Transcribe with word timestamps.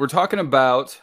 we're 0.00 0.06
talking 0.06 0.38
about 0.38 0.98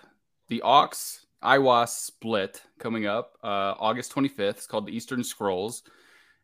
the 0.47 0.63
Aawks 0.65 1.19
Aiwass 1.43 1.89
split 1.89 2.63
coming 2.79 3.05
up 3.05 3.37
uh, 3.43 3.75
August 3.77 4.11
25th. 4.11 4.39
It's 4.39 4.65
called 4.65 4.87
the 4.87 4.95
Eastern 4.95 5.23
Scrolls. 5.23 5.83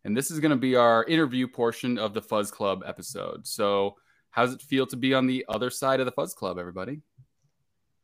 And 0.05 0.15
this 0.15 0.29
is 0.29 0.39
going 0.39 0.51
to 0.51 0.55
be 0.55 0.75
our 0.75 1.03
interview 1.05 1.47
portion 1.47 1.97
of 1.97 2.13
the 2.13 2.21
Fuzz 2.21 2.51
Club 2.51 2.83
episode. 2.85 3.47
So, 3.47 3.95
how 4.29 4.45
does 4.45 4.53
it 4.53 4.61
feel 4.61 4.85
to 4.85 4.95
be 4.95 5.15
on 5.15 5.25
the 5.25 5.43
other 5.49 5.71
side 5.71 5.99
of 5.99 6.05
the 6.05 6.11
Fuzz 6.11 6.35
Club, 6.35 6.59
everybody? 6.59 7.01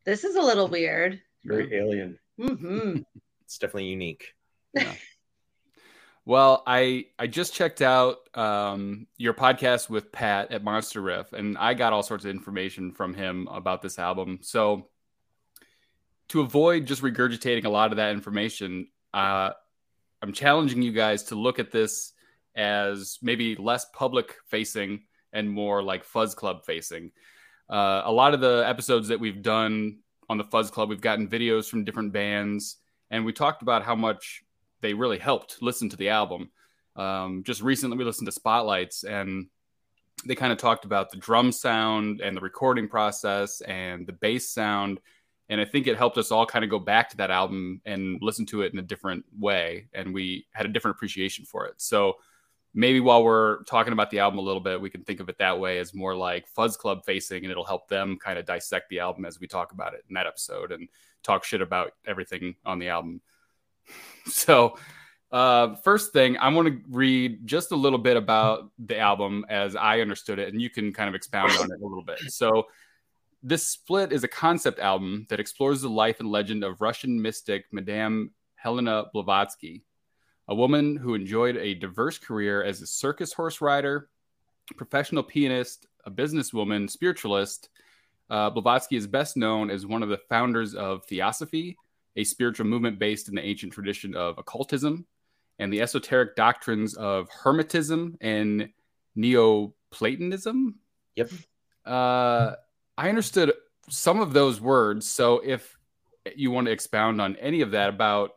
This 0.04 0.24
is 0.24 0.36
a 0.36 0.42
little 0.42 0.68
weird. 0.68 1.22
Very 1.46 1.72
alien. 1.76 2.18
Mm-hmm. 2.40 3.02
It's 3.46 3.58
definitely 3.60 3.86
unique. 3.86 4.34
Yeah. 4.74 4.94
Well, 6.30 6.62
I 6.68 7.06
I 7.18 7.26
just 7.26 7.56
checked 7.56 7.82
out 7.82 8.18
um, 8.38 9.08
your 9.18 9.34
podcast 9.34 9.90
with 9.90 10.12
Pat 10.12 10.52
at 10.52 10.64
Monster 10.64 11.02
Riff, 11.02 11.34
and 11.34 11.58
I 11.58 11.74
got 11.74 11.92
all 11.92 12.04
sorts 12.04 12.24
of 12.24 12.30
information 12.30 12.92
from 12.92 13.16
him 13.16 13.48
about 13.52 13.82
this 13.82 13.98
album. 13.98 14.38
So, 14.44 14.90
to 16.28 16.42
avoid 16.42 16.86
just 16.86 17.02
regurgitating 17.02 17.66
a 17.66 17.70
lot 17.70 17.90
of 17.90 17.98
that 17.98 18.12
information, 18.12 18.90
uh, 19.12 19.54
I'm 20.22 20.32
challenging 20.32 20.84
you 20.84 20.92
guys 20.92 21.24
to 21.24 21.36
look 21.36 21.58
at 21.58 21.72
this 21.72 22.14
as 22.56 23.18
maybe 23.24 23.56
less 23.56 23.88
public 23.96 24.36
facing 24.50 25.06
and 25.34 25.50
more 25.50 25.82
like 25.82 26.04
Fuzz 26.04 26.36
Club 26.36 26.64
facing. 26.64 27.12
Uh, 27.68 28.04
a 28.06 28.12
lot 28.12 28.36
of 28.36 28.40
the 28.40 28.64
episodes 28.68 29.08
that 29.08 29.20
we've 29.20 29.42
done 29.42 29.98
on 30.30 30.38
the 30.38 30.44
Fuzz 30.44 30.70
Club, 30.70 30.90
we've 30.90 31.02
gotten 31.02 31.28
videos 31.28 31.68
from 31.68 31.86
different 31.86 32.14
bands, 32.14 32.78
and 33.10 33.26
we 33.26 33.34
talked 33.34 33.64
about 33.64 33.82
how 33.82 33.96
much 33.96 34.44
they 34.82 34.94
really 34.94 35.20
helped 35.20 35.62
listen 35.62 35.90
to 35.90 35.98
the 35.98 36.10
album. 36.10 36.50
Um, 36.96 37.44
just 37.44 37.62
recently, 37.62 37.98
we 37.98 38.04
listened 38.04 38.28
to 38.28 38.32
Spotlights, 38.32 39.04
and 39.04 39.48
they 40.26 40.36
kind 40.36 40.52
of 40.52 40.58
talked 40.58 40.86
about 40.86 41.12
the 41.12 41.18
drum 41.18 41.52
sound 41.52 42.22
and 42.22 42.36
the 42.36 42.42
recording 42.42 42.88
process 42.88 43.62
and 43.62 44.06
the 44.06 44.14
bass 44.14 44.50
sound. 44.50 45.00
And 45.48 45.60
I 45.60 45.66
think 45.66 45.88
it 45.88 45.98
helped 45.98 46.18
us 46.18 46.32
all 46.32 46.46
kind 46.46 46.64
of 46.64 46.70
go 46.70 46.78
back 46.78 47.10
to 47.10 47.18
that 47.18 47.32
album 47.32 47.82
and 47.86 48.20
listen 48.22 48.46
to 48.48 48.62
it 48.62 48.74
in 48.74 48.80
a 48.80 48.84
different 48.84 49.26
way. 49.40 49.88
And 49.94 50.14
we 50.14 50.46
had 50.52 50.66
a 50.66 50.70
different 50.70 50.98
appreciation 50.98 51.46
for 51.46 51.66
it. 51.66 51.76
So 51.78 52.18
maybe 52.74 53.00
while 53.00 53.24
we're 53.24 53.64
talking 53.64 53.94
about 53.94 54.12
the 54.12 54.20
album 54.20 54.38
a 54.38 54.44
little 54.44 54.62
bit, 54.62 54.80
we 54.80 54.90
can 54.90 55.04
think 55.04 55.20
of 55.20 55.30
it 55.30 55.40
that 55.40 55.60
way 55.60 55.80
as 55.80 55.94
more 55.94 56.16
like 56.16 56.48
Fuzz 56.48 56.78
Club 56.78 57.04
facing, 57.04 57.44
and 57.44 57.52
it'll 57.52 57.66
help 57.66 57.88
them 57.88 58.18
kind 58.18 58.38
of 58.38 58.46
dissect 58.46 58.90
the 58.90 59.00
album 59.00 59.26
as 59.26 59.40
we 59.40 59.48
talk 59.48 59.72
about 59.72 59.94
it 59.94 60.04
in 60.08 60.14
that 60.14 60.28
episode 60.28 60.72
and 60.72 60.88
talk 61.24 61.44
shit 61.44 61.62
about 61.62 61.94
everything 62.06 62.56
on 62.66 62.78
the 62.78 62.90
album. 62.90 63.22
So, 64.26 64.78
uh, 65.32 65.76
first 65.78 66.14
thing, 66.14 66.38
I 66.38 66.50
want 66.50 66.68
to 66.68 66.82
read 66.88 67.48
just 67.48 67.72
a 67.72 67.76
little 67.76 67.98
bit 67.98 68.16
about 68.16 68.70
the 68.78 69.00
album 69.00 69.44
as 69.50 69.76
I 69.76 70.02
understood 70.02 70.38
it, 70.38 70.54
and 70.54 70.62
you 70.62 70.70
can 70.70 70.94
kind 70.94 71.10
of 71.10 71.16
expound 71.16 71.52
on 71.54 71.72
it 71.72 71.82
a 71.82 71.88
little 71.88 72.04
bit. 72.04 72.20
So, 72.28 72.68
this 73.42 73.68
split 73.68 74.12
is 74.12 74.24
a 74.24 74.28
concept 74.28 74.80
album 74.80 75.26
that 75.30 75.40
explores 75.40 75.82
the 75.82 75.90
life 75.90 76.20
and 76.20 76.30
legend 76.30 76.64
of 76.64 76.82
Russian 76.82 77.22
mystic 77.22 77.66
Madame 77.72 78.32
Helena 78.56 79.06
Blavatsky, 79.14 79.84
a 80.48 80.56
woman 80.56 80.96
who 80.98 81.16
enjoyed 81.16 81.56
a 81.56 81.74
diverse 81.74 82.18
career 82.18 82.64
as 82.64 82.82
a 82.82 82.88
circus 82.88 83.32
horse 83.32 83.62
rider, 83.62 84.10
professional 84.76 85.24
pianist, 85.24 85.88
a 86.06 86.12
businesswoman, 86.12 86.90
spiritualist. 86.90 87.70
Uh, 88.30 88.50
Blavatsky 88.50 88.96
is 88.96 89.08
best 89.08 89.38
known 89.38 89.72
as 89.72 89.86
one 89.86 90.04
of 90.04 90.10
the 90.10 90.20
founders 90.30 90.76
of 90.76 91.06
Theosophy, 91.06 91.78
a 92.20 92.24
spiritual 92.26 92.66
movement 92.66 93.00
based 93.00 93.30
in 93.30 93.36
the 93.36 93.42
ancient 93.42 93.72
tradition 93.72 94.14
of 94.16 94.38
occultism 94.38 95.06
and 95.58 95.72
the 95.72 95.82
esoteric 95.82 96.36
doctrines 96.36 96.96
of 96.96 97.30
Hermetism 97.30 98.18
and 98.20 98.70
Neoplatonism. 99.16 100.76
Yep. 101.16 101.32
Uh, 101.86 102.52
I 102.98 103.10
understood 103.10 103.54
some 103.90 104.20
of 104.20 104.34
those 104.34 104.60
words. 104.60 105.10
So 105.10 105.42
if 105.44 105.78
you 106.36 106.52
want 106.52 106.68
to 106.68 106.72
expound 106.72 107.22
on 107.22 107.38
any 107.38 107.62
of 107.62 107.72
that 107.72 107.90
about 107.90 108.32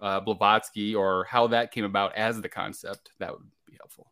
uh, 0.00 0.20
Blavatsky 0.20 0.94
or 0.94 1.24
how 1.24 1.48
that 1.48 1.72
came 1.72 1.84
about 1.84 2.14
as 2.14 2.40
the 2.40 2.48
concept, 2.48 3.10
that 3.18 3.32
would 3.32 3.50
be 3.66 3.76
helpful. 3.80 4.10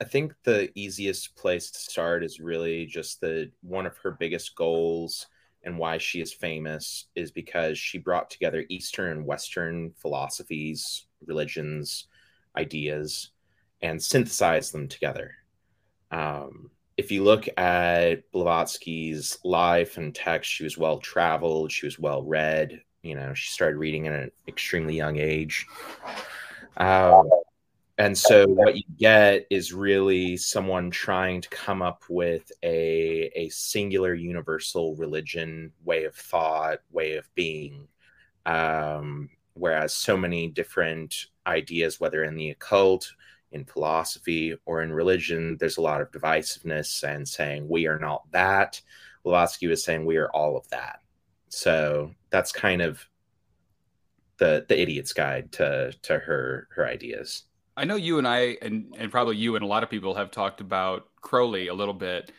I 0.00 0.04
think 0.04 0.34
the 0.44 0.70
easiest 0.76 1.34
place 1.34 1.72
to 1.72 1.78
start 1.78 2.22
is 2.22 2.38
really 2.38 2.86
just 2.86 3.20
that 3.20 3.50
one 3.62 3.84
of 3.84 3.96
her 3.98 4.12
biggest 4.12 4.54
goals 4.54 5.26
and 5.64 5.78
why 5.78 5.98
she 5.98 6.20
is 6.20 6.32
famous 6.32 7.06
is 7.14 7.30
because 7.30 7.78
she 7.78 7.98
brought 7.98 8.30
together 8.30 8.64
Eastern 8.68 9.18
and 9.18 9.26
Western 9.26 9.92
philosophies, 9.96 11.06
religions, 11.26 12.06
ideas, 12.56 13.30
and 13.82 14.02
synthesized 14.02 14.72
them 14.72 14.88
together. 14.88 15.32
Um, 16.10 16.70
if 16.96 17.12
you 17.12 17.22
look 17.22 17.48
at 17.56 18.30
Blavatsky's 18.32 19.38
life 19.44 19.98
and 19.98 20.14
text, 20.14 20.50
she 20.50 20.64
was 20.64 20.76
well 20.78 20.98
traveled, 20.98 21.70
she 21.70 21.86
was 21.86 21.98
well 21.98 22.22
read. 22.22 22.82
You 23.02 23.14
know, 23.14 23.34
she 23.34 23.50
started 23.50 23.78
reading 23.78 24.08
at 24.08 24.14
an 24.14 24.30
extremely 24.48 24.96
young 24.96 25.16
age. 25.16 25.66
Um, 26.76 27.30
and 27.98 28.16
so 28.16 28.46
what 28.46 28.76
you 28.76 28.84
get 28.96 29.46
is 29.50 29.72
really 29.72 30.36
someone 30.36 30.88
trying 30.88 31.40
to 31.40 31.48
come 31.48 31.82
up 31.82 32.04
with 32.08 32.50
a 32.62 33.30
a 33.34 33.48
singular 33.48 34.14
universal 34.14 34.94
religion 34.94 35.72
way 35.84 36.04
of 36.04 36.14
thought 36.14 36.78
way 36.92 37.16
of 37.16 37.28
being. 37.34 37.88
Um, 38.46 39.30
whereas 39.54 39.94
so 39.94 40.16
many 40.16 40.48
different 40.48 41.26
ideas 41.46 41.98
whether 41.98 42.22
in 42.22 42.36
the 42.36 42.50
occult 42.50 43.12
in 43.50 43.64
philosophy 43.64 44.56
or 44.64 44.82
in 44.82 44.92
religion 44.92 45.56
there's 45.58 45.78
a 45.78 45.82
lot 45.82 46.00
of 46.00 46.12
divisiveness 46.12 47.02
and 47.02 47.26
saying 47.28 47.68
we 47.68 47.88
are 47.88 47.98
not 47.98 48.30
that. 48.30 48.80
Blavatsky 49.24 49.66
was 49.66 49.82
saying 49.82 50.06
we 50.06 50.18
are 50.18 50.30
all 50.30 50.56
of 50.56 50.68
that. 50.68 51.00
So 51.48 52.12
that's 52.30 52.52
kind 52.52 52.80
of 52.80 53.04
the 54.36 54.64
the 54.68 54.80
idiot's 54.80 55.12
guide 55.12 55.50
to 55.52 55.92
to 56.02 56.18
her 56.20 56.68
her 56.70 56.86
ideas 56.86 57.47
I 57.78 57.84
know 57.84 57.94
you 57.94 58.18
and 58.18 58.26
I, 58.26 58.58
and, 58.60 58.92
and 58.98 59.10
probably 59.10 59.36
you 59.36 59.54
and 59.54 59.64
a 59.64 59.68
lot 59.68 59.84
of 59.84 59.90
people 59.90 60.14
have 60.14 60.32
talked 60.32 60.60
about 60.60 61.06
Crowley 61.20 61.68
a 61.68 61.74
little 61.74 61.94
bit, 61.94 62.32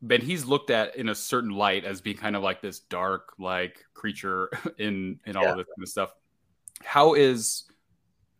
but 0.00 0.22
he's 0.22 0.46
looked 0.46 0.70
at 0.70 0.96
in 0.96 1.10
a 1.10 1.14
certain 1.14 1.50
light 1.50 1.84
as 1.84 2.00
being 2.00 2.16
kind 2.16 2.34
of 2.34 2.42
like 2.42 2.62
this 2.62 2.80
dark, 2.80 3.34
like 3.38 3.84
creature 3.92 4.48
in 4.78 5.20
in 5.26 5.36
all 5.36 5.44
yeah. 5.44 5.50
of 5.50 5.56
this 5.58 5.66
kind 5.66 5.82
of 5.82 5.88
stuff. 5.88 6.14
How 6.82 7.12
is 7.12 7.64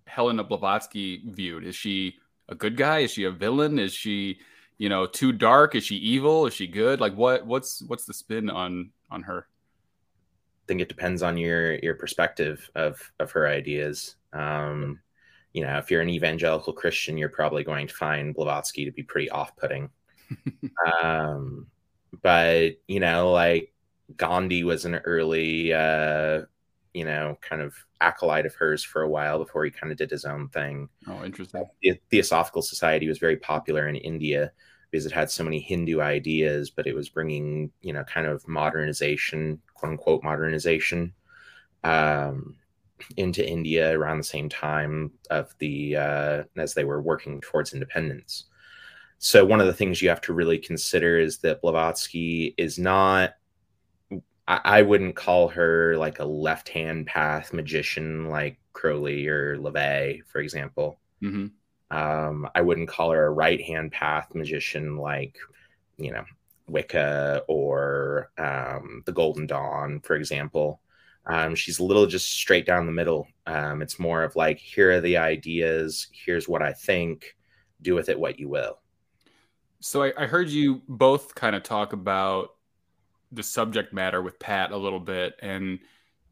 Helena 0.06 0.42
Blavatsky 0.42 1.22
viewed? 1.26 1.64
Is 1.64 1.76
she 1.76 2.16
a 2.48 2.54
good 2.54 2.76
guy? 2.76 3.00
Is 3.00 3.10
she 3.10 3.24
a 3.24 3.30
villain? 3.30 3.78
Is 3.78 3.92
she, 3.92 4.38
you 4.78 4.88
know, 4.88 5.04
too 5.04 5.32
dark? 5.32 5.74
Is 5.74 5.84
she 5.84 5.96
evil? 5.96 6.46
Is 6.46 6.54
she 6.54 6.66
good? 6.66 7.00
Like 7.00 7.14
what 7.14 7.46
what's 7.46 7.82
what's 7.82 8.06
the 8.06 8.14
spin 8.14 8.48
on 8.48 8.92
on 9.10 9.22
her? 9.24 9.46
I 9.46 10.64
think 10.66 10.80
it 10.80 10.88
depends 10.88 11.22
on 11.22 11.36
your 11.36 11.74
your 11.80 11.96
perspective 11.96 12.70
of 12.74 12.98
of 13.20 13.30
her 13.32 13.46
ideas. 13.46 14.16
Um, 14.32 15.00
you 15.52 15.64
know, 15.64 15.78
if 15.78 15.90
you're 15.90 16.02
an 16.02 16.08
evangelical 16.08 16.72
Christian, 16.72 17.18
you're 17.18 17.28
probably 17.28 17.64
going 17.64 17.86
to 17.86 17.94
find 17.94 18.34
Blavatsky 18.34 18.84
to 18.84 18.92
be 18.92 19.02
pretty 19.02 19.30
off-putting. 19.30 19.90
um, 21.02 21.66
but 22.22 22.76
you 22.86 23.00
know, 23.00 23.32
like 23.32 23.72
Gandhi 24.16 24.64
was 24.64 24.84
an 24.84 24.96
early, 24.96 25.72
uh, 25.72 26.42
you 26.94 27.04
know, 27.04 27.38
kind 27.40 27.62
of 27.62 27.74
acolyte 28.00 28.46
of 28.46 28.54
hers 28.54 28.82
for 28.82 29.02
a 29.02 29.08
while 29.08 29.38
before 29.38 29.64
he 29.64 29.70
kind 29.70 29.92
of 29.92 29.98
did 29.98 30.10
his 30.10 30.24
own 30.24 30.48
thing. 30.48 30.88
Oh, 31.06 31.24
interesting. 31.24 31.64
The 31.82 32.00
Theosophical 32.10 32.62
Society 32.62 33.08
was 33.08 33.18
very 33.18 33.36
popular 33.36 33.88
in 33.88 33.96
India 33.96 34.52
because 34.90 35.06
it 35.06 35.12
had 35.12 35.30
so 35.30 35.44
many 35.44 35.60
Hindu 35.60 36.00
ideas, 36.00 36.70
but 36.70 36.86
it 36.86 36.94
was 36.94 37.08
bringing, 37.08 37.70
you 37.80 37.92
know, 37.92 38.02
kind 38.04 38.26
of 38.26 38.46
modernization, 38.48 39.60
quote 39.74 39.92
unquote 39.92 40.24
modernization. 40.24 41.12
Um, 41.84 42.56
into 43.16 43.46
India 43.46 43.96
around 43.96 44.18
the 44.18 44.24
same 44.24 44.48
time 44.48 45.12
of 45.30 45.54
the 45.58 45.96
uh, 45.96 46.42
as 46.56 46.74
they 46.74 46.84
were 46.84 47.02
working 47.02 47.40
towards 47.40 47.72
independence. 47.72 48.44
So 49.18 49.44
one 49.44 49.60
of 49.60 49.66
the 49.66 49.74
things 49.74 50.00
you 50.00 50.08
have 50.08 50.22
to 50.22 50.32
really 50.32 50.58
consider 50.58 51.18
is 51.18 51.38
that 51.38 51.60
Blavatsky 51.60 52.54
is 52.56 52.78
not. 52.78 53.34
I, 54.48 54.60
I 54.64 54.82
wouldn't 54.82 55.16
call 55.16 55.48
her 55.48 55.96
like 55.96 56.18
a 56.18 56.24
left 56.24 56.68
hand 56.68 57.06
path 57.06 57.52
magician 57.52 58.28
like 58.28 58.58
Crowley 58.72 59.28
or 59.28 59.58
LaVey, 59.58 60.22
for 60.26 60.40
example. 60.40 60.98
Mm-hmm. 61.22 61.46
Um, 61.96 62.48
I 62.54 62.60
wouldn't 62.62 62.88
call 62.88 63.10
her 63.10 63.26
a 63.26 63.30
right 63.30 63.60
hand 63.60 63.92
path 63.92 64.34
magician 64.34 64.96
like, 64.96 65.36
you 65.98 66.12
know, 66.12 66.24
Wicca 66.68 67.42
or 67.48 68.30
um, 68.38 69.02
the 69.04 69.12
Golden 69.12 69.46
Dawn, 69.46 70.00
for 70.00 70.16
example. 70.16 70.80
Um, 71.26 71.54
she's 71.54 71.78
a 71.78 71.84
little 71.84 72.06
just 72.06 72.32
straight 72.32 72.66
down 72.66 72.86
the 72.86 72.92
middle. 72.92 73.28
Um, 73.46 73.82
it's 73.82 73.98
more 73.98 74.22
of 74.22 74.36
like, 74.36 74.58
here 74.58 74.92
are 74.92 75.00
the 75.00 75.16
ideas, 75.16 76.08
here's 76.12 76.48
what 76.48 76.62
I 76.62 76.72
think, 76.72 77.36
do 77.82 77.94
with 77.94 78.08
it 78.08 78.18
what 78.18 78.38
you 78.38 78.48
will. 78.48 78.78
So 79.80 80.02
I, 80.02 80.12
I 80.16 80.26
heard 80.26 80.48
you 80.48 80.82
both 80.88 81.34
kind 81.34 81.56
of 81.56 81.62
talk 81.62 81.92
about 81.92 82.54
the 83.32 83.42
subject 83.42 83.92
matter 83.92 84.22
with 84.22 84.38
Pat 84.38 84.72
a 84.72 84.76
little 84.76 85.00
bit, 85.00 85.34
and 85.40 85.78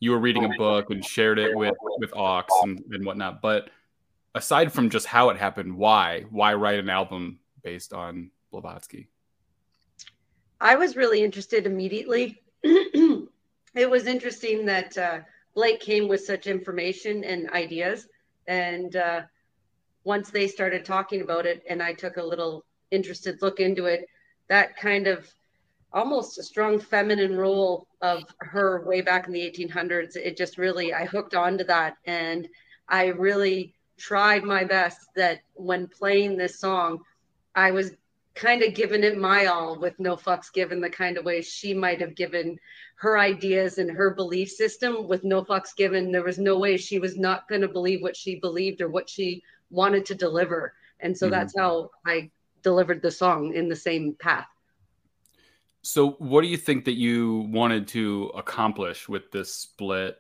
you 0.01 0.11
were 0.11 0.19
reading 0.19 0.45
a 0.45 0.57
book 0.59 0.91
and 0.91 1.05
shared 1.05 1.39
it 1.39 1.57
with 1.57 1.75
with 1.99 2.11
Aawks 2.13 2.49
and, 2.63 2.83
and 2.91 3.07
whatnot. 3.07 3.41
But 3.41 3.71
aside 4.35 4.73
from 4.73 4.91
just 4.91 5.07
how 5.07 5.31
it 5.31 5.37
happened, 5.37 5.77
why 5.77 6.25
why 6.31 6.55
write 6.55 6.79
an 6.79 6.91
album 6.91 7.39
based 7.63 7.93
on 7.93 8.31
Blavatsky? 8.51 9.09
I 10.61 10.77
was 10.77 10.97
really 10.97 11.23
interested 11.23 11.67
immediately 11.67 12.43
it 13.75 13.89
was 13.89 14.07
interesting 14.07 14.65
that 14.67 14.97
uh, 14.97 15.21
Blake 15.55 15.81
came 15.81 16.09
with 16.09 16.25
such 16.25 16.47
information 16.47 17.25
and 17.25 17.51
ideas. 17.51 18.07
And 18.47 18.97
uh, 18.97 19.23
once 20.05 20.31
they 20.31 20.49
started 20.49 20.85
talking 20.85 21.23
about 21.23 21.47
it, 21.47 21.63
and 21.69 21.83
I 21.83 21.93
took 21.93 22.17
a 22.17 22.23
little 22.23 22.65
interested 22.91 23.43
look 23.43 23.61
into 23.61 23.87
it, 23.87 24.09
that 24.49 24.77
kind 24.77 25.07
of 25.07 25.29
almost 25.93 26.39
a 26.39 26.43
strong 26.43 26.79
feminine 26.79 27.37
role 27.37 27.87
of 28.03 28.25
her 28.41 28.85
way 28.87 29.01
back 29.01 29.27
in 29.27 29.33
the 29.33 29.41
1800s. 29.41 30.17
It 30.17 30.37
just 30.37 30.59
really, 30.59 30.93
I 30.93 31.07
hooked 31.07 31.35
onto 31.35 31.65
that. 31.65 31.97
And 32.07 32.49
I 32.89 33.07
really 33.07 33.75
tried 33.97 34.45
my 34.45 34.65
best 34.65 35.09
that 35.17 35.41
when 35.55 35.89
playing 35.89 36.37
this 36.37 36.59
song, 36.61 37.01
I 37.55 37.71
was 37.71 37.93
kind 38.39 38.63
of 38.63 38.73
giving 38.73 39.03
it 39.03 39.19
my 39.19 39.47
all 39.47 39.77
with 39.79 39.99
no 39.99 40.17
fucks 40.17 40.53
given 40.53 40.81
the 40.81 40.89
kind 40.89 41.19
of 41.19 41.25
way 41.25 41.43
she 41.43 41.75
might 41.75 42.01
have 42.01 42.15
given 42.15 42.57
her 42.95 43.19
ideas 43.19 43.79
and 43.79 43.91
her 43.91 44.15
belief 44.15 44.49
system 44.49 45.09
with 45.09 45.25
no 45.25 45.45
fucks 45.45 45.75
given. 45.77 46.13
There 46.13 46.23
was 46.23 46.39
no 46.39 46.57
way 46.57 46.77
she 46.77 47.01
was 47.01 47.17
not 47.17 47.49
going 47.49 47.63
to 47.63 47.69
believe 47.69 48.01
what 48.01 48.17
she 48.17 48.37
believed 48.37 48.81
or 48.81 48.89
what 48.89 49.11
she 49.11 49.43
wanted 49.71 50.07
to 50.07 50.15
deliver. 50.15 50.73
And 51.01 51.17
so 51.17 51.27
mm-hmm. 51.27 51.33
that's 51.33 51.55
how 51.59 51.91
I 52.07 52.31
delivered 52.63 53.03
the 53.03 53.11
song 53.11 53.55
in 53.55 53.69
the 53.69 53.77
same 53.77 54.15
path. 54.21 54.47
So, 55.83 56.11
what 56.13 56.43
do 56.43 56.49
you 56.49 56.57
think 56.57 56.85
that 56.85 56.97
you 56.97 57.49
wanted 57.51 57.89
to 57.89 58.31
accomplish 58.37 59.09
with 59.09 59.31
this 59.33 59.55
split 59.55 60.19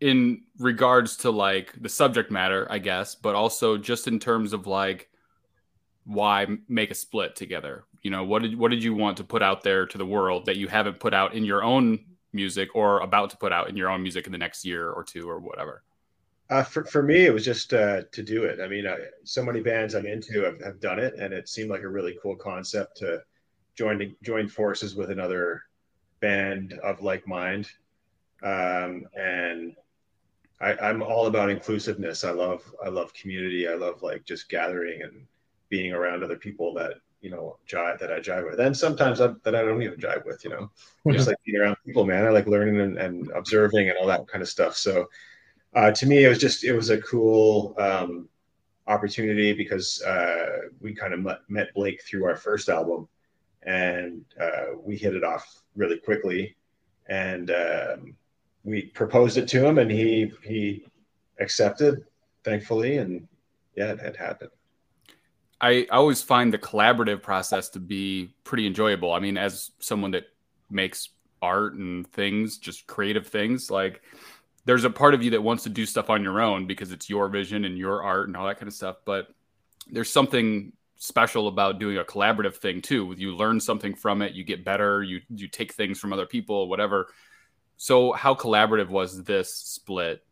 in 0.00 0.42
regards 0.58 1.16
to 1.18 1.30
like 1.30 1.74
the 1.80 1.88
subject 1.88 2.30
matter, 2.30 2.66
I 2.70 2.78
guess, 2.78 3.14
but 3.14 3.34
also 3.34 3.76
just 3.76 4.08
in 4.08 4.18
terms 4.18 4.52
of 4.52 4.66
like 4.66 5.09
why 6.10 6.46
make 6.68 6.90
a 6.90 6.94
split 6.94 7.36
together? 7.36 7.84
You 8.02 8.10
know, 8.10 8.24
what 8.24 8.42
did 8.42 8.58
what 8.58 8.70
did 8.70 8.82
you 8.82 8.94
want 8.94 9.16
to 9.18 9.24
put 9.24 9.42
out 9.42 9.62
there 9.62 9.86
to 9.86 9.98
the 9.98 10.06
world 10.06 10.46
that 10.46 10.56
you 10.56 10.66
haven't 10.66 10.98
put 10.98 11.14
out 11.14 11.34
in 11.34 11.44
your 11.44 11.62
own 11.62 12.00
music 12.32 12.70
or 12.74 13.00
about 13.00 13.30
to 13.30 13.36
put 13.36 13.52
out 13.52 13.68
in 13.68 13.76
your 13.76 13.88
own 13.88 14.02
music 14.02 14.26
in 14.26 14.32
the 14.32 14.38
next 14.38 14.64
year 14.64 14.90
or 14.90 15.04
two 15.04 15.28
or 15.28 15.38
whatever? 15.38 15.82
Uh, 16.48 16.64
for, 16.64 16.84
for 16.84 17.02
me, 17.02 17.26
it 17.26 17.32
was 17.32 17.44
just 17.44 17.72
uh, 17.72 18.02
to 18.10 18.24
do 18.24 18.42
it. 18.42 18.58
I 18.60 18.66
mean, 18.66 18.84
I, 18.84 18.96
so 19.22 19.44
many 19.44 19.60
bands 19.60 19.94
I'm 19.94 20.06
into 20.06 20.42
have, 20.42 20.60
have 20.62 20.80
done 20.80 20.98
it, 20.98 21.14
and 21.14 21.32
it 21.32 21.48
seemed 21.48 21.70
like 21.70 21.82
a 21.82 21.88
really 21.88 22.18
cool 22.20 22.34
concept 22.34 22.96
to 22.98 23.22
join 23.76 24.16
join 24.22 24.48
forces 24.48 24.96
with 24.96 25.10
another 25.10 25.62
band 26.18 26.72
of 26.82 27.02
like 27.02 27.26
mind. 27.28 27.68
Um, 28.42 29.06
and 29.14 29.76
I, 30.60 30.74
I'm 30.74 31.02
all 31.02 31.26
about 31.26 31.50
inclusiveness. 31.50 32.24
I 32.24 32.32
love 32.32 32.62
I 32.84 32.88
love 32.88 33.14
community. 33.14 33.68
I 33.68 33.74
love 33.74 34.02
like 34.02 34.24
just 34.24 34.48
gathering 34.48 35.02
and 35.02 35.26
being 35.70 35.92
around 35.92 36.22
other 36.22 36.36
people 36.36 36.74
that 36.74 36.94
you 37.22 37.30
know 37.30 37.56
jive 37.68 37.98
that 38.00 38.12
I 38.12 38.20
jive 38.20 38.50
with, 38.50 38.60
and 38.60 38.76
sometimes 38.76 39.20
I, 39.20 39.28
that 39.44 39.54
I 39.54 39.62
don't 39.62 39.82
even 39.82 39.98
jive 39.98 40.26
with. 40.26 40.44
You 40.44 40.50
know, 40.50 40.70
yeah. 41.06 41.12
just 41.12 41.28
like 41.28 41.36
being 41.46 41.60
around 41.60 41.76
people, 41.86 42.04
man. 42.04 42.26
I 42.26 42.30
like 42.30 42.46
learning 42.46 42.80
and, 42.80 42.98
and 42.98 43.30
observing 43.34 43.88
and 43.88 43.96
all 43.98 44.06
that 44.08 44.26
kind 44.28 44.42
of 44.42 44.48
stuff. 44.48 44.76
So 44.76 45.08
uh, 45.74 45.92
to 45.92 46.06
me, 46.06 46.24
it 46.24 46.28
was 46.28 46.38
just 46.38 46.64
it 46.64 46.72
was 46.72 46.90
a 46.90 47.00
cool 47.00 47.74
um, 47.78 48.28
opportunity 48.86 49.52
because 49.52 50.02
uh, 50.02 50.68
we 50.80 50.94
kind 50.94 51.14
of 51.14 51.20
met, 51.20 51.38
met 51.48 51.74
Blake 51.74 52.02
through 52.02 52.24
our 52.24 52.36
first 52.36 52.68
album, 52.68 53.08
and 53.62 54.24
uh, 54.40 54.76
we 54.82 54.96
hit 54.96 55.14
it 55.14 55.24
off 55.24 55.62
really 55.76 55.98
quickly, 55.98 56.56
and 57.08 57.50
um, 57.50 58.16
we 58.64 58.82
proposed 58.82 59.36
it 59.36 59.48
to 59.48 59.64
him, 59.64 59.78
and 59.78 59.90
he 59.90 60.32
he 60.42 60.84
accepted, 61.38 62.04
thankfully, 62.44 62.98
and 62.98 63.26
yeah, 63.76 63.92
it 63.92 64.00
had 64.00 64.16
happened. 64.16 64.50
I 65.60 65.86
always 65.90 66.22
find 66.22 66.52
the 66.52 66.58
collaborative 66.58 67.22
process 67.22 67.68
to 67.70 67.80
be 67.80 68.34
pretty 68.44 68.66
enjoyable. 68.66 69.12
I 69.12 69.20
mean, 69.20 69.36
as 69.36 69.70
someone 69.78 70.12
that 70.12 70.24
makes 70.70 71.10
art 71.42 71.74
and 71.74 72.06
things, 72.12 72.58
just 72.58 72.86
creative 72.86 73.26
things, 73.26 73.70
like 73.70 74.02
there's 74.64 74.84
a 74.84 74.90
part 74.90 75.14
of 75.14 75.22
you 75.22 75.30
that 75.30 75.42
wants 75.42 75.64
to 75.64 75.68
do 75.68 75.84
stuff 75.84 76.10
on 76.10 76.22
your 76.22 76.40
own 76.40 76.66
because 76.66 76.92
it's 76.92 77.10
your 77.10 77.28
vision 77.28 77.64
and 77.64 77.76
your 77.76 78.02
art 78.02 78.28
and 78.28 78.36
all 78.36 78.46
that 78.46 78.58
kind 78.58 78.68
of 78.68 78.74
stuff. 78.74 78.96
But 79.04 79.28
there's 79.90 80.12
something 80.12 80.72
special 80.96 81.48
about 81.48 81.78
doing 81.78 81.98
a 81.98 82.04
collaborative 82.04 82.56
thing 82.56 82.82
too. 82.82 83.14
You 83.16 83.34
learn 83.34 83.58
something 83.58 83.94
from 83.94 84.22
it, 84.22 84.32
you 84.34 84.44
get 84.44 84.64
better, 84.64 85.02
you 85.02 85.20
you 85.30 85.48
take 85.48 85.72
things 85.72 85.98
from 85.98 86.12
other 86.12 86.26
people, 86.26 86.68
whatever. 86.68 87.08
So 87.76 88.12
how 88.12 88.34
collaborative 88.34 88.88
was 88.88 89.24
this 89.24 89.54
split? 89.54 90.22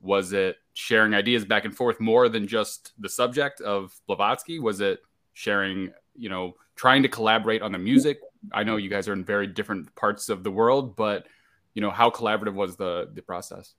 Was 0.00 0.32
it 0.32 0.56
sharing 0.78 1.12
ideas 1.12 1.44
back 1.44 1.64
and 1.64 1.74
forth 1.74 1.98
more 1.98 2.28
than 2.28 2.46
just 2.46 2.92
the 3.00 3.08
subject 3.08 3.60
of 3.60 3.92
Blavatsky? 4.06 4.60
Was 4.60 4.80
it 4.80 5.00
sharing, 5.32 5.90
you 6.14 6.28
know, 6.28 6.54
trying 6.76 7.02
to 7.02 7.08
collaborate 7.08 7.62
on 7.62 7.72
the 7.72 7.78
music? 7.78 8.20
I 8.52 8.62
know 8.62 8.76
you 8.76 8.88
guys 8.88 9.08
are 9.08 9.12
in 9.12 9.24
very 9.24 9.48
different 9.48 9.92
parts 9.96 10.28
of 10.28 10.44
the 10.44 10.52
world, 10.52 10.94
but 10.94 11.26
you 11.74 11.82
know, 11.82 11.90
how 11.90 12.10
collaborative 12.10 12.54
was 12.54 12.76
the 12.76 13.10
the 13.12 13.22
process? 13.22 13.74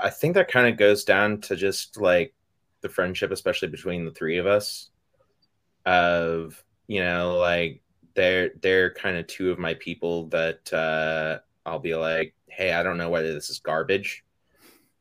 I 0.00 0.10
think 0.10 0.34
that 0.34 0.50
kind 0.50 0.66
of 0.66 0.76
goes 0.76 1.04
down 1.04 1.40
to 1.42 1.54
just 1.54 2.00
like 2.00 2.34
the 2.80 2.88
friendship, 2.88 3.30
especially 3.30 3.68
between 3.68 4.04
the 4.04 4.10
three 4.10 4.38
of 4.38 4.46
us 4.46 4.90
of 5.86 6.62
you 6.88 7.00
know 7.04 7.36
like 7.36 7.82
they're 8.14 8.50
they're 8.62 8.92
kind 8.94 9.16
of 9.16 9.26
two 9.28 9.50
of 9.50 9.58
my 9.58 9.74
people 9.74 10.26
that 10.28 10.72
uh 10.72 11.38
i'll 11.66 11.78
be 11.78 11.94
like 11.94 12.34
hey 12.48 12.72
i 12.72 12.82
don't 12.82 12.96
know 12.96 13.10
whether 13.10 13.34
this 13.34 13.50
is 13.50 13.58
garbage 13.58 14.24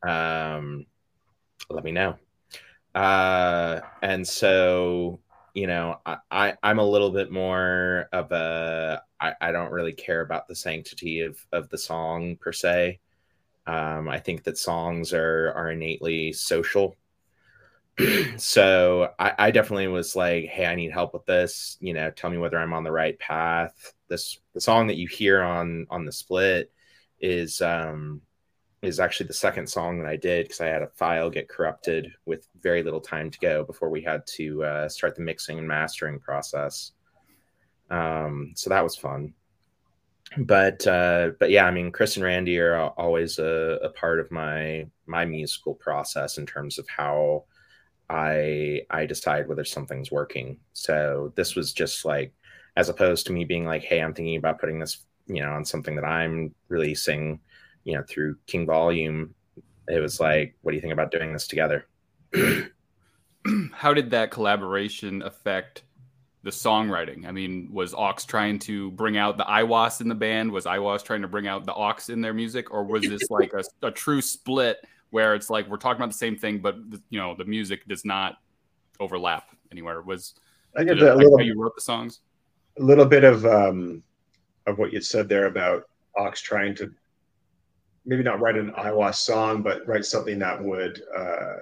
um 0.04 0.86
let 1.70 1.84
me 1.84 1.92
know 1.92 2.16
uh 2.96 3.80
and 4.02 4.28
so 4.28 5.20
you 5.54 5.68
know 5.68 6.00
i, 6.06 6.18
I 6.30 6.54
i'm 6.62 6.80
a 6.80 6.88
little 6.88 7.12
bit 7.12 7.32
more 7.32 8.08
of 8.12 8.32
a 8.32 9.02
I, 9.20 9.34
I 9.40 9.52
don't 9.52 9.72
really 9.72 9.94
care 9.94 10.22
about 10.22 10.48
the 10.48 10.56
sanctity 10.56 11.22
of 11.22 11.38
of 11.52 11.70
the 11.70 11.78
song 11.78 12.38
per 12.38 12.52
se 12.52 13.00
um 13.66 14.10
i 14.10 14.20
think 14.20 14.44
that 14.44 14.58
songs 14.58 15.14
are 15.14 15.54
are 15.56 15.72
innately 15.72 16.34
social 16.34 16.96
so 18.38 19.12
I, 19.20 19.34
I, 19.38 19.52
definitely 19.52 19.88
was 19.88 20.16
like, 20.16 20.46
hey, 20.46 20.66
I 20.66 20.74
need 20.74 20.92
help 20.92 21.14
with 21.14 21.26
this. 21.26 21.78
You 21.80 21.94
know, 21.94 22.10
tell 22.10 22.30
me 22.30 22.40
whether 22.40 22.57
I'm 22.57 22.74
on 22.74 22.83
the 22.83 22.92
right 22.92 23.18
path. 23.19 23.94
This 24.07 24.40
the 24.54 24.62
song 24.62 24.88
that 24.88 24.98
you 24.98 25.07
hear 25.07 25.44
on 25.44 25.86
on 25.90 26.06
the 26.06 26.12
split 26.12 26.72
is 27.19 27.62
um 27.62 28.22
is 28.83 28.99
actually 28.99 29.28
the 29.28 29.33
second 29.33 29.68
song 29.68 29.97
that 29.97 30.07
I 30.07 30.18
did 30.18 30.45
because 30.45 30.59
I 30.59 30.68
had 30.68 30.81
a 30.81 30.90
file 30.90 31.30
get 31.30 31.47
corrupted 31.47 32.13
with 32.25 32.47
very 32.61 32.83
little 32.83 32.99
time 32.99 33.31
to 33.31 33.40
go 33.40 33.63
before 33.63 33.90
we 33.90 34.02
had 34.02 34.28
to 34.35 34.63
uh, 34.63 34.90
start 34.90 35.16
the 35.16 35.21
mixing 35.21 35.57
and 35.57 35.68
mastering 35.68 36.19
process. 36.19 36.92
Um, 37.90 38.52
so 38.56 38.69
that 38.69 38.83
was 38.83 38.97
fun. 38.97 39.33
But 40.37 40.85
uh, 40.85 41.31
but 41.40 41.49
yeah, 41.49 41.66
I 41.66 41.71
mean, 41.71 41.92
Chris 41.92 42.18
and 42.18 42.25
Randy 42.25 42.59
are 42.59 42.90
always 42.90 43.40
a, 43.40 43.80
a 43.83 43.90
part 43.90 44.19
of 44.19 44.31
my 44.31 44.87
my 45.06 45.25
musical 45.25 45.75
process 45.75 46.37
in 46.37 46.45
terms 46.45 46.78
of 46.78 46.87
how 46.90 47.45
I 48.09 48.81
I 48.90 49.06
decide 49.06 49.47
whether 49.47 49.63
something's 49.63 50.11
working. 50.11 50.59
So 50.73 51.31
this 51.35 51.56
was 51.56 51.71
just 51.71 52.04
like 52.04 52.33
as 52.75 52.90
opposed 52.90 53.28
to 53.28 53.33
me 53.33 53.45
being 53.45 53.66
like, 53.66 53.83
hey, 53.83 54.02
I'm 54.02 54.13
thinking 54.13 54.35
about 54.35 54.59
putting 54.59 54.80
this, 54.80 55.06
you 55.28 55.42
know, 55.42 55.52
on 55.52 55.63
something 55.63 55.95
that 55.95 56.06
I'm 56.06 56.54
releasing, 56.68 57.40
you 57.83 57.95
know, 57.95 58.04
through 58.07 58.37
King 58.47 58.66
Volume. 58.66 59.33
It 59.87 59.99
was 59.99 60.19
like, 60.19 60.56
what 60.61 60.71
do 60.71 60.75
you 60.75 60.81
think 60.81 60.94
about 60.94 61.11
doing 61.11 61.33
this 61.33 61.47
together? 61.47 61.85
How 63.73 63.94
did 63.94 64.11
that 64.11 64.31
collaboration 64.31 65.21
affect 65.21 65.83
the 66.44 66.52
songwriting? 66.52 67.28
I 67.28 67.31
mean, 67.31 67.69
was 67.71 67.94
Aawks 67.94 68.25
trying 68.25 68.59
to 68.59 68.92
bring 68.92 69.18
out 69.18 69.37
the 69.37 69.44
Aiwass 69.44 69.99
in 69.99 70.07
the 70.07 70.16
band? 70.16 70.52
Was 70.52 70.66
Aiwass 70.66 71.04
trying 71.04 71.21
to 71.23 71.28
bring 71.28 71.47
out 71.47 71.66
the 71.66 71.73
Aawks 71.73 72.09
in 72.09 72.21
their 72.21 72.33
music? 72.33 72.71
Or 72.71 72.83
was 72.83 73.04
this 73.04 73.30
like 73.30 73.54
a, 73.54 73.63
a 73.85 73.92
true 73.92 74.21
split 74.21 74.78
where 75.13 75.35
it's 75.35 75.52
like 75.52 75.69
we're 75.69 75.78
talking 75.78 76.02
about 76.02 76.11
the 76.11 76.18
same 76.18 76.35
thing, 76.35 76.57
but 76.57 76.75
you 77.11 77.19
know 77.19 77.35
the 77.35 77.45
music 77.45 77.87
does 77.87 78.04
not 78.04 78.37
overlap 78.99 79.49
anywhere. 79.71 80.02
Was 80.02 80.33
I 80.75 80.83
get 80.83 80.99
that 80.99 81.18
little, 81.18 81.40
you 81.40 81.61
wrote 81.61 81.75
the 81.75 81.81
songs? 81.81 82.21
A 82.80 82.83
little 82.83 83.06
bit 83.06 83.23
of 83.23 83.45
um, 83.45 84.02
of 84.66 84.80
what 84.80 84.92
you 84.92 85.02
said 85.02 85.30
there 85.30 85.45
about 85.45 85.83
Aawks 86.18 86.42
trying 86.42 86.73
to 86.75 86.92
maybe 88.06 88.24
not 88.24 88.40
write 88.40 88.57
an 88.57 88.72
Aiwass 88.72 89.16
song, 89.16 89.62
but 89.62 89.88
write 89.88 90.06
something 90.06 90.40
that 90.40 90.62
would 90.62 91.02
uh, 91.16 91.56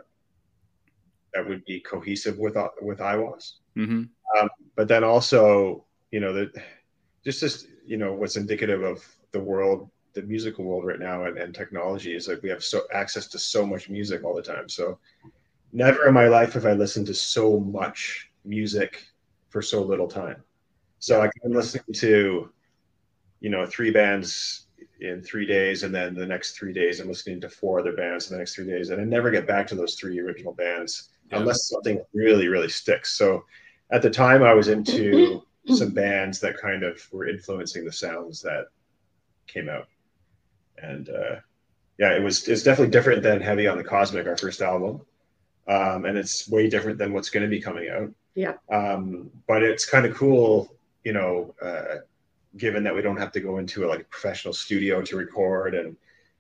that 1.34 1.48
would 1.48 1.64
be 1.66 1.80
cohesive 1.80 2.38
with 2.38 2.58
with 2.82 3.00
Aiwass. 3.00 3.54
Mm-hmm. 3.78 4.04
Um, 4.40 4.50
but 4.76 4.88
then 4.88 5.04
also, 5.04 5.86
you 6.12 6.20
know, 6.20 6.34
that 6.34 6.52
just 7.24 7.44
as 7.44 7.68
you 7.86 7.98
know, 7.98 8.14
what's 8.14 8.38
indicative 8.38 8.84
of 8.84 9.04
the 9.32 9.40
world 9.40 9.90
the 10.14 10.22
musical 10.24 10.66
world 10.66 10.86
right 10.86 11.00
now 11.00 11.26
and, 11.26 11.38
and 11.38 11.56
technology 11.56 12.14
is 12.14 12.28
like 12.28 12.42
we 12.44 12.50
have 12.50 12.64
so 12.64 12.82
access 12.94 13.28
to 13.28 13.40
so 13.40 13.66
much 13.66 13.90
music 13.90 14.24
all 14.24 14.36
the 14.36 14.42
time. 14.42 14.68
So 14.68 15.00
never 15.72 16.08
in 16.08 16.14
my 16.14 16.28
life 16.28 16.54
have 16.54 16.66
I 16.66 16.74
listened 16.74 17.08
to 17.08 17.14
so 17.14 17.60
much 17.60 18.30
music 18.44 19.06
for 19.50 19.62
so 19.62 19.82
little 19.82 20.08
time. 20.08 20.44
So 21.00 21.22
I 21.22 21.30
can 21.42 21.54
listen 21.54 21.82
to, 21.94 22.52
you 23.40 23.50
know, 23.50 23.66
three 23.66 23.92
bands 23.92 24.68
in 25.02 25.22
three 25.22 25.46
days, 25.46 25.84
and 25.84 25.94
then 25.94 26.14
the 26.14 26.26
next 26.26 26.52
three 26.52 26.74
days 26.74 27.00
I'm 27.00 27.08
listening 27.08 27.42
to 27.42 27.50
four 27.50 27.80
other 27.80 27.94
bands 27.94 28.30
in 28.30 28.36
the 28.36 28.40
next 28.40 28.56
three 28.56 28.68
days, 28.68 28.90
and 28.90 29.02
I 29.02 29.04
never 29.04 29.32
get 29.32 29.48
back 29.48 29.68
to 29.68 29.76
those 29.76 29.96
three 29.96 30.20
original 30.20 30.54
bands 30.54 31.10
yeah. 31.32 31.40
unless 31.40 31.70
something 31.70 32.02
really, 32.14 32.48
really 32.48 32.70
sticks. 32.70 33.18
So 33.18 33.44
at 33.92 34.02
the 34.02 34.10
time 34.10 34.44
I 34.44 34.54
was 34.54 34.68
into 34.68 35.44
some 35.68 35.94
bands 35.94 36.40
that 36.42 36.58
kind 36.58 36.84
of 36.84 37.02
were 37.12 37.28
influencing 37.28 37.84
the 37.84 37.92
sounds 37.92 38.42
that 38.44 38.66
came 39.48 39.70
out, 39.70 39.88
and 40.78 41.10
uh, 41.10 41.36
yeah, 41.98 42.16
it 42.16 42.22
was 42.22 42.48
it's 42.48 42.64
definitely 42.64 42.92
different 42.92 43.24
than 43.24 43.42
Heavy 43.42 43.68
on 43.68 43.78
the 43.78 43.84
Cosmic, 43.84 44.28
our 44.28 44.38
first 44.38 44.62
album, 44.62 45.02
um, 45.68 46.06
and 46.06 46.18
it's 46.18 46.48
way 46.48 46.70
different 46.70 47.00
than 47.00 47.12
what's 47.12 47.30
going 47.30 47.44
to 47.44 47.50
be 47.50 47.62
coming 47.62 47.90
out. 47.90 48.12
Yeah. 48.36 48.54
Um, 48.72 49.30
but 49.48 49.64
it's 49.64 49.86
kind 49.86 50.06
of 50.06 50.16
cool, 50.16 50.76
you 51.04 51.14
know, 51.14 51.54
uh, 51.62 51.98
given 52.58 52.84
that 52.84 52.94
we 52.96 53.02
don't 53.02 53.18
have 53.18 53.32
to 53.32 53.40
go 53.40 53.58
into 53.58 53.86
a 53.86 53.88
like 53.88 54.10
professional 54.10 54.54
studio 54.54 55.02
to 55.02 55.16
record 55.16 55.74
and 55.76 55.96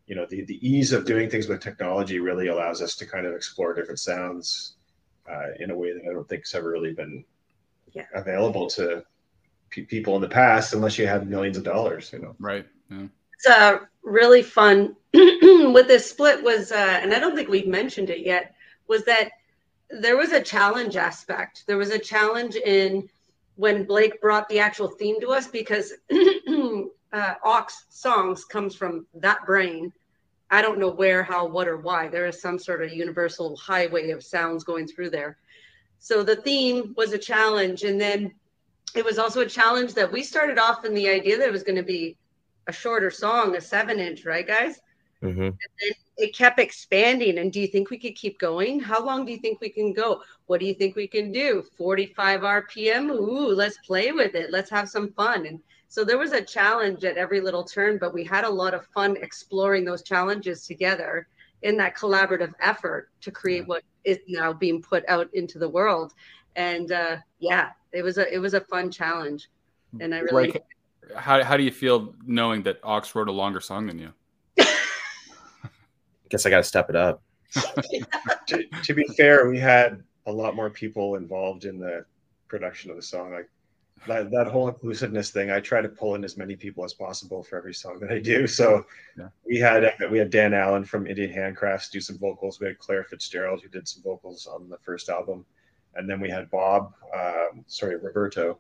you 0.08 0.15
know 0.15 0.25
the, 0.30 0.44
the 0.46 0.68
ease 0.68 0.91
of 0.91 1.06
doing 1.06 1.30
things 1.30 1.48
with 1.48 1.62
technology 1.62 2.20
really 2.20 2.48
allows 2.48 2.82
us 2.82 2.96
to 2.98 3.06
kind 3.06 3.25
of 3.25 3.34
explore 3.34 3.74
different 3.74 4.00
sounds 4.00 4.75
uh, 5.32 5.48
in 5.60 5.72
a 5.72 5.75
way 5.75 5.94
that 5.94 6.01
I 6.10 6.13
don't 6.13 6.27
think 6.27 6.44
has 6.44 6.53
ever 6.56 6.70
really 6.70 6.94
been 6.94 7.24
Yeah. 7.94 8.06
available 8.13 8.68
to 8.72 9.03
pe- 9.70 9.84
people 9.84 10.15
in 10.15 10.22
the 10.22 10.30
past 10.30 10.74
unless 10.74 10.98
you 10.98 11.08
had 11.08 11.30
millions 11.30 11.58
of 11.58 11.63
dollars 11.63 12.12
you 12.12 12.20
know 12.20 12.36
Right. 12.39 12.65
Yeah. 12.89 13.08
It's 13.36 13.48
uh, 13.48 13.80
really 14.03 14.44
fun 14.44 14.96
with 15.13 15.88
this 15.88 16.08
split 16.10 16.44
was, 16.44 16.72
uh, 16.72 17.00
and 17.01 17.12
I 17.13 17.20
don't 17.20 17.36
think 17.36 17.50
we've 17.50 17.68
mentioned 17.68 18.10
it 18.12 18.24
yet, 18.25 18.53
was 18.88 19.03
that 19.06 19.30
there 19.89 20.15
was 20.15 20.32
a 20.32 20.41
challenge 20.41 20.96
aspect. 20.96 21.63
There 21.65 21.77
was 21.77 21.89
a 21.89 21.98
challenge 21.98 22.56
in 22.56 23.10
when 23.55 23.86
Blake 23.86 24.22
brought 24.22 24.48
the 24.50 24.60
actual 24.60 24.88
theme 24.88 25.20
to 25.22 25.29
us 25.29 25.48
because 25.48 25.93
uh, 26.12 27.34
Aawks 27.46 27.74
songs 27.89 28.46
comes 28.46 28.75
from 28.75 29.05
that 29.15 29.46
brain. 29.46 29.91
I 30.50 30.62
don't 30.62 30.79
know 30.79 30.91
where, 30.91 31.24
how, 31.24 31.48
what, 31.48 31.67
or 31.67 31.77
why. 31.77 32.08
There 32.08 32.25
is 32.25 32.41
some 32.41 32.60
sort 32.60 32.84
of 32.84 32.91
universal 32.91 33.55
highway 33.55 34.12
of 34.12 34.24
sounds 34.24 34.63
going 34.63 34.88
through 34.88 35.12
there. 35.12 35.38
So 36.00 36.24
the 36.24 36.36
theme 36.36 36.93
was 36.98 37.13
a 37.13 37.17
challenge. 37.17 37.84
And 37.84 38.00
then 38.00 38.34
it 38.96 39.05
was 39.05 39.17
also 39.17 39.41
a 39.41 39.46
challenge 39.46 39.93
that 39.93 40.12
we 40.12 40.24
started 40.24 40.58
off 40.58 40.84
in 40.84 40.93
the 40.93 41.08
idea 41.10 41.38
that 41.38 41.48
it 41.48 41.51
was 41.51 41.63
going 41.63 41.77
to 41.77 41.84
be 41.84 42.17
a 42.67 42.74
shorter 42.74 43.12
song, 43.12 43.55
a 43.55 43.62
seven 43.62 44.00
inch, 44.00 44.25
right, 44.25 44.46
guys? 44.46 44.79
Hmm 45.21 45.49
It 46.17 46.35
kept 46.35 46.59
expanding. 46.59 47.37
And 47.37 47.51
do 47.51 47.59
you 47.59 47.67
think 47.67 47.89
we 47.89 47.97
could 47.97 48.15
keep 48.15 48.39
going? 48.39 48.79
How 48.79 49.03
long 49.03 49.25
do 49.25 49.31
you 49.31 49.37
think 49.37 49.61
we 49.61 49.69
can 49.69 49.93
go? 49.93 50.21
What 50.47 50.59
do 50.59 50.65
you 50.65 50.73
think 50.73 50.95
we 50.95 51.07
can 51.07 51.31
do? 51.31 51.63
45 51.77 52.41
RPM? 52.41 53.09
Ooh, 53.11 53.53
let's 53.53 53.77
play 53.85 54.11
with 54.11 54.35
it. 54.35 54.51
Let's 54.51 54.69
have 54.69 54.89
some 54.89 55.11
fun. 55.13 55.45
And 55.45 55.59
so 55.87 56.03
there 56.03 56.17
was 56.17 56.31
a 56.31 56.41
challenge 56.41 57.03
at 57.03 57.17
every 57.17 57.41
little 57.41 57.63
turn, 57.63 57.97
but 57.97 58.13
we 58.13 58.23
had 58.23 58.45
a 58.45 58.49
lot 58.49 58.73
of 58.73 58.85
fun 58.87 59.17
exploring 59.17 59.85
those 59.85 60.03
challenges 60.03 60.65
together 60.65 61.27
in 61.63 61.77
that 61.77 61.95
collaborative 61.95 62.53
effort 62.59 63.09
to 63.21 63.31
create 63.31 63.67
what 63.67 63.83
is 64.03 64.19
now 64.27 64.51
being 64.53 64.81
put 64.81 65.03
out 65.07 65.29
into 65.33 65.59
the 65.59 65.69
world. 65.69 66.13
And 66.55 66.91
uh, 66.91 67.17
yeah, 67.39 67.71
it 67.91 68.03
was 68.03 68.17
a 68.17 68.33
it 68.33 68.39
was 68.39 68.53
a 68.53 68.61
fun 68.61 68.91
challenge. 68.91 69.49
And 69.99 70.15
I 70.15 70.19
really 70.19 70.51
Like, 70.53 70.63
how 71.15 71.43
how 71.43 71.57
do 71.57 71.63
you 71.63 71.71
feel 71.71 72.15
knowing 72.25 72.63
that 72.63 72.81
Aawks 72.81 73.13
wrote 73.13 73.27
a 73.27 73.31
longer 73.31 73.59
song 73.59 73.87
than 73.87 73.99
you? 73.99 74.13
Guess 76.31 76.45
I 76.45 76.50
got 76.50 76.57
to 76.57 76.63
step 76.63 76.89
it 76.89 76.95
up. 76.95 77.21
to, 78.47 78.63
to 78.83 78.93
be 78.93 79.03
fair, 79.17 79.50
we 79.50 79.59
had 79.59 80.01
a 80.25 80.31
lot 80.31 80.55
more 80.55 80.69
people 80.69 81.15
involved 81.15 81.65
in 81.65 81.77
the 81.77 82.05
production 82.47 82.89
of 82.89 82.95
the 82.95 83.01
song. 83.01 83.31
Like 83.33 83.50
that, 84.07 84.31
that 84.31 84.47
whole 84.47 84.69
inclusiveness 84.69 85.29
thing, 85.31 85.51
I 85.51 85.59
try 85.59 85.81
to 85.81 85.89
pull 85.89 86.15
in 86.15 86.23
as 86.23 86.38
many 86.38 86.55
people 86.55 86.85
as 86.85 86.93
possible 86.93 87.43
for 87.43 87.57
every 87.57 87.73
song 87.73 88.00
that 88.00 88.11
I 88.11 88.19
do. 88.19 88.47
So 88.47 88.85
Yeah. 89.17 89.27
we 89.45 89.57
had 89.57 89.83
uh, 89.83 89.91
we 90.09 90.17
had 90.17 90.29
Dan 90.29 90.53
Allen 90.53 90.85
from 90.85 91.05
Indian 91.05 91.31
Handcrafts 91.31 91.91
do 91.91 92.00
some 92.00 92.17
vocals. 92.17 92.59
We 92.61 92.67
had 92.67 92.79
Claire 92.79 93.03
Fitzgerald 93.03 93.61
who 93.61 93.67
did 93.69 93.88
some 93.88 94.01
vocals 94.03 94.47
on 94.47 94.69
the 94.69 94.77
first 94.77 95.09
album, 95.09 95.45
and 95.95 96.09
then 96.09 96.21
we 96.21 96.29
had 96.29 96.50
Bob, 96.50 96.93
um, 97.13 97.65
sorry 97.67 97.97
Roberto, 97.97 98.57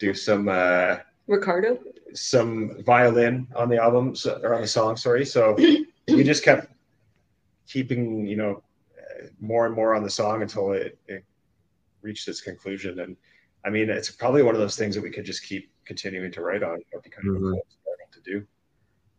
do 0.00 0.12
some 0.12 0.48
uh, 0.48 0.96
Ricardo. 1.28 1.78
some 2.14 2.82
violin 2.82 3.46
on 3.54 3.68
the 3.68 3.80
album 3.80 4.16
so, 4.16 4.40
or 4.42 4.54
on 4.56 4.62
the 4.62 4.66
song. 4.66 4.96
Sorry, 4.96 5.24
so 5.24 5.54
we 6.08 6.24
just 6.24 6.42
kept 6.42 6.66
keeping 7.68 8.26
you 8.26 8.36
know 8.36 8.62
uh, 8.98 9.26
more 9.40 9.66
and 9.66 9.74
more 9.74 9.94
on 9.94 10.02
the 10.02 10.10
song 10.10 10.42
until 10.42 10.72
it, 10.72 10.98
it 11.08 11.24
reached 12.02 12.28
its 12.28 12.40
conclusion. 12.40 13.00
And 13.00 13.16
I 13.64 13.70
mean, 13.70 13.88
it's 13.90 14.10
probably 14.10 14.42
one 14.42 14.54
of 14.54 14.60
those 14.60 14.76
things 14.76 14.94
that 14.94 15.02
we 15.02 15.10
could 15.10 15.24
just 15.24 15.44
keep 15.44 15.70
continuing 15.84 16.32
to 16.32 16.42
write 16.42 16.62
on. 16.62 16.80
It'd 16.92 17.02
be 17.02 17.10
kind 17.10 17.28
of 17.28 17.36
a 17.36 17.38
Mhm. 17.38 17.60
to 18.12 18.20
do. 18.20 18.46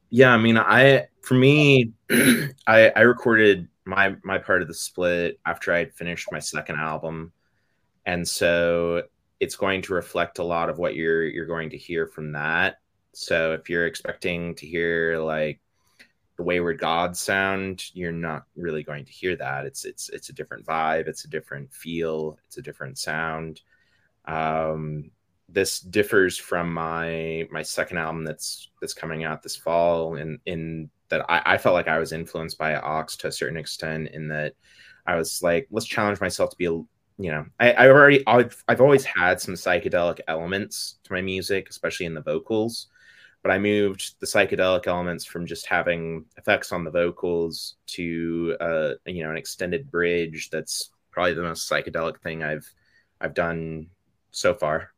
Yeah, 0.09 0.33
I 0.33 0.37
mean, 0.37 0.57
I 0.57 1.07
for 1.21 1.33
me, 1.33 1.93
I 2.11 2.91
I 2.95 3.01
recorded 3.01 3.67
my 3.85 4.15
my 4.23 4.37
part 4.37 4.61
of 4.61 4.67
the 4.67 4.73
split 4.73 5.39
after 5.45 5.73
I 5.73 5.79
had 5.79 5.93
finished 5.93 6.31
my 6.31 6.39
second 6.39 6.77
album, 6.79 7.33
and 8.05 8.27
so 8.27 9.03
it's 9.39 9.55
going 9.55 9.81
to 9.83 9.93
reflect 9.93 10.39
a 10.39 10.43
lot 10.43 10.69
of 10.69 10.77
what 10.77 10.95
you're 10.95 11.25
you're 11.25 11.45
going 11.47 11.71
to 11.71 11.77
hear 11.77 12.07
from 12.07 12.33
that. 12.33 12.77
So 13.13 13.53
if 13.53 13.69
you're 13.69 13.87
expecting 13.87 14.55
to 14.55 14.67
hear 14.67 15.17
like 15.19 15.59
the 16.37 16.43
Wayward 16.43 16.79
God 16.79 17.15
sound, 17.15 17.83
you're 17.93 18.11
not 18.11 18.45
really 18.55 18.83
going 18.83 19.05
to 19.05 19.11
hear 19.11 19.35
that. 19.35 19.65
It's 19.65 19.85
it's 19.85 20.09
it's 20.09 20.29
a 20.29 20.33
different 20.33 20.65
vibe, 20.65 21.07
it's 21.07 21.25
a 21.25 21.29
different 21.29 21.71
feel, 21.73 22.37
it's 22.45 22.57
a 22.57 22.61
different 22.61 22.97
sound. 22.97 23.61
Um, 24.25 25.11
this 25.49 25.79
differs 25.79 26.37
from 26.37 26.73
my 26.73 27.47
my 27.51 27.61
second 27.61 27.97
album 27.97 28.23
that's 28.23 28.71
that's 28.81 28.93
coming 28.93 29.23
out 29.23 29.43
this 29.43 29.55
fall 29.55 30.15
in 30.15 30.39
in 30.45 30.89
that 31.09 31.25
I, 31.29 31.53
I 31.53 31.57
felt 31.57 31.75
like 31.75 31.87
I 31.87 31.99
was 31.99 32.11
influenced 32.11 32.57
by 32.57 32.73
Aawks 32.73 33.15
to 33.17 33.27
a 33.27 33.31
certain 33.31 33.57
extent 33.57 34.09
in 34.09 34.27
that 34.29 34.53
I 35.05 35.15
was 35.15 35.41
like 35.43 35.67
let's 35.69 35.85
challenge 35.85 36.19
myself 36.19 36.49
to 36.51 36.57
be 36.57 36.65
a 36.65 36.71
you 36.71 36.87
know 37.31 37.45
I, 37.59 37.73
I 37.73 37.89
already 37.89 38.25
I've, 38.25 38.63
I've 38.67 38.81
always 38.81 39.05
had 39.05 39.39
some 39.39 39.53
psychedelic 39.53 40.21
elements 40.27 40.97
to 41.03 41.13
my 41.13 41.21
music 41.21 41.69
especially 41.69 42.07
in 42.07 42.15
the 42.15 42.21
vocals 42.21 42.87
but 43.43 43.51
I 43.51 43.59
moved 43.59 44.15
the 44.19 44.25
psychedelic 44.25 44.87
elements 44.87 45.25
from 45.25 45.45
just 45.45 45.67
having 45.67 46.25
effects 46.37 46.71
on 46.71 46.83
the 46.83 46.91
vocals 46.91 47.75
to 47.87 48.55
uh 48.59 48.91
you 49.05 49.23
know 49.23 49.29
an 49.29 49.37
extended 49.37 49.91
bridge 49.91 50.49
that's 50.49 50.89
probably 51.11 51.35
the 51.35 51.43
most 51.43 51.69
psychedelic 51.69 52.19
thing 52.21 52.43
I've 52.43 52.67
I've 53.21 53.35
done 53.35 53.87
so 54.31 54.55
far 54.55 54.93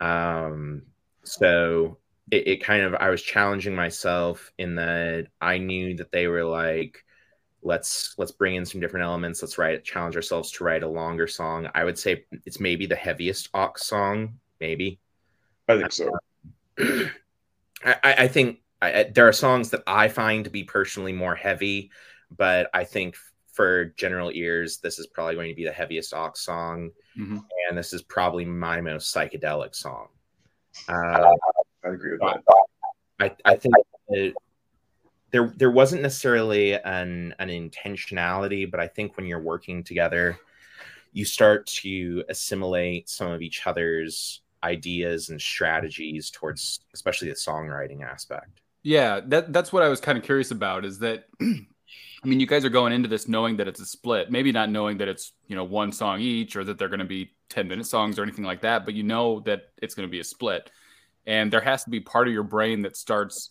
um, 0.00 0.82
so 1.22 1.98
it, 2.30 2.46
it 2.46 2.64
kind 2.64 2.82
of 2.82 2.94
I 2.94 3.10
was 3.10 3.22
challenging 3.22 3.74
myself 3.74 4.52
in 4.58 4.74
that 4.76 5.28
I 5.40 5.58
knew 5.58 5.96
that 5.96 6.12
they 6.12 6.26
were 6.26 6.44
like, 6.44 7.04
let's 7.62 8.14
let's 8.18 8.32
bring 8.32 8.56
in 8.56 8.66
some 8.66 8.80
different 8.80 9.04
elements. 9.04 9.42
Let's 9.42 9.58
write 9.58 9.84
challenge 9.84 10.16
ourselves 10.16 10.50
to 10.52 10.64
write 10.64 10.82
a 10.82 10.88
longer 10.88 11.26
song. 11.26 11.68
I 11.74 11.84
would 11.84 11.98
say 11.98 12.24
it's 12.44 12.60
maybe 12.60 12.86
the 12.86 12.96
heaviest 12.96 13.52
Aawks 13.52 13.80
song, 13.80 14.38
maybe. 14.60 15.00
I 15.68 15.78
think 15.78 15.92
so. 15.92 16.10
I, 17.84 18.14
I 18.18 18.28
think 18.28 18.60
I, 18.80 19.04
there 19.14 19.28
are 19.28 19.32
songs 19.32 19.70
that 19.70 19.82
I 19.86 20.08
find 20.08 20.44
to 20.44 20.50
be 20.50 20.64
personally 20.64 21.12
more 21.12 21.34
heavy, 21.34 21.90
but 22.36 22.70
I 22.74 22.84
think 22.84 23.16
for 23.52 23.86
general 23.96 24.30
ears, 24.32 24.78
this 24.78 24.98
is 24.98 25.06
probably 25.06 25.34
going 25.34 25.50
to 25.50 25.54
be 25.54 25.64
the 25.64 25.72
heaviest 25.72 26.12
Aawks 26.12 26.38
song, 26.38 26.90
Mhm. 27.16 27.44
and 27.68 27.78
this 27.78 27.92
is 27.92 28.02
probably 28.02 28.44
my 28.44 28.80
most 28.80 29.14
psychedelic 29.14 29.74
song. 29.74 30.08
Uh, 30.88 31.30
I 31.84 31.88
agree 31.88 32.12
with 32.12 32.20
that. 32.20 32.42
I, 33.20 33.36
I 33.44 33.56
think 33.56 33.74
it, 34.08 34.34
there 35.30 35.52
there 35.56 35.70
wasn't 35.70 36.02
necessarily 36.02 36.74
an 36.74 37.34
an 37.38 37.48
intentionality, 37.48 38.68
but 38.68 38.80
I 38.80 38.88
think 38.88 39.16
when 39.16 39.26
you're 39.26 39.40
working 39.40 39.84
together, 39.84 40.38
you 41.12 41.24
start 41.24 41.66
to 41.66 42.24
assimilate 42.28 43.08
some 43.08 43.30
of 43.30 43.40
each 43.40 43.66
other's 43.66 44.42
ideas 44.64 45.28
and 45.28 45.40
strategies 45.40 46.30
towards 46.30 46.80
especially 46.94 47.28
the 47.28 47.34
songwriting 47.34 48.02
aspect. 48.02 48.60
Yeah, 48.82 49.20
that 49.26 49.52
that's 49.52 49.72
what 49.72 49.82
I 49.82 49.88
was 49.88 50.00
kind 50.00 50.18
of 50.18 50.24
curious 50.24 50.50
about 50.50 50.84
is 50.84 50.98
that 51.00 51.26
I 52.24 52.26
mean, 52.26 52.40
you 52.40 52.46
guys 52.46 52.64
are 52.64 52.70
going 52.70 52.94
into 52.94 53.08
this 53.08 53.28
knowing 53.28 53.58
that 53.58 53.68
it's 53.68 53.80
a 53.80 53.86
split, 53.86 54.30
maybe 54.30 54.50
not 54.50 54.70
knowing 54.70 54.96
that 54.98 55.08
it's, 55.08 55.32
you 55.46 55.56
know, 55.56 55.64
one 55.64 55.92
song 55.92 56.20
each 56.20 56.56
or 56.56 56.64
that 56.64 56.78
they're 56.78 56.88
going 56.88 57.00
to 57.00 57.04
be 57.04 57.34
10 57.50 57.68
minute 57.68 57.86
songs 57.86 58.18
or 58.18 58.22
anything 58.22 58.44
like 58.44 58.62
that, 58.62 58.86
but 58.86 58.94
you 58.94 59.02
know 59.02 59.40
that 59.40 59.64
it's 59.82 59.94
going 59.94 60.08
to 60.08 60.10
be 60.10 60.20
a 60.20 60.24
split. 60.24 60.70
And 61.26 61.52
there 61.52 61.60
has 61.60 61.84
to 61.84 61.90
be 61.90 62.00
part 62.00 62.26
of 62.26 62.32
your 62.32 62.42
brain 62.42 62.82
that 62.82 62.96
starts 62.96 63.50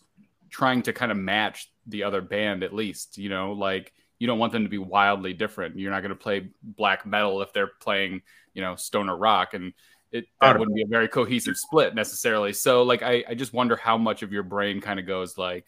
trying 0.50 0.82
to 0.84 0.94
kind 0.94 1.12
of 1.12 1.18
match 1.20 1.72
the 1.86 2.04
other 2.04 2.22
band 2.22 2.64
at 2.64 2.74
least, 2.74 3.20
you 3.20 3.30
know, 3.30 3.52
like 3.52 3.94
you 4.18 4.26
don't 4.26 4.40
want 4.40 4.54
them 4.54 4.64
to 4.64 4.70
be 4.70 4.80
wildly 4.80 5.34
different. 5.34 5.78
You're 5.78 5.92
not 5.92 6.02
going 6.02 6.10
to 6.10 6.16
play 6.16 6.50
black 6.64 7.06
metal 7.06 7.44
if 7.44 7.54
they're 7.54 7.72
playing, 7.80 8.24
you 8.56 8.62
know, 8.62 8.76
stoner 8.76 9.16
rock 9.16 9.54
and 9.54 9.74
it 10.14 10.26
that 10.40 10.58
wouldn't 10.58 10.76
be 10.76 10.84
a 10.84 10.88
very 10.88 11.08
cohesive 11.08 11.58
split 11.58 11.96
necessarily. 11.96 12.54
So 12.54 12.84
like 12.84 13.02
I, 13.02 13.24
I 13.28 13.34
just 13.34 13.52
wonder 13.52 13.76
how 13.76 13.98
much 13.98 14.22
of 14.22 14.32
your 14.32 14.44
brain 14.44 14.80
kind 14.80 15.00
of 15.00 15.08
goes 15.08 15.38
like 15.38 15.66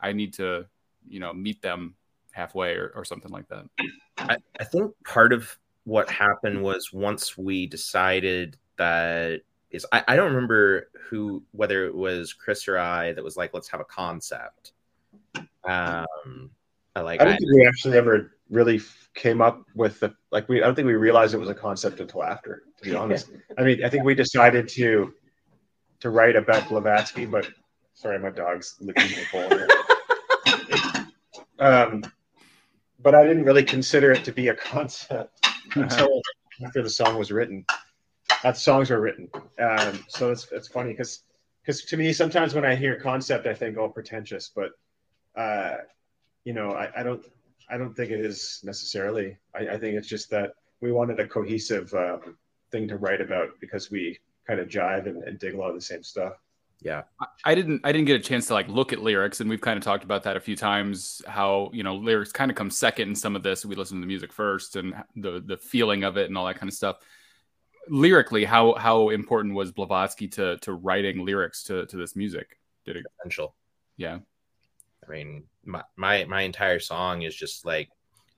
I 0.00 0.12
need 0.12 0.34
to, 0.34 0.66
you 1.06 1.18
know, 1.18 1.34
meet 1.34 1.60
them 1.60 1.94
halfway 2.30 2.74
or, 2.76 2.92
or 2.94 3.04
something 3.04 3.32
like 3.32 3.48
that. 3.48 3.64
I, 4.16 4.36
I 4.60 4.64
think 4.64 4.92
part 5.04 5.32
of 5.32 5.58
what 5.84 6.08
happened 6.08 6.62
was 6.62 6.92
once 6.92 7.36
we 7.36 7.66
decided 7.66 8.56
that 8.76 9.40
is 9.70 9.84
I, 9.92 10.04
I 10.06 10.16
don't 10.16 10.28
remember 10.32 10.88
who 11.10 11.42
whether 11.50 11.84
it 11.84 11.94
was 11.94 12.32
Chris 12.32 12.68
or 12.68 12.78
I 12.78 13.12
that 13.14 13.24
was 13.24 13.36
like 13.36 13.52
let's 13.52 13.68
have 13.68 13.80
a 13.80 13.84
concept. 13.84 14.72
Um, 15.64 16.50
I 16.94 17.00
like 17.00 17.20
I 17.20 17.24
don't 17.24 17.34
I- 17.34 17.36
think 17.36 17.52
we 17.52 17.66
actually 17.66 17.98
ever 17.98 18.37
really 18.50 18.80
came 19.14 19.40
up 19.40 19.62
with 19.74 20.00
the 20.00 20.14
like 20.30 20.48
we. 20.48 20.62
I 20.62 20.66
don't 20.66 20.74
think 20.74 20.86
we 20.86 20.94
realized 20.94 21.34
it 21.34 21.38
was 21.38 21.48
a 21.48 21.54
concept 21.54 22.00
until 22.00 22.22
after. 22.22 22.62
To 22.78 22.90
be 22.90 22.94
honest, 22.94 23.30
I 23.56 23.62
mean, 23.62 23.84
I 23.84 23.88
think 23.88 24.04
we 24.04 24.14
decided 24.14 24.68
to 24.70 25.12
to 26.00 26.10
write 26.10 26.36
about 26.36 26.68
Blavatsky, 26.68 27.26
but 27.26 27.48
Sorry, 27.98 28.16
my 28.20 28.30
dog's 28.30 28.76
licking 28.78 29.10
my 29.10 29.48
bowl. 29.48 31.04
um, 31.58 32.04
but 33.00 33.16
I 33.16 33.26
didn't 33.26 33.42
really 33.42 33.64
consider 33.64 34.12
it 34.12 34.22
to 34.22 34.30
be 34.30 34.48
a 34.48 34.54
concept 34.54 35.44
until 35.74 36.22
after 36.64 36.80
the 36.80 36.90
song 36.90 37.18
was 37.18 37.32
written. 37.32 37.66
That 38.44 38.56
songs 38.56 38.90
were 38.90 39.00
written. 39.00 39.28
Um, 39.58 40.04
so 40.06 40.30
it's 40.30 40.46
it's 40.52 40.68
funny 40.68 40.92
because 40.92 41.24
because 41.60 41.82
to 41.86 41.96
me 41.96 42.12
sometimes 42.12 42.54
when 42.54 42.64
I 42.64 42.76
hear 42.76 43.00
concept 43.00 43.48
I 43.48 43.54
think 43.54 43.76
oh 43.76 43.88
pretentious, 43.88 44.48
but 44.54 44.70
uh, 45.36 45.78
you 46.44 46.52
know 46.52 46.70
I, 46.70 47.00
I 47.00 47.02
don't 47.02 47.26
I 47.70 47.76
don't 47.76 47.94
think 47.94 48.10
it 48.10 48.20
is 48.20 48.60
necessarily. 48.64 49.36
I, 49.54 49.68
I 49.68 49.78
think 49.78 49.96
it's 49.96 50.08
just 50.08 50.30
that 50.30 50.52
we 50.80 50.92
wanted 50.92 51.20
a 51.20 51.26
cohesive 51.26 51.92
um, 51.94 52.36
thing 52.70 52.88
to 52.88 52.96
write 52.96 53.20
about 53.20 53.50
because 53.60 53.90
we 53.90 54.18
kind 54.46 54.60
of 54.60 54.68
jive 54.68 55.06
and, 55.06 55.22
and 55.24 55.38
dig 55.38 55.54
a 55.54 55.58
lot 55.58 55.68
of 55.68 55.74
the 55.74 55.80
same 55.80 56.02
stuff. 56.02 56.34
Yeah. 56.80 57.02
I 57.44 57.54
didn't 57.56 57.80
I 57.82 57.90
didn't 57.90 58.06
get 58.06 58.20
a 58.20 58.22
chance 58.22 58.46
to 58.46 58.54
like 58.54 58.68
look 58.68 58.92
at 58.92 59.02
lyrics 59.02 59.40
and 59.40 59.50
we've 59.50 59.60
kind 59.60 59.76
of 59.76 59.82
talked 59.82 60.04
about 60.04 60.22
that 60.22 60.36
a 60.36 60.40
few 60.40 60.54
times 60.54 61.20
how, 61.26 61.70
you 61.72 61.82
know, 61.82 61.96
lyrics 61.96 62.30
kind 62.30 62.50
of 62.50 62.56
come 62.56 62.70
second 62.70 63.08
in 63.08 63.14
some 63.16 63.34
of 63.34 63.42
this. 63.42 63.64
We 63.64 63.74
listen 63.74 63.96
to 63.96 64.00
the 64.00 64.06
music 64.06 64.32
first 64.32 64.76
and 64.76 64.94
the 65.16 65.42
the 65.44 65.56
feeling 65.56 66.04
of 66.04 66.16
it 66.16 66.28
and 66.28 66.38
all 66.38 66.46
that 66.46 66.58
kind 66.58 66.68
of 66.68 66.74
stuff. 66.74 66.98
Lyrically, 67.88 68.44
how 68.44 68.74
how 68.74 69.08
important 69.08 69.54
was 69.54 69.72
Blavatsky 69.72 70.28
to 70.28 70.56
to 70.58 70.72
writing 70.72 71.24
lyrics 71.24 71.64
to 71.64 71.86
to 71.86 71.96
this 71.96 72.14
music? 72.14 72.58
Did 72.84 72.96
it 72.96 73.06
essential? 73.18 73.56
Yeah. 73.96 74.18
I 75.08 75.12
mean, 75.12 75.44
my 75.64 75.82
my, 75.96 76.24
my 76.24 76.42
entire 76.42 76.78
song 76.78 77.22
is 77.22 77.34
just 77.34 77.64
like 77.64 77.88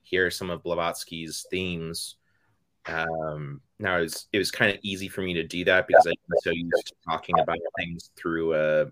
here 0.03 0.25
are 0.25 0.31
some 0.31 0.49
of 0.49 0.63
Blavatsky's 0.63 1.45
themes 1.49 2.15
um, 2.87 3.61
now 3.79 3.97
it 3.97 4.01
was, 4.01 4.27
it 4.33 4.37
was 4.37 4.51
kind 4.51 4.71
of 4.71 4.79
easy 4.83 5.07
for 5.07 5.21
me 5.21 5.33
to 5.33 5.43
do 5.43 5.63
that 5.65 5.87
because 5.87 6.05
I'm 6.05 6.13
so 6.43 6.51
used 6.51 6.87
to 6.87 6.93
talking 7.07 7.37
about 7.39 7.57
things 7.77 8.11
through 8.15 8.53
uh, 8.53 8.85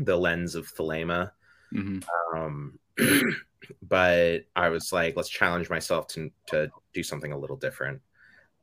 the 0.00 0.16
lens 0.16 0.54
of 0.54 0.72
Thelema. 0.74 1.30
Mm-hmm. 1.74 2.36
Um, 2.36 2.78
but 3.82 4.44
I 4.54 4.68
was 4.68 4.92
like, 4.92 5.16
let's 5.16 5.28
challenge 5.28 5.68
myself 5.68 6.06
to 6.08 6.30
to 6.48 6.70
do 6.94 7.02
something 7.02 7.32
a 7.32 7.38
little 7.38 7.56
different. 7.56 8.00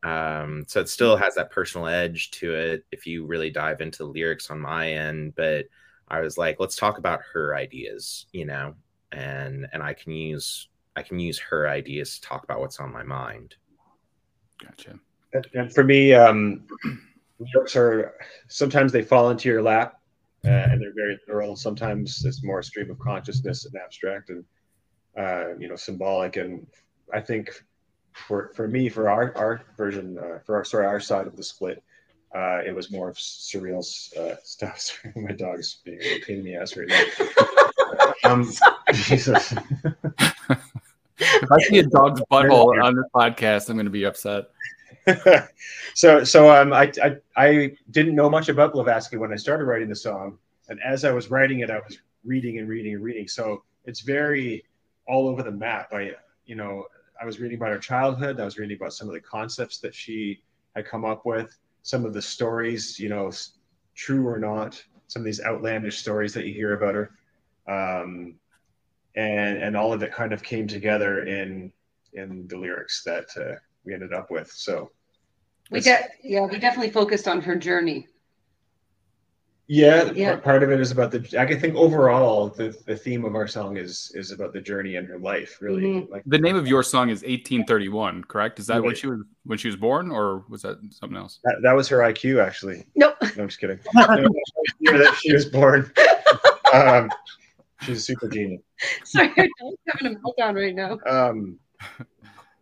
Um, 0.03 0.65
so 0.67 0.81
it 0.81 0.89
still 0.89 1.15
has 1.15 1.35
that 1.35 1.51
personal 1.51 1.87
edge 1.87 2.31
to 2.31 2.53
it 2.53 2.85
if 2.91 3.07
you 3.07 3.25
really 3.25 3.49
dive 3.49 3.79
into 3.81 3.99
the 3.99 4.09
lyrics 4.09 4.49
on 4.49 4.59
my 4.59 4.91
end. 4.91 5.33
But 5.35 5.65
I 6.13 6.19
was 6.19 6.37
like, 6.37 6.59
let's 6.59 6.75
talk 6.75 6.99
about 6.99 7.21
her 7.33 7.55
ideas, 7.55 8.27
you 8.33 8.45
know, 8.45 8.75
and 9.11 9.67
and 9.73 9.81
I 9.81 9.93
can 9.93 10.11
use 10.11 10.69
I 10.95 11.01
can 11.01 11.17
use 11.19 11.39
her 11.39 11.67
ideas 11.67 12.19
to 12.19 12.21
talk 12.21 12.43
about 12.43 12.59
what's 12.59 12.79
on 12.79 12.93
my 12.93 13.01
mind. 13.01 13.55
Gotcha. 14.63 14.99
And 15.55 15.73
for 15.73 15.83
me, 15.83 16.13
um, 16.13 16.67
lyrics 17.39 17.75
are 17.75 18.13
sometimes 18.47 18.91
they 18.91 19.01
fall 19.01 19.31
into 19.31 19.49
your 19.49 19.63
lap 19.63 19.99
uh, 20.45 20.49
and 20.69 20.79
they're 20.79 20.93
very 20.93 21.19
literal. 21.27 21.55
Sometimes 21.55 22.23
it's 22.25 22.43
more 22.43 22.59
a 22.59 22.63
stream 22.63 22.91
of 22.91 22.99
consciousness 22.99 23.65
and 23.65 23.75
abstract 23.75 24.29
and 24.29 24.45
uh, 25.17 25.57
you 25.57 25.67
know 25.67 25.75
symbolic. 25.75 26.35
And 26.35 26.67
I 27.11 27.21
think 27.21 27.49
for 28.11 28.51
for 28.53 28.67
me, 28.67 28.87
for 28.87 29.09
our 29.09 29.35
our 29.35 29.61
version, 29.77 30.19
uh, 30.19 30.37
for 30.45 30.57
our 30.57 30.63
sorry 30.63 30.85
our 30.85 30.99
side 30.99 31.25
of 31.25 31.35
the 31.35 31.43
split, 31.43 31.81
uh, 32.35 32.61
it 32.65 32.75
was 32.75 32.91
more 32.91 33.09
of 33.09 33.15
surreal 33.15 33.79
uh, 34.17 34.35
stuff. 34.43 34.79
Sorry, 35.03 35.13
my 35.15 35.31
dog's 35.31 35.81
being 35.83 35.99
a 36.01 36.19
pain 36.19 36.39
in 36.39 36.45
the 36.45 36.55
ass 36.55 36.75
right 36.75 36.87
now. 36.87 38.13
um, 38.31 38.51
Jesus. 38.93 39.53
if 41.19 41.51
I 41.51 41.59
see 41.59 41.79
a 41.79 41.83
dog's 41.83 42.21
butthole 42.31 42.83
on 42.83 42.95
this 42.95 43.05
podcast, 43.13 43.69
I'm 43.69 43.75
going 43.75 43.85
to 43.85 43.91
be 43.91 44.05
upset. 44.05 44.45
so, 45.93 46.23
so 46.23 46.49
um, 46.49 46.73
I, 46.73 46.91
I, 47.03 47.17
I 47.35 47.77
didn't 47.91 48.15
know 48.15 48.29
much 48.29 48.49
about 48.49 48.73
Blavatsky 48.73 49.17
when 49.17 49.33
I 49.33 49.35
started 49.35 49.65
writing 49.65 49.89
the 49.89 49.95
song, 49.95 50.37
and 50.69 50.79
as 50.83 51.05
I 51.05 51.11
was 51.11 51.29
writing 51.29 51.59
it, 51.59 51.69
I 51.69 51.79
was 51.79 51.99
reading 52.23 52.57
and 52.59 52.67
reading 52.67 52.93
and 52.95 53.03
reading. 53.03 53.27
So 53.27 53.63
it's 53.85 53.99
very 53.99 54.63
all 55.07 55.27
over 55.27 55.43
the 55.43 55.51
map. 55.51 55.89
I, 55.93 56.13
you 56.45 56.55
know, 56.55 56.85
I 57.21 57.25
was 57.25 57.39
reading 57.39 57.57
about 57.57 57.71
her 57.71 57.79
childhood. 57.79 58.39
I 58.39 58.45
was 58.45 58.57
reading 58.57 58.77
about 58.77 58.93
some 58.93 59.07
of 59.07 59.13
the 59.13 59.19
concepts 59.19 59.77
that 59.79 59.93
she 59.93 60.41
had 60.75 60.85
come 60.85 61.05
up 61.05 61.25
with, 61.25 61.55
some 61.83 62.05
of 62.05 62.13
the 62.13 62.21
stories, 62.21 62.99
you 62.99 63.09
know, 63.09 63.31
true 63.95 64.27
or 64.27 64.39
not, 64.39 64.81
some 65.07 65.21
of 65.21 65.25
these 65.25 65.41
outlandish 65.41 65.99
stories 65.99 66.33
that 66.33 66.45
you 66.45 66.53
hear 66.53 66.73
about 66.73 66.95
her. 66.95 67.11
Um, 67.67 68.35
and 69.15 69.61
and 69.61 69.77
all 69.77 69.93
of 69.93 70.01
it 70.01 70.11
kind 70.11 70.33
of 70.33 70.41
came 70.41 70.67
together 70.67 71.25
in 71.25 71.71
in 72.13 72.47
the 72.47 72.57
lyrics 72.57 73.03
that 73.03 73.25
uh, 73.37 73.55
we 73.85 73.93
ended 73.93 74.13
up 74.13 74.31
with. 74.31 74.51
So 74.51 74.89
we 75.69 75.81
de- 75.81 76.07
yeah, 76.23 76.45
we 76.45 76.57
definitely 76.57 76.91
focused 76.91 77.27
on 77.27 77.41
her 77.41 77.55
journey. 77.55 78.07
Yeah, 79.67 80.11
yeah. 80.11 80.35
part 80.35 80.61
of 80.61 80.71
it 80.71 80.81
is 80.81 80.91
about 80.91 81.11
the. 81.11 81.39
I 81.39 81.57
think 81.57 81.75
overall, 81.75 82.49
the, 82.49 82.77
the 82.85 82.97
theme 82.97 83.23
of 83.23 83.33
our 83.33 83.47
song 83.47 83.77
is 83.77 84.11
is 84.13 84.31
about 84.31 84.51
the 84.51 84.59
journey 84.59 84.95
in 84.95 85.05
her 85.05 85.17
life. 85.17 85.57
Really, 85.61 85.83
mm-hmm. 85.83 86.11
like 86.11 86.23
the 86.25 86.37
name 86.37 86.57
of 86.57 86.67
your 86.67 86.83
song 86.83 87.09
is 87.09 87.21
1831. 87.21 88.25
Correct? 88.25 88.59
Is 88.59 88.67
that 88.67 88.75
right. 88.75 88.83
when 88.83 88.95
she 88.95 89.07
was 89.07 89.21
when 89.45 89.57
she 89.57 89.69
was 89.69 89.77
born, 89.77 90.11
or 90.11 90.43
was 90.49 90.63
that 90.63 90.79
something 90.91 91.17
else? 91.17 91.39
That, 91.45 91.61
that 91.63 91.73
was 91.73 91.87
her 91.87 91.99
IQ, 91.99 92.43
actually. 92.43 92.85
Nope. 92.95 93.15
No, 93.21 93.43
I'm 93.43 93.47
just 93.47 93.61
kidding. 93.61 93.79
no, 93.95 94.05
that 94.97 95.17
she 95.21 95.33
was 95.33 95.45
born. 95.45 95.91
Um, 96.73 97.11
She's 97.81 97.97
a 97.97 98.01
super 98.01 98.27
genius. 98.27 98.61
Sorry, 99.03 99.31
I'm 99.37 99.49
having 99.87 100.15
a 100.15 100.19
meltdown 100.19 100.55
right 100.55 100.73
now. 100.73 100.97
Um, 101.05 101.59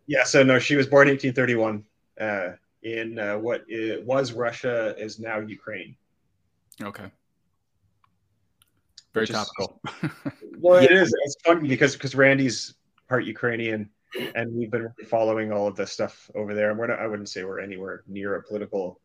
yeah, 0.06 0.24
so 0.24 0.42
no, 0.42 0.58
she 0.58 0.74
was 0.76 0.86
born 0.86 1.08
1831 1.08 1.84
uh, 2.20 2.50
in 2.82 3.18
uh, 3.18 3.38
what 3.38 3.64
was 4.04 4.32
Russia 4.32 4.94
is 4.98 5.18
now 5.20 5.38
Ukraine. 5.40 5.96
Okay. 6.80 7.10
Very 9.12 9.24
Which 9.24 9.30
topical. 9.30 9.80
Is, 10.02 10.10
well, 10.58 10.82
it 10.82 10.90
is. 10.90 11.14
It's 11.24 11.36
funny 11.44 11.68
because 11.68 11.94
because 11.94 12.14
Randy's 12.14 12.74
part 13.08 13.24
Ukrainian, 13.24 13.90
and 14.34 14.54
we've 14.54 14.70
been 14.70 14.88
following 15.08 15.52
all 15.52 15.66
of 15.66 15.76
this 15.76 15.92
stuff 15.92 16.30
over 16.34 16.54
there. 16.54 16.70
And 16.70 16.78
we're 16.78 16.86
not, 16.86 16.98
I 16.98 17.06
wouldn't 17.06 17.28
say 17.28 17.44
we're 17.44 17.60
anywhere 17.60 18.04
near 18.06 18.36
a 18.36 18.42
political 18.42 19.00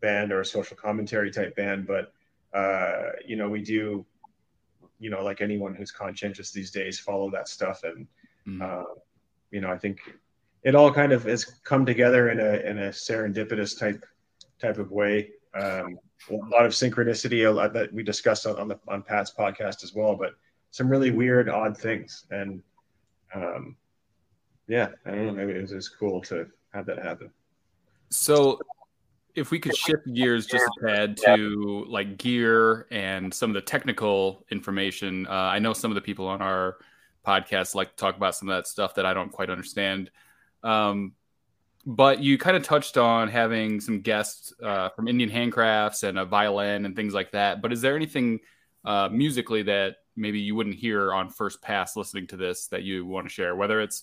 band 0.00 0.30
or 0.30 0.40
a 0.40 0.44
social 0.44 0.76
commentary 0.76 1.30
type 1.30 1.56
band, 1.56 1.86
but 1.86 2.12
uh, 2.52 3.12
you 3.26 3.36
know, 3.36 3.48
we 3.48 3.62
do 3.62 4.04
you 4.98 5.10
know, 5.10 5.22
like 5.22 5.40
anyone 5.40 5.74
who's 5.74 5.90
conscientious 5.90 6.50
these 6.50 6.70
days, 6.70 6.98
follow 6.98 7.30
that 7.30 7.48
stuff. 7.48 7.82
And, 7.84 8.06
mm-hmm. 8.46 8.62
uh, 8.62 8.94
you 9.50 9.60
know, 9.60 9.70
I 9.70 9.78
think 9.78 9.98
it 10.62 10.74
all 10.74 10.92
kind 10.92 11.12
of 11.12 11.24
has 11.24 11.44
come 11.44 11.84
together 11.84 12.30
in 12.30 12.40
a, 12.40 12.68
in 12.68 12.78
a 12.78 12.88
serendipitous 12.88 13.78
type, 13.78 14.04
type 14.58 14.78
of 14.78 14.90
way. 14.90 15.30
Um, 15.54 15.98
a 16.30 16.34
lot 16.34 16.64
of 16.64 16.72
synchronicity 16.72 17.48
a 17.48 17.50
lot 17.50 17.72
that 17.72 17.92
we 17.92 18.02
discussed 18.02 18.46
on, 18.46 18.56
on 18.56 18.68
the, 18.68 18.78
on 18.88 19.02
Pat's 19.02 19.30
podcast 19.30 19.84
as 19.84 19.94
well, 19.94 20.16
but 20.16 20.34
some 20.70 20.88
really 20.88 21.10
weird, 21.10 21.48
odd 21.48 21.76
things. 21.76 22.24
And, 22.30 22.62
um, 23.34 23.76
yeah, 24.68 24.88
I 25.04 25.10
don't 25.10 25.26
know. 25.26 25.32
Maybe 25.32 25.52
it 25.52 25.62
was 25.62 25.70
just 25.70 25.98
cool 25.98 26.20
to 26.22 26.46
have 26.72 26.86
that 26.86 27.02
happen. 27.02 27.30
So 28.10 28.58
if 29.34 29.50
we 29.50 29.58
could 29.58 29.76
shift 29.76 30.12
gears 30.12 30.46
just 30.46 30.64
a 30.82 30.86
tad 30.86 31.16
to 31.18 31.84
like 31.88 32.16
gear 32.16 32.86
and 32.90 33.32
some 33.32 33.50
of 33.50 33.54
the 33.54 33.60
technical 33.60 34.44
information, 34.50 35.26
uh, 35.26 35.30
I 35.30 35.58
know 35.58 35.72
some 35.72 35.90
of 35.90 35.94
the 35.94 36.00
people 36.00 36.26
on 36.26 36.40
our 36.40 36.78
podcast 37.26 37.74
like 37.74 37.90
to 37.90 37.96
talk 37.96 38.16
about 38.16 38.34
some 38.34 38.48
of 38.48 38.56
that 38.56 38.66
stuff 38.66 38.94
that 38.94 39.04
I 39.04 39.12
don't 39.14 39.30
quite 39.30 39.50
understand. 39.50 40.10
Um, 40.62 41.12
but 41.86 42.20
you 42.20 42.36
kind 42.36 42.56
of 42.56 42.64
touched 42.64 42.98
on 42.98 43.28
having 43.28 43.80
some 43.80 44.00
guests 44.00 44.52
uh, 44.60 44.88
from 44.90 45.06
Indian 45.06 45.30
handcrafts 45.30 46.02
and 46.02 46.18
a 46.18 46.24
violin 46.24 46.84
and 46.84 46.96
things 46.96 47.14
like 47.14 47.30
that. 47.30 47.62
But 47.62 47.72
is 47.72 47.80
there 47.80 47.94
anything 47.94 48.40
uh, 48.84 49.08
musically 49.10 49.62
that 49.62 49.98
maybe 50.16 50.40
you 50.40 50.56
wouldn't 50.56 50.74
hear 50.74 51.14
on 51.14 51.30
first 51.30 51.62
pass 51.62 51.94
listening 51.96 52.26
to 52.28 52.36
this 52.36 52.66
that 52.68 52.82
you 52.82 53.06
want 53.06 53.26
to 53.26 53.32
share? 53.32 53.54
Whether 53.54 53.80
it's 53.80 54.02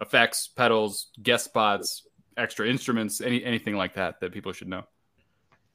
effects, 0.00 0.48
pedals, 0.48 1.12
guest 1.22 1.44
spots, 1.44 2.02
extra 2.36 2.68
instruments, 2.68 3.20
any 3.20 3.44
anything 3.44 3.76
like 3.76 3.94
that 3.94 4.18
that 4.18 4.32
people 4.32 4.52
should 4.52 4.68
know? 4.68 4.82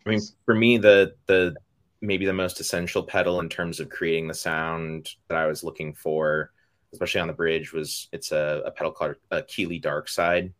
I 0.05 0.09
mean, 0.09 0.19
for 0.43 0.55
me, 0.55 0.77
the 0.77 1.15
the 1.27 1.55
maybe 2.01 2.25
the 2.25 2.33
most 2.33 2.59
essential 2.59 3.01
pedal 3.01 3.39
in 3.39 3.47
terms 3.47 3.79
of 3.79 3.89
creating 3.89 4.27
the 4.27 4.33
sound 4.33 5.09
that 5.29 5.37
I 5.37 5.45
was 5.47 5.63
looking 5.63 5.93
for, 5.93 6.51
especially 6.91 7.21
on 7.21 7.27
the 7.27 7.33
bridge, 7.33 7.71
was 7.71 8.09
it's 8.11 8.33
a, 8.33 8.61
a 8.65 8.71
pedal 8.71 8.91
called 8.91 9.15
a 9.31 9.41
Keeley 9.43 9.79
Dark 9.79 10.09
Side. 10.09 10.53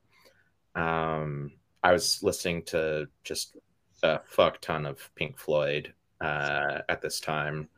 Um, 0.75 1.53
I 1.83 1.91
was 1.93 2.21
listening 2.23 2.63
to 2.65 3.07
just 3.23 3.57
a 4.03 4.19
fuck 4.25 4.61
ton 4.61 4.85
of 4.85 5.09
Pink 5.15 5.37
Floyd 5.37 5.93
uh, 6.21 6.79
at 6.87 7.01
this 7.01 7.19
time, 7.19 7.69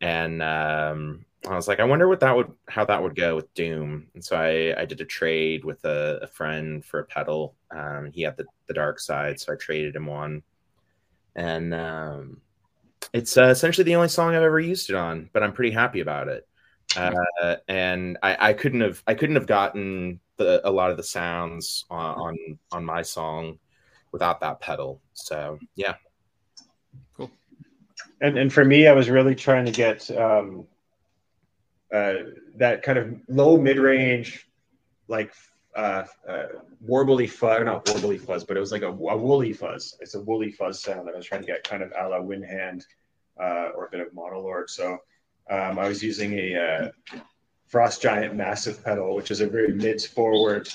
and 0.00 0.42
um, 0.42 1.24
I 1.48 1.54
was 1.56 1.68
like, 1.68 1.80
I 1.80 1.84
wonder 1.84 2.06
what 2.06 2.20
that 2.20 2.36
would 2.36 2.52
how 2.68 2.84
that 2.84 3.02
would 3.02 3.16
go 3.16 3.34
with 3.34 3.52
Doom. 3.54 4.08
And 4.14 4.24
so 4.24 4.36
I, 4.36 4.80
I 4.80 4.84
did 4.84 5.00
a 5.00 5.06
trade 5.06 5.64
with 5.64 5.84
a, 5.84 6.20
a 6.22 6.26
friend 6.26 6.84
for 6.84 7.00
a 7.00 7.04
pedal. 7.04 7.54
Um, 7.70 8.10
he 8.12 8.22
had 8.22 8.36
the, 8.36 8.44
the 8.66 8.74
dark 8.74 9.00
side, 9.00 9.40
so 9.40 9.52
I 9.52 9.56
traded 9.56 9.96
him 9.96 10.06
one. 10.06 10.42
And 11.34 11.72
um, 11.72 12.42
it's 13.14 13.36
uh, 13.36 13.44
essentially 13.44 13.84
the 13.84 13.96
only 13.96 14.08
song 14.08 14.34
I've 14.34 14.42
ever 14.42 14.60
used 14.60 14.90
it 14.90 14.96
on, 14.96 15.30
but 15.32 15.42
I'm 15.42 15.52
pretty 15.52 15.70
happy 15.70 16.00
about 16.00 16.28
it. 16.28 16.46
Uh, 16.96 17.56
and 17.68 18.18
I, 18.22 18.50
I 18.50 18.52
couldn't 18.52 18.80
have 18.80 19.02
I 19.06 19.14
couldn't 19.14 19.36
have 19.36 19.46
gotten 19.46 20.20
the, 20.44 20.68
a 20.68 20.70
lot 20.70 20.90
of 20.90 20.96
the 20.96 21.02
sounds 21.02 21.84
on, 21.90 22.16
on 22.16 22.58
on 22.72 22.84
my 22.84 23.02
song 23.02 23.58
without 24.12 24.40
that 24.40 24.60
pedal. 24.60 25.00
So 25.12 25.58
yeah, 25.74 25.94
cool. 27.16 27.30
And 28.20 28.38
and 28.38 28.52
for 28.52 28.64
me, 28.64 28.88
I 28.88 28.92
was 28.92 29.08
really 29.08 29.34
trying 29.34 29.64
to 29.64 29.72
get 29.72 30.10
um, 30.10 30.66
uh, 31.92 32.14
that 32.56 32.82
kind 32.82 32.98
of 32.98 33.20
low 33.28 33.56
mid 33.56 33.78
range, 33.78 34.48
like 35.08 35.32
uh, 35.74 36.04
uh, 36.28 36.46
warbly 36.86 37.28
fuzz, 37.28 37.64
not 37.64 37.84
warbly 37.86 38.20
fuzz, 38.20 38.44
but 38.44 38.56
it 38.56 38.60
was 38.60 38.72
like 38.72 38.82
a, 38.82 38.88
a, 38.88 39.16
woolly 39.16 39.52
fuzz. 39.52 39.96
It's 40.00 40.14
a 40.14 40.20
woolly 40.20 40.50
fuzz 40.50 40.82
sound 40.82 41.06
that 41.06 41.14
I 41.14 41.16
was 41.16 41.26
trying 41.26 41.42
to 41.42 41.46
get 41.46 41.64
kind 41.64 41.82
of 41.82 41.92
a 41.98 42.08
la 42.08 42.20
Windhand 42.20 42.84
uh, 43.40 43.70
or 43.74 43.86
a 43.86 43.90
bit 43.90 44.00
of 44.00 44.12
Monolord. 44.12 44.68
So 44.68 44.98
um, 45.50 45.78
I 45.78 45.88
was 45.88 46.02
using 46.02 46.32
a 46.34 46.92
uh, 47.14 47.18
Frost 47.70 48.02
Giant 48.02 48.34
massive 48.34 48.84
pedal, 48.84 49.14
which 49.14 49.30
is 49.30 49.40
a 49.40 49.46
very 49.46 49.72
mids 49.72 50.04
forward 50.04 50.68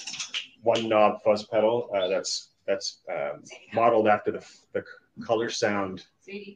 one 0.63 0.87
knob 0.87 1.21
fuzz 1.23 1.43
pedal. 1.43 1.89
Uh, 1.93 2.07
that's 2.07 2.51
that's 2.65 2.99
um, 3.13 3.43
modeled 3.73 4.07
after 4.07 4.31
the, 4.31 4.45
the 4.73 4.83
Colorsound 5.19 6.05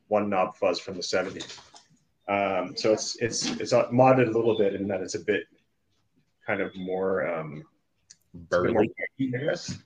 one 0.07 0.29
knob 0.29 0.55
fuzz 0.55 0.79
from 0.79 0.95
the 0.95 1.01
70s. 1.01 1.59
Um, 2.27 2.75
so 2.77 2.93
it's 2.93 3.17
it's 3.17 3.49
it's 3.59 3.73
modded 3.73 4.27
a 4.27 4.31
little 4.31 4.57
bit 4.57 4.75
in 4.75 4.87
that 4.87 5.01
it's 5.01 5.15
a 5.15 5.19
bit 5.19 5.43
kind 6.47 6.61
of 6.61 6.75
more 6.75 7.27
um, 7.27 7.63
burly, 8.33 8.91
yes, 9.17 9.77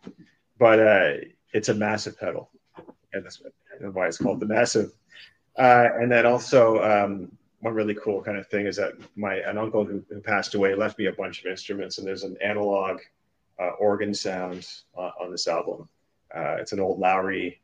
but 0.59 0.79
uh, 0.79 1.13
it's 1.53 1.69
a 1.69 1.73
massive 1.73 2.19
pedal, 2.19 2.51
and 3.13 3.25
that's 3.25 3.41
why 3.79 4.07
it's 4.07 4.17
called 4.17 4.39
the 4.39 4.45
massive. 4.45 4.91
Uh, 5.57 5.89
and 5.95 6.11
then 6.11 6.25
also 6.25 6.81
um, 6.83 7.31
one 7.63 7.73
really 7.73 7.95
cool 7.95 8.21
kind 8.21 8.37
of 8.37 8.45
thing 8.47 8.67
is 8.67 8.75
that 8.75 8.91
my 9.15 9.35
an 9.35 9.57
uncle 9.57 9.85
who, 9.85 10.03
who, 10.09 10.19
passed 10.19 10.53
away 10.53 10.75
left 10.75 10.99
me 10.99 11.05
a 11.05 11.13
bunch 11.13 11.39
of 11.39 11.45
instruments, 11.45 11.97
and 11.97 12.05
there's 12.05 12.23
an 12.23 12.35
analog 12.43 12.99
uh, 13.57 13.69
organ 13.79 14.13
sound 14.13 14.67
uh, 14.97 15.11
on 15.21 15.31
this 15.31 15.47
album. 15.47 15.87
Uh, 16.35 16.57
it's 16.59 16.73
an 16.73 16.81
old 16.81 16.99
Lowrey 16.99 17.59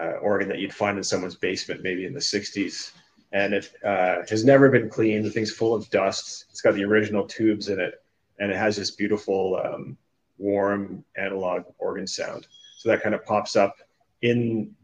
uh, 0.00 0.14
organ 0.22 0.48
that 0.48 0.60
you'd 0.60 0.72
find 0.72 0.96
in 0.96 1.04
someone's 1.04 1.34
basement, 1.34 1.82
maybe 1.82 2.06
in 2.06 2.14
the 2.14 2.20
'60s, 2.20 2.92
and 3.32 3.52
it 3.52 3.70
uh, 3.84 4.22
has 4.30 4.46
never 4.46 4.70
been 4.70 4.88
cleaned. 4.88 5.26
The 5.26 5.30
thing's 5.30 5.52
full 5.52 5.74
of 5.74 5.90
dust. 5.90 6.46
It's 6.48 6.62
got 6.62 6.72
the 6.74 6.84
original 6.84 7.26
tubes 7.26 7.68
in 7.68 7.78
it, 7.78 8.02
and 8.40 8.50
it 8.50 8.56
has 8.56 8.76
this 8.76 8.92
beautiful, 8.92 9.60
um, 9.62 9.98
warm 10.38 11.04
analog 11.18 11.64
organ 11.78 12.06
sound. 12.06 12.46
So 12.78 12.88
that 12.88 13.02
kind 13.02 13.14
of 13.14 13.26
pops 13.26 13.56
up 13.56 13.76
in 14.22 14.74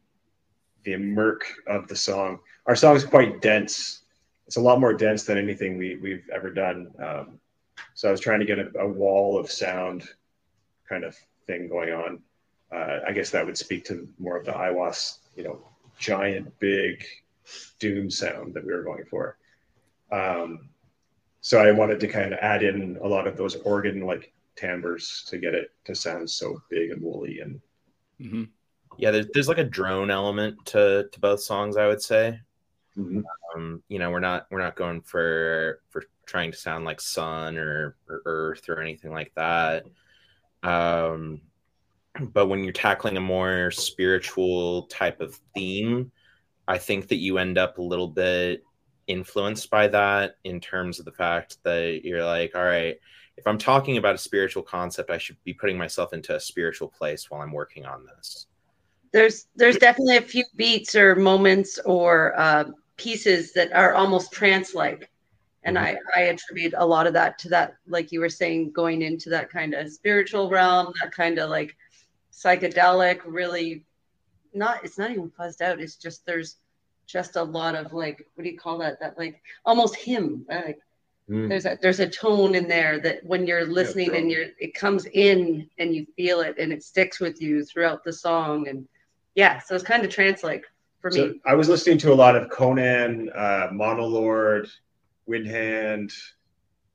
the 0.85 0.99
murk 0.99 1.47
of 1.67 1.89
the 1.89 1.97
song. 1.97 2.41
Our 2.67 2.77
song 2.77 2.95
is 2.95 3.05
quite 3.05 3.41
dense 3.41 4.00
it's 4.51 4.57
a 4.57 4.61
lot 4.61 4.81
more 4.81 4.93
dense 4.93 5.23
than 5.23 5.39
anything 5.39 5.79
we, 5.79 5.95
we've 6.03 6.29
ever 6.35 6.51
done. 6.51 6.91
Um, 6.99 7.39
so 7.95 8.09
I 8.09 8.11
was 8.11 8.21
trying 8.21 8.41
to 8.41 8.45
get 8.45 8.59
a, 8.59 8.69
a, 8.81 8.89
wall 8.89 9.39
of 9.39 9.49
sound 9.49 10.09
kind 10.89 11.05
of 11.05 11.17
thing 11.47 11.69
going 11.69 11.93
on. 11.93 12.19
Uh, 12.75 12.99
I 13.07 13.13
guess 13.13 13.31
that 13.31 13.47
would 13.47 13.57
speak 13.57 13.85
to 13.85 14.09
more 14.19 14.37
of 14.37 14.45
the 14.45 14.51
Aiwass, 14.51 15.19
you 15.37 15.45
know, 15.45 15.63
giant, 16.01 16.53
big 16.59 17.05
doom 17.79 18.11
sound 18.11 18.53
that 18.55 18.67
we 18.67 18.73
were 18.73 18.83
going 18.83 19.05
for. 19.05 19.39
Um, 20.11 20.71
so 21.41 21.61
I 21.61 21.71
wanted 21.71 22.01
to 22.01 22.09
kind 22.09 22.33
of 22.33 22.41
add 22.41 22.65
in 22.65 22.99
a 23.05 23.07
lot 23.07 23.29
of 23.29 23.37
those 23.37 23.55
organ 23.55 24.01
like 24.01 24.33
timbres 24.57 25.25
to 25.29 25.39
get 25.39 25.55
it 25.55 25.71
to 25.85 25.95
sound 25.95 26.29
so 26.29 26.61
big 26.69 26.91
and 26.91 27.01
woolly 27.01 27.39
and. 27.39 27.61
Mm-hmm. 28.21 28.45
Yeah, 28.99 29.13
there's, 29.13 29.27
there's 29.33 29.49
like 29.49 29.59
a 29.59 29.65
drone 29.65 30.11
element 30.11 30.57
to 30.67 31.09
to 31.13 31.21
both 31.21 31.41
songs, 31.41 31.77
I 31.77 31.87
would 31.87 32.03
say. 32.03 32.41
Mm-hmm. 32.97 33.21
Um, 33.55 33.83
you 33.89 33.99
know, 33.99 34.11
we're 34.11 34.21
not 34.21 34.47
we're 34.51 34.63
not 34.63 34.77
going 34.77 35.01
for 35.03 35.81
for 35.91 36.05
trying 36.27 36.51
to 36.53 36.57
sound 36.57 36.85
like 36.85 37.01
Sunn 37.01 37.57
or, 37.57 37.97
or 38.09 38.23
Earth 38.25 38.69
or 38.69 38.81
anything 38.81 39.13
like 39.13 39.33
that. 39.35 39.85
Um, 40.63 41.41
but 42.21 42.47
when 42.47 42.65
you're 42.65 42.73
tackling 42.73 43.17
a 43.17 43.21
more 43.21 43.71
spiritual 43.71 44.85
type 44.85 45.21
of 45.21 45.39
theme, 45.55 46.11
I 46.69 46.79
think 46.79 47.09
that 47.09 47.17
you 47.17 47.39
end 47.39 47.59
up 47.59 47.79
a 47.79 47.83
little 47.83 48.09
bit 48.09 48.65
influenced 49.07 49.71
by 49.71 49.89
that 49.89 50.37
in 50.45 50.61
terms 50.61 50.99
of 50.99 51.05
the 51.05 51.13
fact 51.13 51.59
that 51.65 52.05
you're 52.05 52.25
like, 52.25 52.55
all 52.55 52.65
right, 52.65 52.97
if 53.37 53.47
I'm 53.47 53.59
talking 53.59 53.97
about 53.97 54.15
a 54.15 54.19
spiritual 54.19 54.63
concept, 54.63 55.11
I 55.11 55.19
should 55.19 55.43
be 55.45 55.55
putting 55.55 55.79
myself 55.79 56.13
into 56.13 56.35
a 56.37 56.41
spiritual 56.41 56.89
place 56.89 57.31
while 57.31 57.41
I'm 57.41 57.53
working 57.53 57.87
on 57.87 58.05
this. 58.05 58.47
There's 59.13 59.47
there's 59.57 59.77
definitely 59.77 60.19
a 60.19 60.23
few 60.23 60.45
beats 60.57 60.95
or 60.95 61.17
moments 61.17 61.79
or 61.85 62.39
uh, 62.39 62.65
pieces 62.97 63.53
that 63.55 63.73
are 63.73 63.95
almost 63.95 64.33
trance-like. 64.33 65.11
And 65.65 65.77
mm-hmm. 65.77 65.97
I, 66.15 66.21
I 66.21 66.25
attribute 66.27 66.75
a 66.77 66.87
lot 66.87 67.07
of 67.07 67.13
that 67.15 67.39
to 67.41 67.49
that 67.51 67.75
like 67.89 68.13
you 68.13 68.21
were 68.21 68.29
saying 68.29 68.73
going 68.73 69.03
into 69.03 69.29
that 69.31 69.51
kind 69.51 69.75
of 69.75 69.93
spiritual 69.93 70.49
realm 70.49 70.93
that 71.03 71.13
kind 71.13 71.39
of 71.39 71.51
like 71.51 71.77
psychedelic 72.33 73.21
really 73.27 73.85
not 74.55 74.85
it's 74.85 74.99
not 74.99 75.11
even 75.11 75.31
fuzzed 75.31 75.61
out. 75.61 75.81
It's 75.81 75.97
just 75.97 76.25
there's 76.27 76.57
just 77.07 77.37
a 77.37 77.43
lot 77.43 77.75
of 77.75 77.93
like 77.93 78.27
what 78.35 78.45
do 78.45 78.51
you 78.51 78.59
call 78.59 78.79
that? 78.79 79.01
That 79.01 79.19
like 79.19 79.43
almost 79.65 79.97
hymn 79.97 80.45
like 80.49 80.79
mm. 81.29 81.49
there's 81.49 81.67
a 81.67 81.79
there's 81.83 82.01
a 82.01 82.09
tone 82.09 82.55
in 82.55 82.69
there 82.69 83.01
that 83.01 83.25
when 83.25 83.47
you're 83.47 83.67
listening 83.67 84.13
yeah, 84.13 84.19
and 84.19 84.31
you're 84.31 84.47
it 84.59 84.75
comes 84.75 85.07
in 85.07 85.69
and 85.79 85.95
you 85.95 86.07
feel 86.17 86.41
it 86.41 86.57
and 86.59 86.73
it 86.73 86.83
sticks 86.83 87.21
with 87.21 87.41
you 87.43 87.65
throughout 87.65 88.05
the 88.05 88.13
song. 88.13 88.69
And 88.69 88.89
yeah 89.41 89.59
so 89.59 89.75
it's 89.75 89.85
kind 89.85 90.05
of 90.05 90.11
trance 90.11 90.43
like 90.45 90.65
for 91.01 91.11
so 91.11 91.29
me. 91.29 91.41
I 91.47 91.55
was 91.55 91.69
listening 91.69 91.99
to 91.99 92.13
a 92.13 92.15
lot 92.15 92.37
of 92.37 92.51
Conan, 92.51 93.31
uh, 93.35 93.69
Monolord, 93.73 94.71
Windhand, 95.29 96.13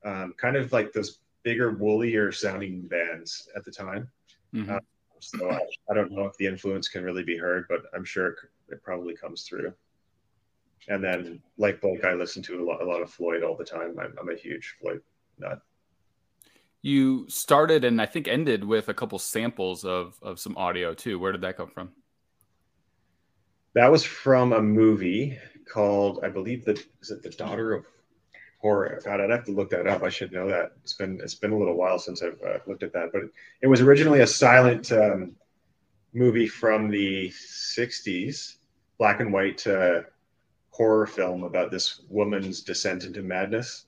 um, 0.04 0.34
kind 0.36 0.56
of 0.56 0.72
like 0.72 0.92
those 0.92 1.18
bigger, 1.42 1.72
woollier 1.72 2.32
sounding 2.32 2.82
bands 2.82 3.48
at 3.56 3.64
the 3.64 3.70
time. 3.70 4.08
Mm-hmm. 4.54 4.72
Uh, 4.72 4.78
so 5.18 5.50
I, 5.50 5.60
I, 5.90 5.94
don't 5.94 6.12
know 6.12 6.26
if 6.26 6.36
the 6.36 6.46
influence 6.46 6.88
can 6.88 7.02
really 7.02 7.24
be 7.24 7.36
heard, 7.36 7.66
but 7.68 7.82
I'm 7.94 8.04
sure 8.04 8.28
it, 8.28 8.36
it 8.68 8.82
probably 8.82 9.16
comes 9.16 9.42
through. 9.42 9.72
And 10.88 11.02
then, 11.02 11.42
like 11.58 11.80
Blake, 11.80 12.04
I 12.04 12.14
listen 12.14 12.42
to 12.44 12.62
a 12.62 12.64
lot, 12.64 12.80
a 12.80 12.84
lot 12.84 13.02
of 13.02 13.10
Floyd 13.10 13.42
all 13.42 13.56
the 13.56 13.64
time. 13.64 13.96
I'm, 13.98 14.14
I'm 14.20 14.28
a 14.28 14.36
huge 14.36 14.76
Floyd 14.80 15.00
nut. 15.38 15.60
You 16.82 17.28
started 17.28 17.84
and 17.84 18.00
I 18.00 18.06
think 18.06 18.28
ended 18.28 18.62
with 18.62 18.88
a 18.88 18.94
couple 18.94 19.18
samples 19.18 19.84
of 19.84 20.16
of 20.22 20.38
some 20.38 20.56
audio 20.56 20.94
too. 20.94 21.18
Where 21.18 21.32
did 21.32 21.40
that 21.40 21.56
come 21.56 21.70
from? 21.70 21.90
That 23.76 23.92
was 23.92 24.02
from 24.02 24.54
a 24.54 24.62
movie 24.62 25.38
called, 25.68 26.20
I 26.22 26.30
believe 26.30 26.64
that 26.64 26.78
is 27.02 27.10
it 27.10 27.22
the 27.22 27.28
Daughter 27.28 27.74
of 27.74 27.84
Horror. 28.58 29.02
God, 29.04 29.20
I'd 29.20 29.28
have 29.28 29.44
to 29.44 29.52
look 29.52 29.68
that 29.68 29.86
up. 29.86 30.02
I 30.02 30.08
should 30.08 30.32
know 30.32 30.48
that. 30.48 30.72
It's 30.82 30.94
been 30.94 31.20
it's 31.22 31.34
been 31.34 31.52
a 31.52 31.58
little 31.58 31.74
while 31.76 31.98
since 31.98 32.22
I've 32.22 32.40
uh, 32.40 32.56
looked 32.66 32.82
at 32.84 32.94
that, 32.94 33.12
but 33.12 33.24
it 33.60 33.66
was 33.66 33.82
originally 33.82 34.20
a 34.20 34.26
silent 34.26 34.90
um, 34.92 35.32
movie 36.14 36.48
from 36.48 36.88
the 36.88 37.28
'60s, 37.28 38.56
black 38.96 39.20
and 39.20 39.30
white 39.30 39.66
uh, 39.66 40.04
horror 40.70 41.06
film 41.06 41.44
about 41.44 41.70
this 41.70 42.00
woman's 42.08 42.62
descent 42.62 43.04
into 43.04 43.20
madness. 43.20 43.84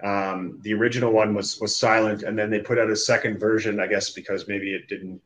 Um, 0.00 0.60
the 0.62 0.74
original 0.74 1.10
one 1.10 1.34
was 1.34 1.60
was 1.60 1.76
silent, 1.76 2.22
and 2.22 2.38
then 2.38 2.50
they 2.50 2.60
put 2.60 2.78
out 2.78 2.88
a 2.88 2.94
second 2.94 3.40
version, 3.40 3.80
I 3.80 3.88
guess, 3.88 4.10
because 4.10 4.46
maybe 4.46 4.72
it 4.76 4.86
didn't 4.86 5.20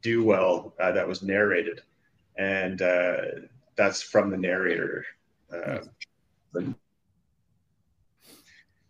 do 0.00 0.24
well. 0.24 0.72
Uh, 0.80 0.92
that 0.92 1.06
was 1.06 1.22
narrated 1.22 1.82
and 2.36 2.82
uh, 2.82 3.16
that's 3.76 4.02
from 4.02 4.30
the 4.30 4.36
narrator. 4.36 5.04
Uh, 5.52 5.78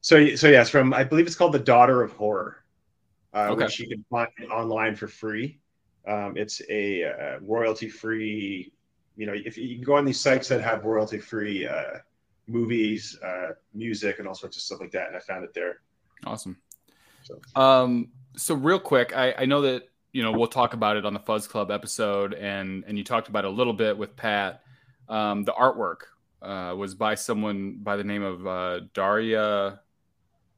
so, 0.01 0.37
so 0.37 0.49
yes, 0.49 0.71
from 0.71 0.95
I 0.95 1.05
believe 1.05 1.27
it's 1.27 1.35
called 1.35 1.53
the 1.53 1.59
Daughter 1.59 2.03
of 2.03 2.13
Horror, 2.13 2.65
uh, 3.35 3.49
okay. 3.51 3.65
which 3.65 3.81
you 3.81 3.89
can 3.89 4.05
find 4.11 4.29
online 4.51 4.95
for 4.95 5.09
free. 5.09 5.59
Um, 6.07 6.37
it's 6.37 6.63
a 6.71 7.05
uh, 7.05 7.39
royalty-free. 7.41 8.73
You 9.17 9.27
know, 9.27 9.35
if 9.35 9.57
you 9.59 9.75
can 9.75 9.85
go 9.85 9.97
on 9.97 10.05
these 10.05 10.21
sites 10.21 10.49
that 10.49 10.61
have 10.61 10.85
royalty-free 10.85 11.67
uh, 11.67 11.99
movies, 12.47 13.19
uh, 13.25 13.53
music, 13.75 14.19
and 14.19 14.29
all 14.29 14.35
sorts 14.35 14.57
of 14.57 14.63
stuff 14.63 14.81
like 14.81 14.93
that, 14.93 15.09
and 15.09 15.17
I 15.17 15.21
found 15.21 15.43
it 15.45 15.53
there. 15.55 15.81
Awesome. 16.25 16.57
So, 17.25 17.41
um, 17.61 18.09
so 18.37 18.55
real 18.55 18.79
quick, 18.79 19.17
I, 19.17 19.35
I 19.39 19.45
know 19.47 19.63
that 19.63 19.89
you 20.17 20.23
know 20.23 20.33
we'll 20.33 20.47
talk 20.47 20.73
about 20.73 20.97
it 20.97 21.05
on 21.05 21.13
the 21.13 21.21
Fuzz 21.21 21.47
Club 21.47 21.71
episode, 21.71 22.33
and 22.33 22.85
and 22.87 22.97
you 22.97 23.05
talked 23.05 23.29
about 23.29 23.45
it 23.45 23.49
a 23.49 23.51
little 23.51 23.75
bit 23.75 23.99
with 23.99 24.17
Pat. 24.17 24.63
Um, 25.11 25.45
the 25.45 25.53
artwork 25.53 26.07
uh, 26.41 26.75
was 26.75 26.95
by 26.95 27.17
someone 27.17 27.81
by 27.83 27.97
the 27.97 28.05
name 28.05 28.23
of 28.23 28.47
uh, 28.47 28.81
Daria 28.95 29.81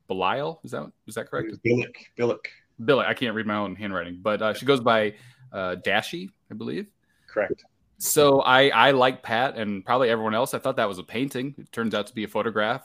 Belial. 0.07 0.61
Is 0.63 0.71
that 0.71 0.89
is 1.09 1.17
that 1.17 1.29
correct? 1.29 1.57
Billick. 1.67 1.97
Billick. 2.17 2.47
Billick. 2.81 3.07
I 3.07 3.15
can't 3.15 3.35
read 3.35 3.47
my 3.47 3.57
own 3.57 3.75
handwriting, 3.75 4.21
but 4.23 4.41
uh, 4.41 4.55
she 4.55 4.65
goes 4.65 4.79
by 4.79 5.15
uh, 5.53 5.75
Dashi, 5.85 6.31
I 6.53 6.55
believe. 6.55 6.93
Correct. 7.27 7.65
So 7.99 8.41
I 8.43 8.69
I 8.69 8.93
like 8.93 9.25
Pat 9.25 9.57
and 9.57 9.85
probably 9.85 10.09
everyone 10.09 10.37
else. 10.37 10.55
I 10.55 10.61
thought 10.61 10.77
that 10.77 10.87
was 10.87 11.01
a 11.01 11.03
painting. 11.03 11.57
It 11.59 11.73
turns 11.73 11.97
out 11.97 12.07
to 12.07 12.15
be 12.15 12.23
a 12.23 12.29
photograph 12.29 12.83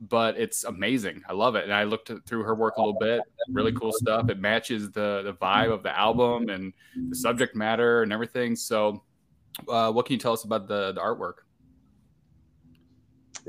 but 0.00 0.36
it's 0.36 0.64
amazing. 0.64 1.22
I 1.28 1.32
love 1.32 1.54
it. 1.54 1.64
And 1.64 1.72
I 1.72 1.84
looked 1.84 2.10
through 2.26 2.42
her 2.42 2.54
work 2.54 2.76
a 2.76 2.80
little 2.80 2.98
bit. 2.98 3.22
Really 3.50 3.72
cool 3.72 3.92
stuff. 3.92 4.28
It 4.28 4.38
matches 4.38 4.90
the 4.90 5.22
the 5.24 5.34
vibe 5.34 5.72
of 5.72 5.82
the 5.82 5.96
album 5.98 6.48
and 6.48 6.72
the 7.08 7.16
subject 7.16 7.54
matter 7.56 8.02
and 8.02 8.12
everything. 8.12 8.56
So, 8.56 9.02
uh, 9.68 9.92
what 9.92 10.06
can 10.06 10.14
you 10.14 10.18
tell 10.18 10.32
us 10.32 10.44
about 10.44 10.68
the 10.68 10.92
the 10.92 11.00
artwork? 11.00 11.44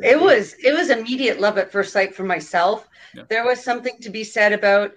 It 0.04 0.20
was 0.20 0.56
it 0.64 0.74
was 0.74 0.90
immediate 0.90 1.40
love 1.40 1.58
at 1.58 1.72
first 1.72 1.94
sight 1.94 2.14
for 2.16 2.24
myself. 2.24 2.88
Yeah. 3.14 3.24
There 3.30 3.46
was 3.46 3.64
something 3.64 3.98
to 4.02 4.10
be 4.10 4.24
said 4.24 4.52
about 4.54 4.94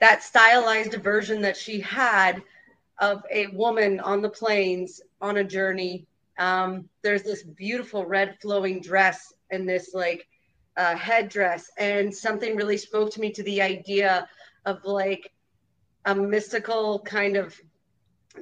that 0.00 0.22
stylized 0.22 0.94
version 0.94 1.40
that 1.42 1.56
she 1.56 1.80
had 1.80 2.42
of 2.98 3.22
a 3.32 3.46
woman 3.48 4.00
on 4.00 4.20
the 4.22 4.28
plains 4.28 5.00
on 5.20 5.38
a 5.38 5.44
journey 5.44 6.06
Um, 6.38 6.88
there's 7.02 7.22
this 7.22 7.42
beautiful 7.42 8.06
red 8.06 8.38
flowing 8.40 8.80
dress 8.80 9.32
and 9.50 9.68
this 9.68 9.92
like 9.94 10.26
uh, 10.80 10.96
headdress, 10.96 11.70
and 11.76 12.14
something 12.14 12.56
really 12.56 12.78
spoke 12.78 13.12
to 13.12 13.20
me 13.20 13.30
to 13.30 13.42
the 13.42 13.60
idea 13.60 14.26
of 14.64 14.82
like 14.84 15.30
a 16.06 16.14
mystical 16.14 17.00
kind 17.00 17.36
of 17.36 17.54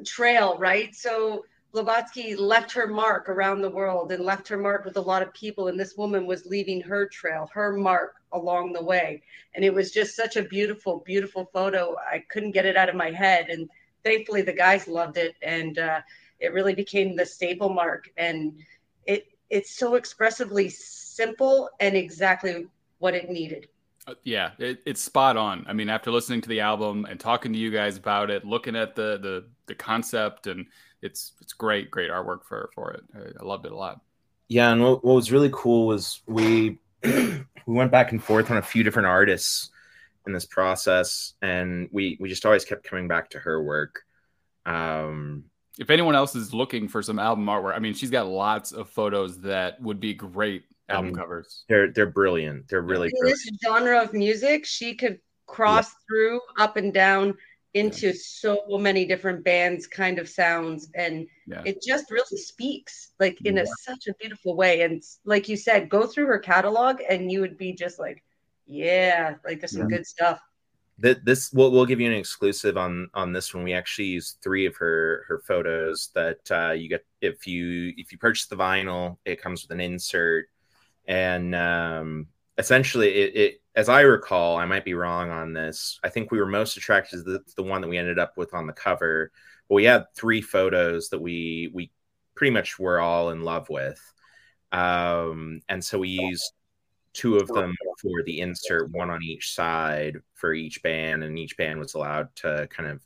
trail, 0.04 0.56
right? 0.56 0.94
So 0.94 1.44
Blavatsky 1.72 2.36
left 2.36 2.70
her 2.72 2.86
mark 2.86 3.28
around 3.28 3.60
the 3.60 3.70
world 3.70 4.12
and 4.12 4.24
left 4.24 4.46
her 4.48 4.56
mark 4.56 4.84
with 4.84 4.96
a 4.96 5.00
lot 5.00 5.22
of 5.22 5.34
people. 5.34 5.66
And 5.66 5.78
this 5.78 5.96
woman 5.96 6.26
was 6.26 6.46
leaving 6.46 6.80
her 6.82 7.08
trail, 7.08 7.50
her 7.52 7.72
mark 7.72 8.14
along 8.32 8.72
the 8.72 8.84
way. 8.84 9.20
And 9.54 9.64
it 9.64 9.74
was 9.74 9.90
just 9.90 10.14
such 10.14 10.36
a 10.36 10.42
beautiful, 10.42 11.02
beautiful 11.04 11.50
photo. 11.52 11.96
I 11.98 12.20
couldn't 12.30 12.52
get 12.52 12.66
it 12.66 12.76
out 12.76 12.88
of 12.88 12.94
my 12.94 13.10
head. 13.10 13.48
And 13.48 13.68
thankfully, 14.04 14.42
the 14.42 14.52
guys 14.52 14.86
loved 14.86 15.16
it. 15.16 15.34
And 15.42 15.76
uh, 15.76 16.02
it 16.38 16.52
really 16.52 16.74
became 16.74 17.16
the 17.16 17.26
staple 17.26 17.70
mark. 17.70 18.08
And 18.16 18.60
it 19.06 19.26
it's 19.50 19.70
so 19.70 19.94
expressively 19.94 20.68
simple 20.68 21.70
and 21.80 21.96
exactly 21.96 22.66
what 22.98 23.14
it 23.14 23.30
needed. 23.30 23.68
Uh, 24.06 24.14
yeah, 24.24 24.52
it, 24.58 24.80
it's 24.86 25.02
spot 25.02 25.36
on. 25.36 25.66
I 25.68 25.72
mean, 25.72 25.88
after 25.88 26.10
listening 26.10 26.40
to 26.42 26.48
the 26.48 26.60
album 26.60 27.06
and 27.08 27.20
talking 27.20 27.52
to 27.52 27.58
you 27.58 27.70
guys 27.70 27.96
about 27.96 28.30
it, 28.30 28.44
looking 28.44 28.76
at 28.76 28.94
the 28.94 29.18
the 29.18 29.44
the 29.66 29.74
concept, 29.74 30.46
and 30.46 30.66
it's 31.02 31.32
it's 31.40 31.52
great, 31.52 31.90
great 31.90 32.10
artwork 32.10 32.44
for 32.44 32.70
for 32.74 32.92
it. 32.92 33.02
I, 33.14 33.42
I 33.42 33.44
loved 33.44 33.66
it 33.66 33.72
a 33.72 33.76
lot. 33.76 34.00
Yeah, 34.48 34.72
and 34.72 34.82
what, 34.82 35.04
what 35.04 35.14
was 35.14 35.30
really 35.30 35.50
cool 35.52 35.86
was 35.86 36.22
we 36.26 36.78
we 37.04 37.44
went 37.66 37.92
back 37.92 38.12
and 38.12 38.22
forth 38.22 38.50
on 38.50 38.56
a 38.56 38.62
few 38.62 38.82
different 38.82 39.08
artists 39.08 39.70
in 40.26 40.32
this 40.32 40.46
process, 40.46 41.34
and 41.42 41.88
we 41.92 42.16
we 42.18 42.28
just 42.28 42.46
always 42.46 42.64
kept 42.64 42.84
coming 42.84 43.08
back 43.08 43.30
to 43.30 43.38
her 43.38 43.62
work. 43.62 44.02
Um, 44.64 45.44
if 45.78 45.90
anyone 45.90 46.14
else 46.14 46.34
is 46.34 46.52
looking 46.52 46.88
for 46.88 47.02
some 47.02 47.18
album 47.18 47.46
artwork, 47.46 47.74
I 47.74 47.78
mean, 47.78 47.94
she's 47.94 48.10
got 48.10 48.26
lots 48.26 48.72
of 48.72 48.90
photos 48.90 49.40
that 49.42 49.80
would 49.80 50.00
be 50.00 50.12
great 50.12 50.64
album 50.88 51.10
um, 51.10 51.14
covers. 51.14 51.64
They're 51.68 51.92
they're 51.92 52.06
brilliant. 52.06 52.68
They're 52.68 52.82
really 52.82 53.08
in 53.14 53.26
this 53.26 53.48
genre 53.64 54.02
of 54.02 54.12
music. 54.12 54.66
She 54.66 54.94
could 54.94 55.20
cross 55.46 55.88
yeah. 55.88 55.98
through 56.08 56.40
up 56.58 56.76
and 56.76 56.92
down 56.92 57.34
into 57.74 58.08
yeah. 58.08 58.14
so 58.16 58.78
many 58.78 59.04
different 59.04 59.44
bands 59.44 59.86
kind 59.86 60.18
of 60.18 60.28
sounds 60.28 60.88
and 60.94 61.26
yeah. 61.46 61.62
it 61.66 61.82
just 61.86 62.10
really 62.10 62.38
speaks 62.38 63.10
like 63.20 63.38
in 63.44 63.58
a 63.58 63.66
such 63.66 64.06
a 64.08 64.14
beautiful 64.14 64.56
way 64.56 64.82
and 64.82 65.02
like 65.26 65.48
you 65.48 65.56
said 65.56 65.90
go 65.90 66.06
through 66.06 66.26
her 66.26 66.38
catalog 66.38 67.00
and 67.08 67.30
you 67.30 67.40
would 67.40 67.58
be 67.58 67.72
just 67.74 67.98
like 67.98 68.22
yeah 68.66 69.34
like 69.44 69.60
there's 69.60 69.72
some 69.72 69.86
good 69.86 70.06
stuff 70.06 70.40
that 70.98 71.24
this 71.24 71.52
we'll, 71.52 71.70
we'll 71.70 71.86
give 71.86 72.00
you 72.00 72.10
an 72.10 72.16
exclusive 72.16 72.76
on 72.76 73.08
on 73.14 73.32
this 73.32 73.54
one 73.54 73.64
we 73.64 73.72
actually 73.72 74.08
use 74.08 74.36
three 74.42 74.66
of 74.66 74.76
her 74.76 75.24
her 75.28 75.40
photos 75.46 76.10
that 76.14 76.40
uh, 76.50 76.72
you 76.72 76.88
get 76.88 77.04
if 77.20 77.46
you 77.46 77.92
if 77.96 78.12
you 78.12 78.18
purchase 78.18 78.46
the 78.46 78.56
vinyl 78.56 79.18
it 79.24 79.40
comes 79.40 79.62
with 79.62 79.70
an 79.70 79.80
insert 79.80 80.46
and 81.08 81.54
um, 81.54 82.28
essentially, 82.58 83.08
it, 83.08 83.36
it, 83.36 83.62
as 83.74 83.88
I 83.88 84.02
recall, 84.02 84.58
I 84.58 84.66
might 84.66 84.84
be 84.84 84.94
wrong 84.94 85.30
on 85.30 85.54
this. 85.54 85.98
I 86.04 86.10
think 86.10 86.30
we 86.30 86.38
were 86.38 86.46
most 86.46 86.76
attracted 86.76 87.24
to 87.24 87.32
the, 87.32 87.40
the 87.56 87.62
one 87.62 87.80
that 87.80 87.88
we 87.88 87.96
ended 87.96 88.18
up 88.18 88.36
with 88.36 88.52
on 88.52 88.66
the 88.66 88.72
cover. 88.74 89.32
But 89.68 89.76
we 89.76 89.84
had 89.84 90.04
three 90.14 90.42
photos 90.42 91.08
that 91.08 91.20
we 91.20 91.70
we 91.72 91.90
pretty 92.34 92.50
much 92.50 92.78
were 92.78 93.00
all 93.00 93.30
in 93.30 93.42
love 93.42 93.68
with, 93.70 94.00
um, 94.72 95.60
and 95.68 95.84
so 95.84 95.98
we 95.98 96.08
used 96.08 96.52
two 97.18 97.36
of 97.36 97.48
them 97.48 97.74
for 98.00 98.22
the 98.24 98.40
insert, 98.40 98.90
one 98.92 99.10
on 99.10 99.24
each 99.24 99.52
side 99.52 100.18
for 100.34 100.54
each 100.54 100.80
band, 100.84 101.24
and 101.24 101.36
each 101.36 101.56
band 101.56 101.80
was 101.80 101.94
allowed 101.94 102.34
to 102.36 102.68
kind 102.70 102.88
of 102.88 103.04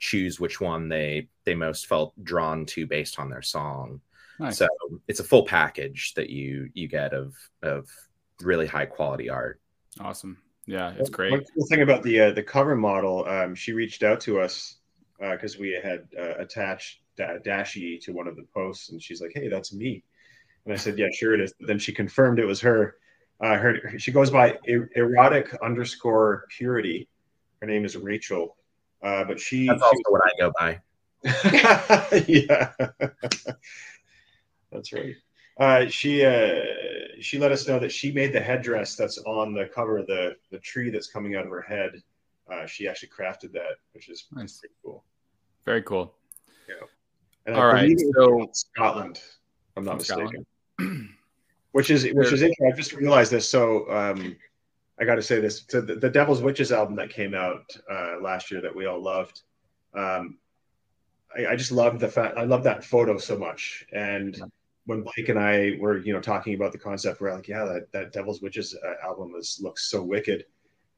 choose 0.00 0.40
which 0.40 0.60
one 0.60 0.88
they 0.88 1.28
they 1.44 1.54
most 1.54 1.86
felt 1.86 2.12
drawn 2.24 2.66
to 2.66 2.88
based 2.88 3.20
on 3.20 3.30
their 3.30 3.42
song. 3.42 4.00
Nice. 4.40 4.58
So 4.58 4.66
it's 5.06 5.20
a 5.20 5.24
full 5.24 5.44
package 5.44 6.12
that 6.14 6.28
you 6.28 6.70
you 6.74 6.88
get 6.88 7.14
of 7.14 7.36
of 7.62 7.88
really 8.40 8.66
high 8.66 8.86
quality 8.86 9.30
art. 9.30 9.60
Awesome. 10.00 10.38
Yeah, 10.66 10.92
it's 10.98 11.10
great. 11.10 11.30
One 11.30 11.44
cool 11.54 11.66
thing 11.66 11.82
about 11.82 12.02
the 12.02 12.20
uh, 12.20 12.32
the 12.32 12.42
cover 12.42 12.74
model, 12.74 13.24
um, 13.28 13.54
she 13.54 13.72
reached 13.72 14.02
out 14.02 14.20
to 14.22 14.40
us 14.40 14.78
because 15.20 15.54
uh, 15.54 15.58
we 15.60 15.78
had 15.80 16.08
uh, 16.18 16.34
attached 16.38 17.00
da- 17.16 17.38
Dashi 17.38 18.00
to 18.02 18.12
one 18.12 18.26
of 18.26 18.34
the 18.34 18.46
posts, 18.52 18.90
and 18.90 19.00
she's 19.00 19.20
like, 19.20 19.32
"Hey, 19.32 19.46
that's 19.46 19.72
me." 19.72 20.02
And 20.64 20.74
I 20.74 20.76
said, 20.76 20.98
"Yeah, 20.98 21.10
sure 21.12 21.32
it 21.32 21.40
is." 21.40 21.54
But 21.60 21.68
then 21.68 21.78
she 21.78 21.92
confirmed 21.92 22.40
it 22.40 22.44
was 22.44 22.60
her. 22.62 22.96
Uh, 23.42 23.58
her 23.58 23.98
she 23.98 24.12
goes 24.12 24.30
by 24.30 24.56
er- 24.70 24.88
erotic 24.94 25.52
underscore 25.62 26.46
purity. 26.48 27.08
Her 27.60 27.66
name 27.66 27.84
is 27.84 27.96
Rachel, 27.96 28.56
uh, 29.02 29.24
but 29.24 29.40
she. 29.40 29.66
That's 29.66 29.82
also 29.82 29.96
she, 29.96 30.02
what 30.08 30.22
I 30.24 30.30
go 30.38 30.52
by. 30.58 30.80
yeah. 32.28 32.72
That's 34.70 34.92
right. 34.92 35.14
Uh, 35.58 35.86
she 35.88 36.24
uh, 36.24 36.60
she 37.20 37.38
let 37.38 37.52
us 37.52 37.66
know 37.68 37.78
that 37.78 37.92
she 37.92 38.12
made 38.12 38.32
the 38.32 38.40
headdress 38.40 38.96
that's 38.96 39.18
on 39.18 39.54
the 39.54 39.66
cover 39.66 39.98
of 39.98 40.06
the 40.06 40.36
the 40.50 40.58
tree 40.58 40.90
that's 40.90 41.08
coming 41.08 41.36
out 41.36 41.44
of 41.44 41.50
her 41.50 41.62
head. 41.62 42.02
Uh, 42.50 42.66
she 42.66 42.88
actually 42.88 43.08
crafted 43.08 43.52
that, 43.52 43.76
which 43.92 44.08
is 44.08 44.26
nice. 44.32 44.58
pretty 44.58 44.74
cool. 44.84 45.04
Very 45.64 45.82
cool. 45.82 46.14
Yeah. 46.68 46.86
And 47.46 47.56
All 47.56 47.66
right, 47.66 47.98
so 48.14 48.48
Scotland, 48.52 49.20
I'm 49.76 49.84
not 49.84 49.98
mistaken. 49.98 50.46
which 51.72 51.90
is 51.90 52.04
which 52.04 52.32
is 52.32 52.42
interesting. 52.42 52.72
I 52.72 52.76
just 52.76 52.92
realized 52.92 53.32
this. 53.32 53.48
So 53.48 53.90
um, 53.90 54.36
I 55.00 55.04
got 55.04 55.16
to 55.16 55.22
say 55.22 55.40
this: 55.40 55.64
so 55.68 55.80
the, 55.80 55.96
the, 55.96 56.10
Devil's 56.10 56.42
Witches 56.42 56.70
album 56.70 56.96
that 56.96 57.10
came 57.10 57.34
out 57.34 57.64
uh, 57.90 58.20
last 58.22 58.50
year 58.50 58.60
that 58.60 58.74
we 58.74 58.86
all 58.86 59.02
loved. 59.02 59.42
Um, 59.94 60.38
I, 61.36 61.52
I, 61.52 61.56
just 61.56 61.72
loved 61.72 62.00
the 62.00 62.08
fact 62.08 62.36
I 62.38 62.44
love 62.44 62.62
that 62.64 62.84
photo 62.84 63.18
so 63.18 63.36
much, 63.36 63.84
and 63.92 64.40
when 64.86 65.02
Blake 65.02 65.28
and 65.28 65.38
I 65.38 65.76
were, 65.80 65.98
you 65.98 66.12
know, 66.12 66.20
talking 66.20 66.54
about 66.54 66.72
the 66.72 66.78
concept, 66.78 67.20
we 67.20 67.28
are 67.28 67.34
like, 67.34 67.48
yeah, 67.48 67.64
that, 67.64 67.92
that 67.92 68.12
Devil's 68.12 68.42
Witches 68.42 68.76
uh, 68.84 69.06
album 69.06 69.32
was 69.32 69.60
looks 69.62 69.90
so 69.90 70.02
wicked. 70.02 70.44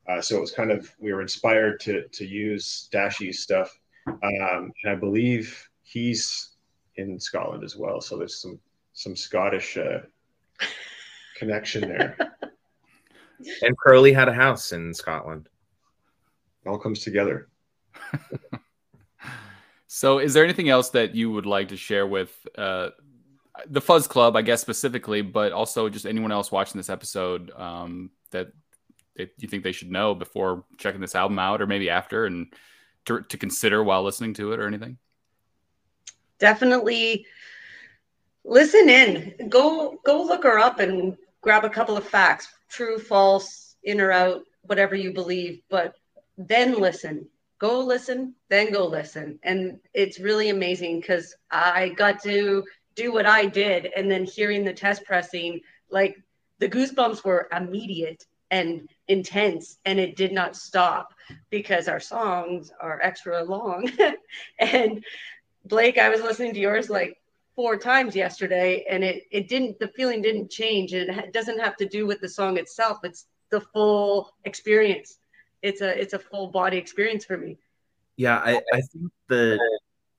Uh, 0.08 0.20
so 0.20 0.36
it 0.36 0.40
was 0.40 0.52
kind 0.52 0.70
of 0.70 0.90
we 0.98 1.12
were 1.12 1.22
inspired 1.22 1.80
to 1.80 2.06
to 2.08 2.26
use 2.26 2.88
Dashi's 2.92 3.40
stuff, 3.40 3.78
um, 4.06 4.20
and 4.22 4.72
I 4.88 4.94
believe 4.94 5.68
he's 5.82 6.50
in 6.96 7.18
Scotland 7.18 7.64
as 7.64 7.76
well. 7.76 8.00
So 8.00 8.16
there's 8.16 8.40
some 8.40 8.58
some 8.92 9.16
Scottish 9.16 9.76
uh, 9.76 10.00
connection 11.36 11.82
there. 11.82 12.16
And 13.62 13.76
Crowley 13.76 14.12
had 14.12 14.28
a 14.28 14.32
house 14.32 14.72
in 14.72 14.94
Scotland. 14.94 15.48
It 16.64 16.68
all 16.68 16.78
comes 16.78 17.00
together. 17.00 17.48
so, 19.86 20.18
is 20.18 20.32
there 20.32 20.44
anything 20.44 20.70
else 20.70 20.90
that 20.90 21.14
you 21.14 21.30
would 21.30 21.44
like 21.44 21.68
to 21.68 21.76
share 21.76 22.06
with 22.06 22.34
uh, 22.56 22.90
the 23.66 23.80
Fuzz 23.80 24.06
Club, 24.06 24.36
I 24.36 24.42
guess 24.42 24.60
specifically, 24.60 25.22
but 25.22 25.52
also 25.52 25.88
just 25.88 26.06
anyone 26.06 26.32
else 26.32 26.50
watching 26.50 26.78
this 26.78 26.88
episode 26.88 27.50
um, 27.56 28.10
that 28.30 28.48
they, 29.16 29.30
you 29.38 29.48
think 29.48 29.62
they 29.62 29.72
should 29.72 29.90
know 29.90 30.14
before 30.14 30.64
checking 30.78 31.00
this 31.00 31.14
album 31.14 31.38
out, 31.38 31.60
or 31.60 31.66
maybe 31.66 31.90
after, 31.90 32.26
and 32.26 32.52
to, 33.06 33.20
to 33.22 33.36
consider 33.36 33.82
while 33.82 34.02
listening 34.02 34.34
to 34.34 34.52
it, 34.52 34.60
or 34.60 34.66
anything? 34.66 34.98
Definitely 36.38 37.26
listen 38.44 38.88
in. 38.88 39.48
Go 39.48 39.98
go 40.04 40.22
look 40.22 40.44
her 40.44 40.58
up 40.58 40.80
and 40.80 41.16
grab 41.40 41.64
a 41.64 41.70
couple 41.70 41.96
of 41.96 42.06
facts, 42.06 42.48
true, 42.68 42.98
false, 42.98 43.76
in 43.84 44.00
or 44.00 44.12
out, 44.12 44.42
whatever 44.62 44.94
you 44.94 45.12
believe. 45.12 45.60
But 45.68 45.94
then 46.38 46.80
listen. 46.80 47.28
Go 47.58 47.80
listen, 47.80 48.34
then 48.50 48.72
go 48.72 48.84
listen, 48.84 49.38
and 49.42 49.78
it's 49.94 50.18
really 50.18 50.50
amazing 50.50 51.00
because 51.00 51.34
I 51.50 51.90
got 51.90 52.20
to 52.24 52.64
do 52.94 53.12
what 53.12 53.26
I 53.26 53.46
did 53.46 53.90
and 53.96 54.10
then 54.10 54.24
hearing 54.24 54.64
the 54.64 54.72
test 54.72 55.04
pressing, 55.04 55.60
like 55.88 56.16
the 56.58 56.68
goosebumps 56.68 57.24
were 57.24 57.48
immediate 57.56 58.24
and 58.50 58.88
intense 59.08 59.78
and 59.84 59.98
it 59.98 60.16
did 60.16 60.32
not 60.32 60.56
stop 60.56 61.14
because 61.50 61.88
our 61.88 62.00
songs 62.00 62.70
are 62.80 63.00
extra 63.02 63.42
long. 63.42 63.90
and 64.58 65.04
Blake, 65.64 65.98
I 65.98 66.08
was 66.08 66.20
listening 66.20 66.54
to 66.54 66.60
yours 66.60 66.90
like 66.90 67.16
four 67.54 67.76
times 67.76 68.16
yesterday 68.16 68.84
and 68.88 69.04
it, 69.04 69.24
it 69.30 69.48
didn't, 69.48 69.78
the 69.78 69.88
feeling 69.88 70.22
didn't 70.22 70.50
change. 70.50 70.92
It 70.92 71.32
doesn't 71.32 71.60
have 71.60 71.76
to 71.76 71.88
do 71.88 72.06
with 72.06 72.20
the 72.20 72.28
song 72.28 72.56
itself. 72.58 72.98
It's 73.04 73.26
the 73.50 73.60
full 73.60 74.34
experience. 74.44 75.18
It's 75.62 75.80
a, 75.80 76.00
it's 76.00 76.14
a 76.14 76.18
full 76.18 76.48
body 76.48 76.76
experience 76.76 77.24
for 77.24 77.36
me. 77.36 77.58
Yeah. 78.16 78.38
I, 78.38 78.60
I 78.72 78.80
think 78.80 79.10
the, 79.28 79.58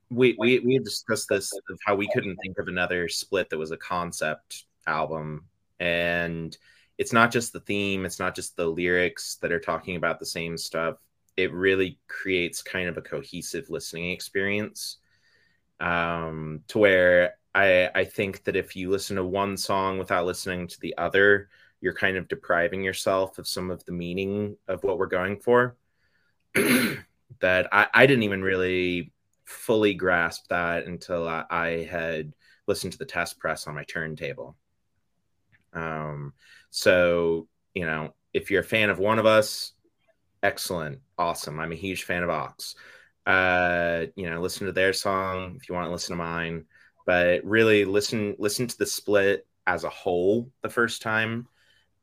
we 0.09 0.35
we 0.37 0.59
we 0.59 0.79
discussed 0.79 1.29
this 1.29 1.51
of 1.53 1.79
how 1.85 1.95
we 1.95 2.09
couldn't 2.13 2.37
think 2.37 2.57
of 2.57 2.67
another 2.67 3.09
split 3.09 3.49
that 3.49 3.57
was 3.57 3.71
a 3.71 3.77
concept 3.77 4.65
album 4.87 5.45
and 5.79 6.57
it's 6.97 7.11
not 7.11 7.31
just 7.31 7.53
the 7.53 7.59
theme 7.61 8.05
it's 8.05 8.19
not 8.19 8.35
just 8.35 8.55
the 8.55 8.65
lyrics 8.65 9.37
that 9.41 9.51
are 9.51 9.59
talking 9.59 9.95
about 9.95 10.19
the 10.19 10.25
same 10.25 10.57
stuff 10.57 10.97
it 11.37 11.51
really 11.51 11.99
creates 12.07 12.61
kind 12.61 12.87
of 12.87 12.97
a 12.97 13.01
cohesive 13.01 13.69
listening 13.69 14.11
experience 14.11 14.97
um 15.79 16.61
to 16.67 16.77
where 16.77 17.35
i 17.53 17.89
i 17.95 18.03
think 18.03 18.43
that 18.43 18.55
if 18.55 18.75
you 18.75 18.89
listen 18.89 19.15
to 19.15 19.23
one 19.23 19.57
song 19.57 19.97
without 19.97 20.25
listening 20.25 20.67
to 20.67 20.79
the 20.79 20.95
other 20.97 21.49
you're 21.81 21.93
kind 21.93 22.17
of 22.17 22.27
depriving 22.27 22.83
yourself 22.83 23.37
of 23.37 23.47
some 23.47 23.69
of 23.69 23.83
the 23.85 23.91
meaning 23.91 24.55
of 24.67 24.83
what 24.83 24.97
we're 24.97 25.05
going 25.05 25.37
for 25.37 25.75
that 27.39 27.67
I, 27.71 27.87
I 27.93 28.05
didn't 28.05 28.23
even 28.23 28.41
really 28.41 29.11
fully 29.45 29.93
grasp 29.93 30.47
that 30.49 30.85
until 30.85 31.27
I, 31.27 31.43
I 31.49 31.67
had 31.89 32.33
listened 32.67 32.93
to 32.93 32.97
the 32.97 33.05
test 33.05 33.39
press 33.39 33.67
on 33.67 33.75
my 33.75 33.83
turntable. 33.83 34.55
Um, 35.73 36.33
so 36.71 37.47
you 37.73 37.85
know, 37.85 38.13
if 38.33 38.49
you're 38.49 38.61
a 38.61 38.65
fan 38.65 38.89
of 38.89 38.99
one 38.99 39.19
of 39.19 39.25
us, 39.25 39.73
excellent, 40.41 40.99
awesome. 41.17 41.59
I'm 41.59 41.73
a 41.73 41.75
huge 41.75 42.03
fan 42.03 42.23
of 42.23 42.29
Aawks. 42.29 42.75
Uh, 43.25 44.05
you 44.15 44.29
know, 44.29 44.39
listen 44.39 44.67
to 44.67 44.73
their 44.73 44.93
song 44.93 45.57
if 45.59 45.67
you 45.67 45.75
want 45.75 45.87
to 45.87 45.91
listen 45.91 46.15
to 46.15 46.23
mine, 46.23 46.65
but 47.05 47.43
really 47.43 47.85
listen 47.85 48.35
listen 48.37 48.67
to 48.67 48.77
the 48.77 48.85
split 48.85 49.47
as 49.67 49.83
a 49.83 49.89
whole 49.89 50.51
the 50.61 50.69
first 50.69 51.01
time 51.01 51.47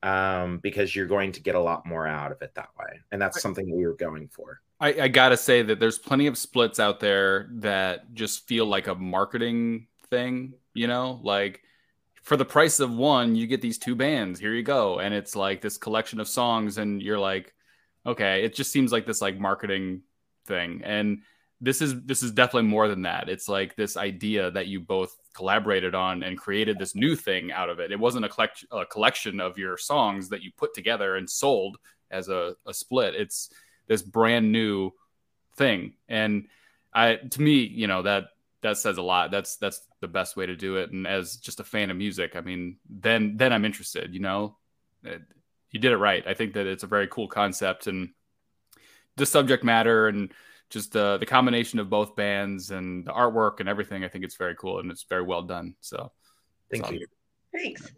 um, 0.02 0.58
because 0.58 0.96
you're 0.96 1.06
going 1.06 1.30
to 1.32 1.40
get 1.40 1.54
a 1.54 1.60
lot 1.60 1.86
more 1.86 2.06
out 2.06 2.32
of 2.32 2.42
it 2.42 2.54
that 2.54 2.70
way, 2.78 2.98
and 3.12 3.22
that's 3.22 3.40
something 3.40 3.74
we 3.74 3.86
were 3.86 3.94
going 3.94 4.28
for. 4.28 4.60
I, 4.80 5.02
I 5.02 5.08
gotta 5.08 5.36
say 5.36 5.62
that 5.62 5.78
there's 5.78 5.98
plenty 5.98 6.26
of 6.26 6.36
splits 6.36 6.80
out 6.80 6.98
there 6.98 7.48
that 7.54 8.12
just 8.14 8.48
feel 8.48 8.66
like 8.66 8.88
a 8.88 8.94
marketing 8.96 9.86
thing, 10.10 10.54
you 10.74 10.88
know, 10.88 11.20
like 11.22 11.62
for 12.22 12.36
the 12.36 12.44
price 12.44 12.80
of 12.80 12.90
one, 12.90 13.34
you 13.34 13.46
get 13.46 13.60
these 13.60 13.78
two 13.78 13.94
bands. 13.94 14.38
Here 14.38 14.54
you 14.54 14.62
go. 14.62 15.00
And 15.00 15.12
it's 15.12 15.34
like 15.34 15.60
this 15.60 15.76
collection 15.76 16.20
of 16.20 16.28
songs, 16.28 16.78
and 16.78 17.02
you're 17.02 17.18
like, 17.18 17.54
okay, 18.06 18.44
it 18.44 18.54
just 18.54 18.72
seems 18.72 18.92
like 18.92 19.06
this 19.06 19.20
like 19.20 19.38
marketing 19.38 20.02
thing. 20.46 20.82
And 20.84 21.22
this 21.60 21.80
is 21.80 22.02
this 22.02 22.22
is 22.22 22.32
definitely 22.32 22.68
more 22.68 22.88
than 22.88 23.02
that. 23.02 23.28
It's 23.28 23.48
like 23.48 23.76
this 23.76 23.96
idea 23.96 24.50
that 24.50 24.66
you 24.66 24.80
both 24.80 25.16
collaborated 25.32 25.94
on 25.94 26.22
and 26.22 26.36
created 26.36 26.78
this 26.78 26.94
new 26.94 27.16
thing 27.16 27.52
out 27.52 27.70
of 27.70 27.78
it. 27.78 27.92
It 27.92 27.98
wasn't 27.98 28.24
a, 28.24 28.28
collect, 28.28 28.64
a 28.70 28.84
collection 28.84 29.40
of 29.40 29.58
your 29.58 29.76
songs 29.76 30.28
that 30.30 30.42
you 30.42 30.50
put 30.56 30.74
together 30.74 31.16
and 31.16 31.28
sold 31.28 31.78
as 32.10 32.28
a, 32.28 32.54
a 32.66 32.74
split. 32.74 33.14
It's 33.14 33.48
this 33.86 34.02
brand 34.02 34.52
new 34.52 34.90
thing. 35.56 35.94
And 36.08 36.48
I, 36.92 37.14
to 37.14 37.40
me, 37.40 37.64
you 37.64 37.86
know, 37.86 38.02
that, 38.02 38.24
that 38.60 38.76
says 38.76 38.98
a 38.98 39.02
lot. 39.02 39.30
That's, 39.30 39.56
that's 39.56 39.80
the 40.00 40.08
best 40.08 40.36
way 40.36 40.46
to 40.46 40.56
do 40.56 40.76
it. 40.76 40.90
And 40.90 41.06
as 41.06 41.36
just 41.36 41.60
a 41.60 41.64
fan 41.64 41.90
of 41.90 41.96
music, 41.96 42.36
I 42.36 42.40
mean, 42.40 42.76
then, 42.88 43.36
then 43.36 43.52
I'm 43.52 43.64
interested, 43.64 44.12
you 44.12 44.20
know, 44.20 44.56
you 45.02 45.80
did 45.80 45.92
it 45.92 45.96
right. 45.96 46.26
I 46.26 46.34
think 46.34 46.54
that 46.54 46.66
it's 46.66 46.84
a 46.84 46.88
very 46.88 47.08
cool 47.08 47.28
concept 47.28 47.86
and 47.86 48.10
the 49.16 49.26
subject 49.26 49.64
matter 49.64 50.08
and, 50.08 50.32
just 50.72 50.92
the 50.92 51.18
the 51.18 51.26
combination 51.26 51.78
of 51.78 51.90
both 51.90 52.16
bands 52.16 52.70
and 52.70 53.04
the 53.04 53.12
artwork 53.12 53.60
and 53.60 53.68
everything. 53.68 54.04
I 54.04 54.08
think 54.08 54.24
it's 54.24 54.36
very 54.36 54.56
cool 54.56 54.80
and 54.80 54.90
it's 54.90 55.04
very 55.04 55.22
well 55.22 55.42
done. 55.42 55.74
So, 55.80 56.10
thank 56.70 56.90
you. 56.90 57.06
Thanks. 57.54 57.92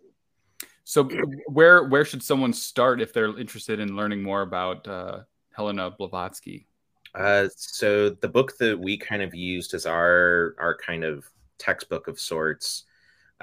So, 0.83 1.09
where 1.47 1.85
where 1.85 2.05
should 2.05 2.23
someone 2.23 2.53
start 2.53 3.01
if 3.01 3.13
they're 3.13 3.39
interested 3.39 3.79
in 3.79 3.97
learning 3.97 4.23
more 4.23 4.43
about 4.43 4.87
uh, 4.89 5.21
Helena 5.55 5.93
Blavatsky? 5.93 6.67
Uh, 7.15 7.47
so 7.55 8.11
the 8.11 8.29
book 8.29 8.59
that 8.59 8.77
we 8.77 8.99
kind 8.99 9.23
of 9.23 9.35
used 9.35 9.73
as 9.73 9.87
our 9.87 10.57
our 10.59 10.77
kind 10.77 11.05
of 11.05 11.25
textbook 11.59 12.09
of 12.09 12.19
sorts 12.19 12.85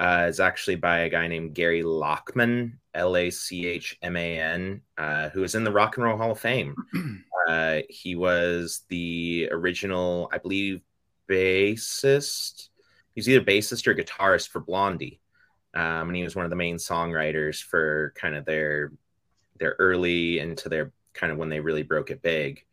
uh, 0.02 0.26
is 0.28 0.40
actually 0.40 0.74
by 0.74 1.00
a 1.00 1.08
guy 1.08 1.28
named 1.28 1.54
Gary 1.54 1.84
Lachman, 1.84 2.72
L 2.92 3.16
A 3.16 3.30
C 3.30 3.66
H 3.66 3.96
M 4.02 4.16
A 4.16 4.38
N, 4.38 4.80
uh, 4.98 5.28
who 5.28 5.44
is 5.44 5.54
in 5.54 5.62
the 5.62 5.70
Rock 5.70 5.96
and 5.96 6.04
Roll 6.04 6.16
Hall 6.16 6.32
of 6.32 6.40
Fame. 6.40 6.74
Uh, 7.48 7.80
he 7.88 8.14
was 8.14 8.84
the 8.88 9.48
original, 9.50 10.30
I 10.32 10.38
believe, 10.38 10.80
bassist. 11.28 12.68
He's 13.16 13.28
either 13.28 13.44
bassist 13.44 13.88
or 13.88 13.96
guitarist 13.96 14.50
for 14.50 14.60
Blondie, 14.60 15.20
um, 15.74 16.06
and 16.06 16.14
he 16.14 16.22
was 16.22 16.36
one 16.36 16.44
of 16.44 16.50
the 16.50 16.56
main 16.56 16.76
songwriters 16.76 17.60
for 17.60 18.14
kind 18.14 18.36
of 18.36 18.44
their 18.44 18.92
their 19.58 19.74
early 19.80 20.38
into 20.38 20.68
their 20.68 20.92
kind 21.14 21.32
of 21.32 21.38
when 21.38 21.48
they 21.48 21.58
really 21.58 21.82
broke 21.82 22.12
it 22.12 22.22
big. 22.22 22.64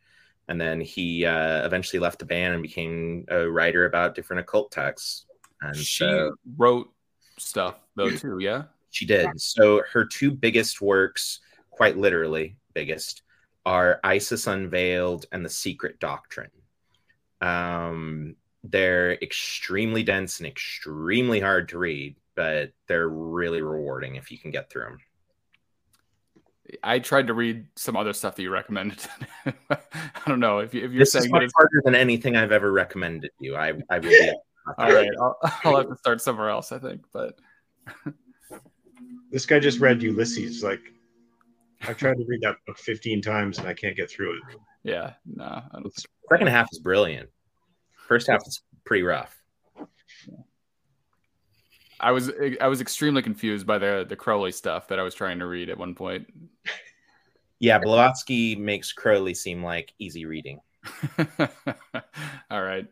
And 0.47 0.61
then 0.61 0.81
he 0.81 1.25
uh, 1.25 1.65
eventually 1.65 1.99
left 1.99 2.19
the 2.19 2.25
band 2.25 2.53
and 2.53 2.61
became 2.61 3.25
a 3.27 3.49
writer 3.49 3.85
about 3.85 4.13
different 4.13 4.41
occult 4.41 4.71
texts. 4.71 5.25
And 5.61 5.75
she 5.75 6.05
so, 6.05 6.35
wrote 6.57 6.93
stuff 7.39 7.75
though 7.95 8.09
too, 8.09 8.39
yeah. 8.39 8.63
She 8.91 9.05
did. 9.05 9.39
So 9.39 9.83
her 9.91 10.05
two 10.05 10.31
biggest 10.31 10.81
works, 10.81 11.39
quite 11.69 11.97
literally 11.97 12.57
biggest, 12.73 13.21
are 13.65 13.99
Isis 14.03 14.47
Unveiled 14.47 15.25
and 15.31 15.45
The 15.45 15.49
Secret 15.49 15.99
Doctrine. 15.99 16.49
Um, 17.41 18.35
they're 18.63 19.13
extremely 19.13 20.03
dense 20.03 20.39
and 20.39 20.47
extremely 20.47 21.39
hard 21.39 21.69
to 21.69 21.77
read, 21.77 22.15
but 22.35 22.71
they're 22.87 23.07
really 23.07 23.61
rewarding 23.61 24.15
if 24.15 24.31
you 24.31 24.37
can 24.37 24.51
get 24.51 24.69
through 24.69 24.83
them. 24.83 24.97
I 26.83 26.99
tried 26.99 27.27
to 27.27 27.33
read 27.33 27.65
some 27.75 27.95
other 27.95 28.13
stuff 28.13 28.35
that 28.35 28.43
you 28.43 28.51
recommended. 28.51 28.99
I 29.69 29.79
don't 30.27 30.39
know 30.39 30.59
if, 30.59 30.73
you, 30.73 30.85
if 30.85 30.91
you're 30.91 30.99
this 30.99 31.13
saying 31.13 31.25
is 31.25 31.31
much 31.31 31.51
harder 31.55 31.81
than 31.83 31.95
anything 31.95 32.35
I've 32.35 32.51
ever 32.51 32.71
recommended 32.71 33.31
you. 33.39 33.55
I, 33.55 33.73
I 33.89 33.99
would 33.99 34.03
be 34.03 34.33
all 34.77 34.93
right. 34.93 35.09
I'll, 35.19 35.37
I'll 35.63 35.77
have 35.77 35.89
to 35.89 35.97
start 35.97 36.21
somewhere 36.21 36.49
else, 36.49 36.71
I 36.71 36.79
think. 36.79 37.01
But 37.11 37.39
this 39.31 39.45
guy 39.45 39.59
just 39.59 39.79
read 39.79 40.01
Ulysses. 40.01 40.63
Like, 40.63 40.81
I've 41.81 41.97
tried 41.97 42.17
to 42.17 42.25
read 42.27 42.41
that 42.41 42.55
book 42.67 42.77
15 42.77 43.21
times 43.21 43.59
and 43.59 43.67
I 43.67 43.73
can't 43.73 43.95
get 43.95 44.09
through 44.09 44.37
it. 44.37 44.57
Yeah, 44.83 45.13
no. 45.25 45.45
Nah, 45.45 45.61
the 45.81 45.91
second 46.31 46.47
half 46.47 46.67
is 46.71 46.79
brilliant. 46.79 47.29
First 48.07 48.27
half 48.27 48.45
is 48.47 48.61
pretty 48.85 49.03
rough. 49.03 49.35
I 52.01 52.11
was 52.11 52.31
I 52.61 52.67
was 52.67 52.79
extremely 52.79 53.21
confused 53.21 53.67
by 53.67 53.77
the 53.77 54.05
the 54.07 54.15
Crowley 54.15 54.53
stuff 54.53 54.87
that 54.87 54.99
I 54.99 55.03
was 55.03 55.13
trying 55.13 55.39
to 55.39 55.47
read 55.47 55.69
at 55.69 55.77
one 55.77 55.95
point. 55.95 56.27
Yeah, 57.59 57.77
Blavatsky 57.77 58.55
makes 58.55 58.93
Crowley 58.93 59.33
seem 59.33 59.63
like 59.63 59.93
easy 59.99 60.25
reading. 60.25 60.61
All 62.49 62.63
right. 62.63 62.87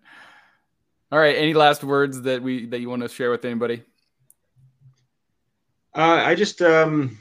All 1.11 1.19
right. 1.19 1.35
Any 1.37 1.53
last 1.53 1.83
words 1.83 2.21
that 2.23 2.41
we 2.41 2.65
that 2.67 2.79
you 2.79 2.89
want 2.89 3.01
to 3.01 3.09
share 3.09 3.31
with 3.31 3.45
anybody? 3.45 3.83
Uh, 5.95 6.21
I 6.25 6.35
just 6.35 6.61
um, 6.61 7.17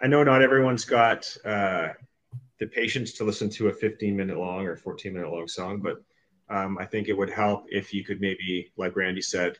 I 0.00 0.06
know 0.06 0.22
not 0.22 0.42
everyone's 0.42 0.84
got 0.84 1.36
uh, 1.44 1.88
the 2.58 2.66
patience 2.66 3.12
to 3.14 3.24
listen 3.24 3.50
to 3.50 3.68
a 3.68 3.72
15 3.72 4.16
minute 4.16 4.38
long 4.38 4.66
or 4.66 4.76
14 4.76 5.12
minute 5.12 5.30
long 5.30 5.46
song, 5.46 5.80
but 5.80 6.02
um, 6.48 6.78
I 6.78 6.84
think 6.84 7.08
it 7.08 7.16
would 7.16 7.30
help 7.30 7.66
if 7.68 7.94
you 7.94 8.04
could 8.04 8.20
maybe, 8.20 8.72
like 8.76 8.96
Randy 8.96 9.22
said, 9.22 9.58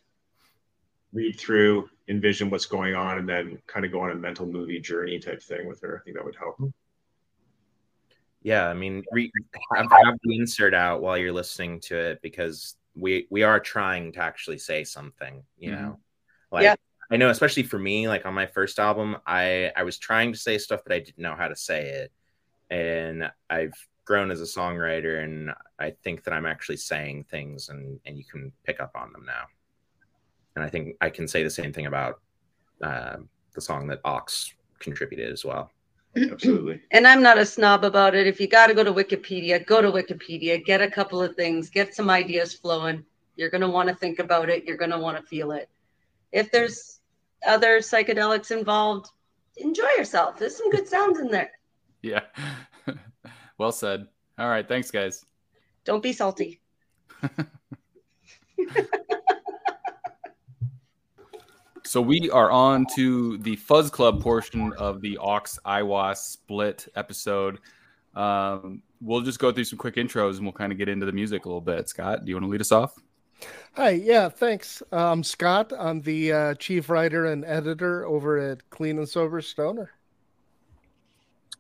read 1.12 1.38
through, 1.38 1.88
envision 2.09 2.51
what's 2.51 2.66
going 2.66 2.94
on, 2.94 3.18
and 3.18 3.29
then 3.29 3.61
kind 3.66 3.85
of 3.85 3.92
go 3.92 4.01
on 4.01 4.11
a 4.11 4.14
mental 4.14 4.46
movie 4.46 4.81
journey 4.81 5.18
type 5.18 5.42
thing 5.42 5.68
with 5.68 5.81
her. 5.83 5.99
I 6.01 6.05
think 6.05 6.16
that 6.16 6.25
would 6.25 6.37
help. 6.37 6.59
Yeah, 8.42 8.68
I 8.68 8.75
mean, 8.75 9.05
re- 9.12 9.31
have, 9.77 9.90
have 9.90 10.18
the 10.25 10.37
insert 10.37 10.75
out 10.75 11.03
while 11.03 11.18
you're 11.18 11.33
listening 11.33 11.81
to 11.83 11.96
it 11.96 12.23
because 12.23 12.77
we 13.00 13.26
we 13.30 13.42
are 13.42 13.60
trying 13.60 14.12
to 14.12 14.20
actually 14.20 14.58
say 14.58 14.84
something. 14.84 15.42
You 15.58 15.72
mm-hmm. 15.72 15.82
know, 15.82 15.98
like 16.52 16.64
yeah. 16.64 16.76
I 17.10 17.16
know, 17.16 17.30
especially 17.30 17.64
for 17.64 17.78
me, 17.78 18.06
like 18.06 18.24
on 18.24 18.34
my 18.34 18.46
first 18.46 18.78
album, 18.78 19.16
I 19.26 19.72
I 19.76 19.82
was 19.82 19.98
trying 19.98 20.32
to 20.32 20.38
say 20.38 20.58
stuff, 20.58 20.80
but 20.84 20.94
I 20.94 21.00
didn't 21.00 21.18
know 21.18 21.34
how 21.34 21.48
to 21.48 21.56
say 21.56 21.88
it, 21.88 22.12
and 22.70 23.30
I've 23.48 23.74
grown 24.04 24.30
as 24.30 24.40
a 24.40 24.44
songwriter, 24.44 25.22
and 25.22 25.52
I 25.78 25.92
think 26.02 26.24
that 26.24 26.34
I'm 26.34 26.46
actually 26.46 26.76
saying 26.76 27.24
things, 27.30 27.68
and 27.68 27.98
and 28.04 28.16
you 28.16 28.24
can 28.24 28.52
pick 28.64 28.80
up 28.80 28.92
on 28.94 29.12
them 29.12 29.24
now, 29.26 29.46
and 30.54 30.64
I 30.64 30.68
think 30.68 30.96
I 31.00 31.10
can 31.10 31.26
say 31.26 31.42
the 31.42 31.50
same 31.50 31.72
thing 31.72 31.86
about 31.86 32.20
uh, 32.82 33.16
the 33.54 33.60
song 33.60 33.88
that 33.88 34.02
Aawks 34.04 34.52
contributed 34.78 35.32
as 35.32 35.44
well. 35.44 35.70
Absolutely. 36.16 36.81
And 36.90 37.07
I'm 37.07 37.23
not 37.23 37.38
a 37.38 37.46
snob 37.46 37.85
about 37.85 38.14
it. 38.14 38.27
If 38.27 38.40
you 38.40 38.48
got 38.48 38.67
to 38.67 38.75
go 38.75 38.83
to 38.83 38.92
Wikipedia, 38.92 39.65
go 39.65 39.81
to 39.81 39.90
Wikipedia, 39.90 40.65
get 40.65 40.83
a 40.83 40.90
couple 40.90 41.23
of 41.23 41.37
things, 41.37 41.71
get 41.71 41.94
some 41.94 42.11
ideas 42.11 42.52
flowing. 42.54 43.04
You're 43.37 43.50
going 43.50 43.61
to 43.61 43.69
want 43.69 43.88
to 43.88 43.94
think 43.94 44.19
about 44.19 44.50
it. 44.50 44.65
You're 44.65 44.77
going 44.77 44.90
to 44.90 44.98
want 44.98 45.17
to 45.17 45.23
feel 45.23 45.52
it. 45.52 45.69
If 46.33 46.50
there's 46.50 47.00
other 47.46 47.79
psychedelics 47.79 48.50
involved, 48.50 49.11
enjoy 49.56 49.88
yourself. 49.96 50.38
There's 50.38 50.56
some 50.56 50.71
good 50.71 50.88
sounds 50.88 51.21
in 51.21 51.29
there. 51.29 51.52
Yeah. 52.02 52.23
well 53.58 53.73
said. 53.73 54.08
All 54.38 54.48
right. 54.48 54.67
Thanks, 54.67 54.90
guys. 54.90 55.25
Don't 55.85 56.02
be 56.02 56.13
salty. 56.13 56.61
so 61.90 62.00
we 62.00 62.30
are 62.30 62.52
on 62.52 62.86
to 62.94 63.36
the 63.38 63.56
Fuzz 63.56 63.90
Club 63.90 64.22
portion 64.22 64.72
of 64.74 65.00
the 65.00 65.18
Aawks 65.20 65.58
Aiwass 65.66 66.18
split 66.18 66.86
episode. 66.94 67.58
Um, 68.14 68.80
we'll 69.00 69.22
just 69.22 69.40
go 69.40 69.50
through 69.50 69.64
some 69.64 69.76
quick 69.76 69.96
intros 69.96 70.36
and 70.36 70.44
we'll 70.44 70.52
kind 70.52 70.70
of 70.70 70.78
get 70.78 70.88
into 70.88 71.04
the 71.04 71.10
music 71.10 71.46
a 71.46 71.48
little 71.48 71.60
bit. 71.60 71.88
Scott, 71.88 72.24
do 72.24 72.30
you 72.30 72.36
want 72.36 72.44
to 72.44 72.48
lead 72.48 72.60
us 72.60 72.70
off? 72.70 72.94
Hi, 73.74 73.90
yeah, 73.90 74.28
thanks. 74.28 74.84
I'm 74.92 75.24
Scott. 75.24 75.72
I'm 75.76 76.00
the 76.02 76.32
uh, 76.32 76.54
chief 76.54 76.90
writer 76.90 77.26
and 77.26 77.44
editor 77.44 78.06
over 78.06 78.38
at 78.38 78.70
Clean 78.70 78.96
and 78.96 79.08
Sober 79.08 79.40
Stoner. 79.40 79.90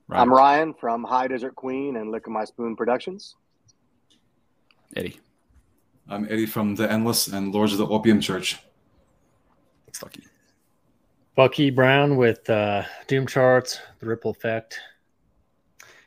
Ryan. 0.06 0.22
I'm 0.22 0.32
Ryan 0.32 0.74
from 0.74 1.02
High 1.02 1.26
Desert 1.26 1.56
Queen 1.56 1.96
and 1.96 2.12
Lick 2.12 2.28
of 2.28 2.32
My 2.32 2.44
Spoon 2.44 2.76
Productions. 2.76 3.34
Eddie. 4.94 5.18
I'm 6.08 6.24
Eddie 6.30 6.46
from 6.46 6.76
The 6.76 6.88
Endless 6.88 7.26
and 7.26 7.52
Lords 7.52 7.72
of 7.72 7.78
the 7.78 7.88
Opium 7.88 8.20
Church. 8.20 8.60
Bucky. 9.98 10.22
Bucky 11.36 11.70
Brown 11.70 12.16
with 12.16 12.48
uh, 12.50 12.82
Doom 13.06 13.26
Charts, 13.26 13.80
The 14.00 14.06
Ripple 14.06 14.30
Effect. 14.30 14.78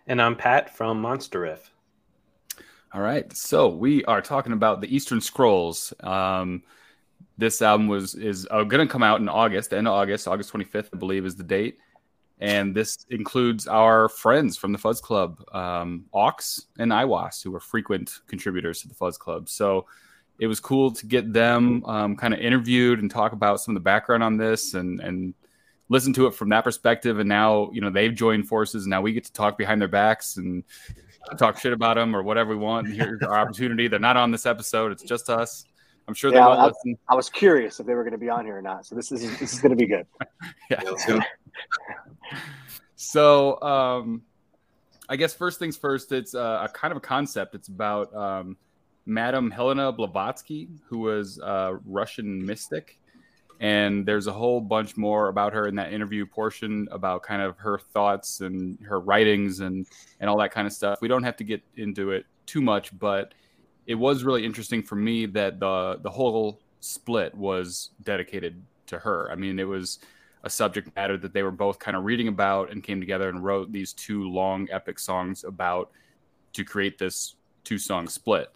And 0.08 0.22
I'm 0.22 0.36
Pat 0.36 0.76
from 0.76 1.02
Monster 1.02 1.42
Riff. 1.42 1.72
All 2.94 3.02
right. 3.02 3.32
So 3.36 3.70
we 3.70 4.06
are 4.06 4.22
talking 4.22 4.54
about 4.54 4.82
the 4.82 4.96
Eastern 4.96 5.22
Scrolls. 5.22 5.94
Um, 6.02 6.64
this 7.38 7.62
album 7.62 7.88
was 7.88 8.14
is 8.14 8.48
uh, 8.52 8.64
going 8.64 8.86
to 8.86 8.92
come 8.92 9.02
out 9.02 9.22
in 9.22 9.28
August, 9.28 9.72
the 9.72 9.78
end 9.78 9.88
of 9.88 9.94
August, 9.94 10.28
August 10.28 10.54
25th, 10.54 10.90
I 10.94 10.98
believe, 10.98 11.26
is 11.26 11.36
the 11.36 11.44
date. 11.44 11.80
And 12.40 12.76
this 12.76 13.06
includes 13.10 13.68
our 13.68 14.10
friends 14.10 14.58
from 14.58 14.74
the 14.74 14.78
Fuzz 14.78 15.00
Club, 15.02 15.42
um, 15.54 16.06
Aawks 16.14 16.66
and 16.78 16.92
Aiwass, 16.92 17.44
who 17.44 17.56
are 17.56 17.60
frequent 17.60 18.20
contributors 18.28 18.82
to 18.82 18.88
the 18.88 18.94
Fuzz 18.94 19.18
Club. 19.18 19.50
So 19.50 19.88
it 20.40 20.48
was 20.48 20.60
cool 20.60 20.92
to 20.92 21.06
get 21.06 21.32
them 21.32 21.84
um, 21.86 22.16
kind 22.16 22.34
of 22.34 22.40
interviewed 22.40 23.00
and 23.00 23.10
talk 23.10 23.34
about 23.34 23.62
some 23.62 23.76
of 23.76 23.82
the 23.82 23.84
background 23.84 24.24
on 24.24 24.38
this 24.38 24.74
and 24.74 25.00
and 25.00 25.34
listen 25.90 26.14
to 26.14 26.28
it 26.28 26.34
from 26.34 26.50
that 26.50 26.64
perspective. 26.64 27.20
And 27.20 27.30
now 27.30 27.70
you 27.72 27.82
know 27.82 27.90
they've 27.90 28.14
joined 28.14 28.48
forces. 28.48 28.84
And 28.84 28.90
now 28.90 29.02
we 29.02 29.14
get 29.14 29.26
to 29.26 29.34
talk 29.34 29.58
behind 29.58 29.80
their 29.82 29.88
backs 29.88 30.38
and 30.38 30.64
talk 31.38 31.60
shit 31.60 31.74
about 31.74 31.96
them 31.96 32.16
or 32.16 32.24
whatever 32.24 32.50
we 32.52 32.58
want. 32.58 32.88
And 32.88 32.96
here's 32.96 33.22
our 33.22 33.38
opportunity. 33.40 33.88
They're 33.88 34.00
not 34.00 34.18
on 34.18 34.32
this 34.32 34.46
episode; 34.46 34.92
it's 34.92 35.04
just 35.04 35.30
us. 35.30 35.66
I'm 36.08 36.14
sure 36.14 36.32
yeah, 36.34 36.40
they 36.40 36.46
will 36.46 36.60
I, 36.60 36.66
listen. 36.68 36.98
I 37.08 37.16
was 37.16 37.30
curious 37.30 37.80
if 37.80 37.86
they 37.86 37.94
were 37.94 38.04
going 38.04 38.14
to 38.14 38.18
be 38.18 38.30
on 38.30 38.46
here 38.46 38.58
or 38.58 38.62
not. 38.62 38.86
So 38.86 38.96
this 38.96 39.12
is 39.12 39.22
this 39.40 39.54
is 39.54 39.60
going 39.60 39.70
to 39.70 39.76
be 39.76 39.86
good. 39.86 40.06
yeah. 40.70 40.82
so 42.96 43.62
um, 43.62 44.24
I 45.08 45.16
guess 45.16 45.34
first 45.34 45.60
things 45.60 45.78
first, 45.78 46.12
it's 46.12 46.36
uh, 46.36 46.68
a 46.68 46.70
kind 46.70 46.92
of 46.92 46.98
a 46.98 47.02
concept. 47.02 47.56
It's 47.56 47.68
about 47.68 48.14
um, 48.16 48.58
Madame 49.06 49.52
Helena 49.52 49.92
Blavatsky, 49.92 50.70
who 50.88 51.00
was 51.00 51.40
a 51.40 51.80
Russian 51.86 52.46
mystic. 52.46 53.00
And 53.60 54.06
there's 54.06 54.28
a 54.28 54.34
whole 54.34 54.60
bunch 54.60 54.98
more 54.98 55.30
about 55.30 55.54
her 55.54 55.68
in 55.68 55.76
that 55.76 55.94
interview 55.94 56.26
portion 56.26 56.88
about 56.92 57.24
kind 57.24 57.42
of 57.42 57.58
her 57.58 57.78
thoughts 57.78 58.42
and 58.42 58.78
her 58.82 59.00
writings 59.00 59.62
and, 59.62 59.86
and 60.20 60.30
all 60.30 60.38
that 60.40 60.52
kind 60.52 60.68
of 60.68 60.74
stuff. 60.74 61.00
We 61.02 61.08
don't 61.08 61.24
have 61.24 61.38
to 61.38 61.44
get 61.44 61.62
into 61.78 62.12
it 62.12 62.26
too 62.46 62.62
much, 62.62 62.98
but 63.00 63.34
it 63.86 63.96
was 63.96 64.24
really 64.24 64.46
interesting 64.46 64.82
for 64.82 64.96
me 64.96 65.26
that 65.28 65.60
the 65.60 66.00
the 66.02 66.10
whole 66.10 66.60
split 66.80 67.34
was 67.36 67.92
dedicated 68.04 68.62
to 68.88 69.00
her. 69.00 69.32
I 69.32 69.36
mean, 69.36 69.60
it 69.60 69.68
was 69.68 70.00
a 70.44 70.50
subject 70.50 70.94
matter 70.96 71.18
that 71.18 71.34
they 71.34 71.44
were 71.44 71.52
both 71.52 71.80
kind 71.80 71.96
of 71.96 72.04
reading 72.04 72.28
about 72.28 72.72
and 72.72 72.84
came 72.84 73.00
together 73.00 73.30
and 73.30 73.44
wrote 73.44 73.72
these 73.72 73.94
two 73.94 74.30
long 74.30 74.68
epic 74.72 75.00
songs 75.00 75.46
about 75.46 75.92
to 76.54 76.66
create 76.66 76.98
this 76.98 77.36
two 77.64 77.78
song 77.78 78.08
split. 78.08 78.50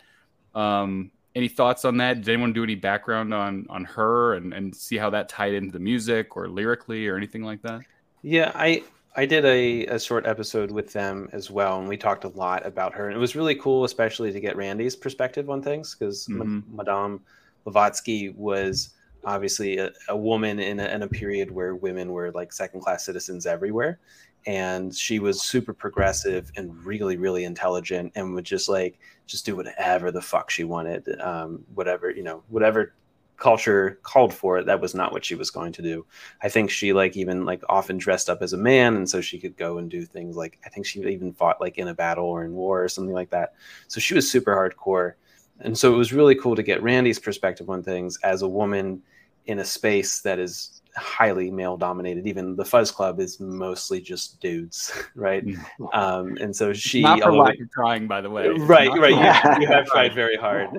Um, 0.57 1.11
any 1.35 1.47
thoughts 1.47 1.85
on 1.85 1.97
that? 1.97 2.21
Did 2.21 2.29
anyone 2.29 2.51
do 2.51 2.63
any 2.63 2.75
background 2.75 3.33
on 3.33 3.67
on 3.69 3.83
her 3.85 4.33
and, 4.33 4.53
and 4.53 4.75
see 4.75 4.97
how 4.97 5.11
that 5.11 5.29
tied 5.29 5.53
into 5.53 5.71
the 5.71 5.79
music 5.79 6.35
or 6.35 6.49
lyrically 6.49 7.07
or 7.07 7.15
anything 7.15 7.43
like 7.43 7.61
that? 7.61 7.81
Yeah, 8.23 8.51
I 8.55 8.83
I 9.15 9.25
did 9.25 9.45
a, 9.45 9.85
a 9.85 9.99
short 9.99 10.25
episode 10.25 10.71
with 10.71 10.91
them 10.93 11.29
as 11.31 11.51
well, 11.51 11.79
and 11.79 11.87
we 11.87 11.95
talked 11.95 12.23
a 12.23 12.29
lot 12.29 12.65
about 12.65 12.93
her. 12.95 13.07
And 13.07 13.15
it 13.15 13.19
was 13.19 13.35
really 13.35 13.55
cool, 13.55 13.83
especially 13.83 14.31
to 14.31 14.39
get 14.39 14.55
Randy's 14.55 14.95
perspective 14.95 15.49
on 15.49 15.61
things, 15.61 15.95
because 15.95 16.27
mm-hmm. 16.27 16.61
Madame 16.75 17.21
Blavatsky 17.63 18.29
was 18.29 18.95
obviously 19.23 19.77
a, 19.77 19.91
a 20.09 20.17
woman 20.17 20.59
in 20.59 20.79
a, 20.79 20.85
in 20.85 21.03
a 21.03 21.07
period 21.07 21.51
where 21.51 21.75
women 21.75 22.11
were 22.11 22.31
like 22.31 22.53
second 22.53 22.81
class 22.81 23.05
citizens 23.05 23.45
everywhere 23.45 23.99
and 24.47 24.95
she 24.95 25.19
was 25.19 25.43
super 25.43 25.73
progressive 25.73 26.49
and 26.55 26.73
really 26.83 27.17
really 27.17 27.43
intelligent 27.43 28.11
and 28.15 28.33
would 28.33 28.45
just 28.45 28.67
like 28.67 28.97
just 29.27 29.45
do 29.45 29.55
whatever 29.55 30.09
the 30.09 30.21
fuck 30.21 30.49
she 30.49 30.63
wanted 30.63 31.19
um, 31.21 31.63
whatever 31.75 32.09
you 32.09 32.23
know 32.23 32.41
whatever 32.47 32.93
culture 33.37 33.99
called 34.01 34.33
for 34.33 34.57
it 34.57 34.65
that 34.65 34.81
was 34.81 34.95
not 34.95 35.11
what 35.11 35.23
she 35.23 35.35
was 35.35 35.51
going 35.51 35.71
to 35.71 35.83
do. 35.83 36.03
I 36.41 36.49
think 36.49 36.71
she 36.71 36.91
like 36.91 37.15
even 37.15 37.45
like 37.45 37.61
often 37.69 37.97
dressed 37.97 38.29
up 38.29 38.41
as 38.41 38.53
a 38.53 38.57
man 38.57 38.95
and 38.95 39.07
so 39.07 39.21
she 39.21 39.39
could 39.39 39.55
go 39.55 39.77
and 39.77 39.89
do 39.91 40.05
things 40.05 40.35
like 40.35 40.57
i 40.65 40.69
think 40.69 40.87
she 40.87 41.01
even 41.01 41.31
fought 41.31 41.61
like 41.61 41.77
in 41.77 41.87
a 41.87 41.93
battle 41.93 42.25
or 42.25 42.43
in 42.43 42.53
war 42.53 42.83
or 42.83 42.89
something 42.89 43.13
like 43.13 43.29
that. 43.29 43.53
So 43.87 43.99
she 43.99 44.15
was 44.15 44.29
super 44.29 44.55
hardcore. 44.55 45.13
And 45.59 45.77
so 45.77 45.93
it 45.93 45.97
was 45.97 46.13
really 46.13 46.35
cool 46.35 46.55
to 46.55 46.63
get 46.63 46.83
randy's 46.83 47.19
perspective 47.19 47.69
on 47.69 47.83
things 47.83 48.17
as 48.23 48.41
a 48.41 48.47
woman 48.47 49.01
in 49.47 49.59
a 49.59 49.65
space 49.65 50.21
that 50.21 50.39
is 50.39 50.81
highly 50.95 51.49
male 51.51 51.77
dominated. 51.77 52.27
Even 52.27 52.55
the 52.55 52.65
Fuzz 52.65 52.91
Club 52.91 53.19
is 53.19 53.39
mostly 53.39 54.01
just 54.01 54.39
dudes, 54.39 54.91
right? 55.15 55.45
Mm. 55.45 55.95
Um, 55.95 56.37
and 56.39 56.55
so 56.55 56.73
she 56.73 57.01
not 57.01 57.21
for 57.21 57.33
lack 57.33 57.59
of 57.59 57.71
trying, 57.71 58.07
by 58.07 58.21
the 58.21 58.29
way. 58.29 58.49
Right, 58.49 58.89
right. 58.89 59.11
You, 59.11 59.61
you, 59.61 59.67
have 59.67 59.85
tried 59.87 60.13
very 60.13 60.35
hard, 60.35 60.69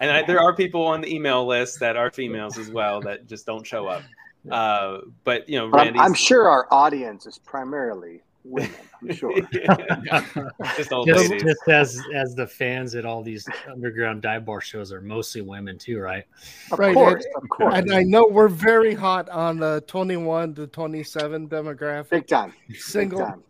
and 0.00 0.10
I, 0.10 0.22
there 0.22 0.40
are 0.40 0.54
people 0.54 0.84
on 0.84 1.00
the 1.00 1.14
email 1.14 1.46
list 1.46 1.80
that 1.80 1.96
are 1.96 2.10
females 2.10 2.58
as 2.58 2.70
well 2.70 3.00
that 3.02 3.26
just 3.26 3.46
don't 3.46 3.66
show 3.66 3.86
up. 3.86 4.02
Uh, 4.48 5.00
but 5.24 5.48
you 5.48 5.58
know, 5.58 5.68
I'm, 5.76 5.98
I'm, 5.98 6.14
sure 6.14 6.48
our 6.48 6.68
audience 6.70 7.26
is 7.26 7.36
primarily 7.36 8.22
women. 8.48 8.70
I'm 9.02 9.12
sure. 9.14 9.32
just, 10.76 10.90
just, 11.06 11.32
just, 11.38 11.68
as 11.68 12.02
as 12.14 12.34
the 12.34 12.46
fans 12.46 12.94
at 12.94 13.04
all 13.04 13.22
these 13.22 13.46
underground 13.70 14.22
dive 14.22 14.44
bar 14.44 14.60
shows 14.60 14.92
are 14.92 15.00
mostly 15.00 15.42
women 15.42 15.78
too, 15.78 15.98
right? 15.98 16.24
Of 16.72 16.78
right. 16.78 16.94
Course, 16.94 17.24
and, 17.24 17.42
of 17.42 17.48
course. 17.48 17.74
And 17.74 17.92
I 17.92 18.02
know 18.02 18.26
we're 18.26 18.48
very 18.48 18.94
hot 18.94 19.28
on 19.28 19.58
the 19.58 19.82
21 19.86 20.54
to 20.54 20.66
27 20.66 21.48
demographic. 21.48 22.10
Big 22.10 22.26
time. 22.26 22.54
Single. 22.74 23.42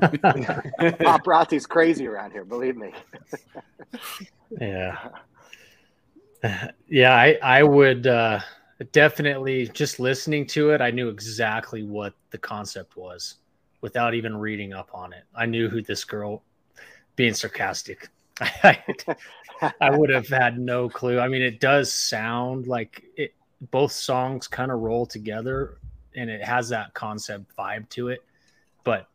Big 0.00 0.22
time. 0.22 0.72
Paparazzi's 0.80 1.66
crazy 1.66 2.06
around 2.06 2.32
here, 2.32 2.44
believe 2.44 2.76
me. 2.76 2.92
yeah. 4.60 5.08
Yeah, 6.88 7.14
I 7.14 7.38
I 7.42 7.62
would 7.62 8.06
uh 8.06 8.40
definitely 8.92 9.68
just 9.68 9.98
listening 9.98 10.46
to 10.46 10.70
it, 10.70 10.80
I 10.80 10.90
knew 10.90 11.08
exactly 11.08 11.84
what 11.84 12.12
the 12.30 12.38
concept 12.38 12.96
was 12.96 13.36
without 13.84 14.14
even 14.14 14.34
reading 14.34 14.72
up 14.72 14.88
on 14.94 15.12
it. 15.12 15.24
I 15.34 15.44
knew 15.44 15.68
who 15.68 15.82
this 15.82 16.04
girl, 16.04 16.42
being 17.16 17.34
sarcastic, 17.34 18.08
I, 18.40 18.82
would 19.90 20.08
have 20.08 20.26
had 20.26 20.58
no 20.58 20.88
clue. 20.88 21.20
I 21.20 21.28
mean, 21.28 21.42
it 21.42 21.60
does 21.60 21.92
sound 21.92 22.66
like 22.66 23.04
it. 23.18 23.34
Both 23.70 23.92
songs 23.92 24.48
kind 24.48 24.72
of 24.72 24.80
roll 24.80 25.04
together, 25.04 25.76
and 26.16 26.30
it 26.30 26.42
has 26.42 26.70
that 26.70 26.94
concept 26.94 27.54
vibe 27.58 27.86
to 27.90 28.08
it. 28.08 28.24
But 28.84 29.06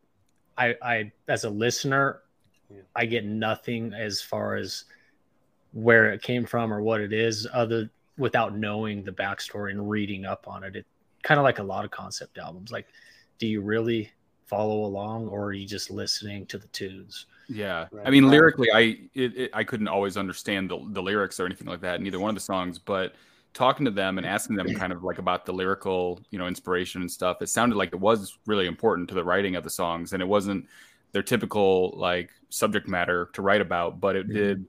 I, 0.55 0.75
I 0.83 1.11
as 1.27 1.45
a 1.45 1.49
listener, 1.49 2.21
I 2.95 3.07
get 3.07 3.25
nothing 3.25 3.91
as 3.95 4.21
far 4.21 4.55
as 4.55 4.85
where 5.73 6.13
it 6.13 6.21
came 6.21 6.45
from 6.45 6.71
or 6.71 6.83
what 6.83 7.01
it 7.01 7.11
is, 7.11 7.47
other 7.51 7.89
without 8.19 8.55
knowing 8.55 9.03
the 9.03 9.13
backstory 9.13 9.71
and 9.71 9.89
reading 9.89 10.25
up 10.25 10.47
on 10.47 10.63
it. 10.63 10.75
It 10.75 10.85
kind 11.23 11.39
of 11.39 11.43
like 11.43 11.57
a 11.57 11.63
lot 11.63 11.85
of 11.85 11.89
concept 11.89 12.37
albums. 12.37 12.71
Like, 12.71 12.85
do 13.39 13.47
you 13.47 13.61
really 13.61 14.11
follow 14.49 14.85
along, 14.85 15.27
or 15.27 15.45
are 15.45 15.53
you 15.53 15.67
just 15.67 15.91
listening 15.91 16.45
to 16.47 16.57
the 16.57 16.67
tunes? 16.67 17.27
Yeah, 17.47 17.87
right. 17.91 18.07
I 18.07 18.09
mean, 18.09 18.29
lyrically, 18.29 18.69
I 18.73 18.97
it, 19.13 19.37
it, 19.37 19.51
I 19.53 19.63
couldn't 19.63 19.87
always 19.87 20.17
understand 20.17 20.69
the, 20.69 20.79
the 20.89 21.01
lyrics 21.01 21.39
or 21.39 21.45
anything 21.45 21.67
like 21.67 21.81
that 21.81 21.99
in 21.99 22.07
either 22.07 22.19
one 22.19 22.29
of 22.29 22.35
the 22.35 22.41
songs, 22.41 22.79
but 22.79 23.13
talking 23.53 23.85
to 23.85 23.91
them 23.91 24.17
and 24.17 24.27
asking 24.27 24.55
them 24.55 24.73
kind 24.75 24.93
of 24.93 25.03
like 25.03 25.17
about 25.17 25.45
the 25.45 25.53
lyrical, 25.53 26.21
you 26.29 26.37
know, 26.37 26.47
inspiration 26.47 27.01
and 27.01 27.11
stuff, 27.11 27.41
it 27.41 27.49
sounded 27.49 27.75
like 27.75 27.93
it 27.93 27.99
was 27.99 28.37
really 28.45 28.67
important 28.67 29.07
to 29.09 29.15
the 29.15 29.23
writing 29.23 29.55
of 29.55 29.63
the 29.63 29.69
songs, 29.69 30.13
and 30.13 30.21
it 30.21 30.27
wasn't 30.27 30.65
their 31.11 31.23
typical 31.23 31.93
like 31.95 32.31
subject 32.49 32.87
matter 32.87 33.29
to 33.33 33.41
write 33.41 33.61
about, 33.61 33.99
but 33.99 34.15
it 34.15 34.27
mm-hmm. 34.27 34.37
did 34.37 34.65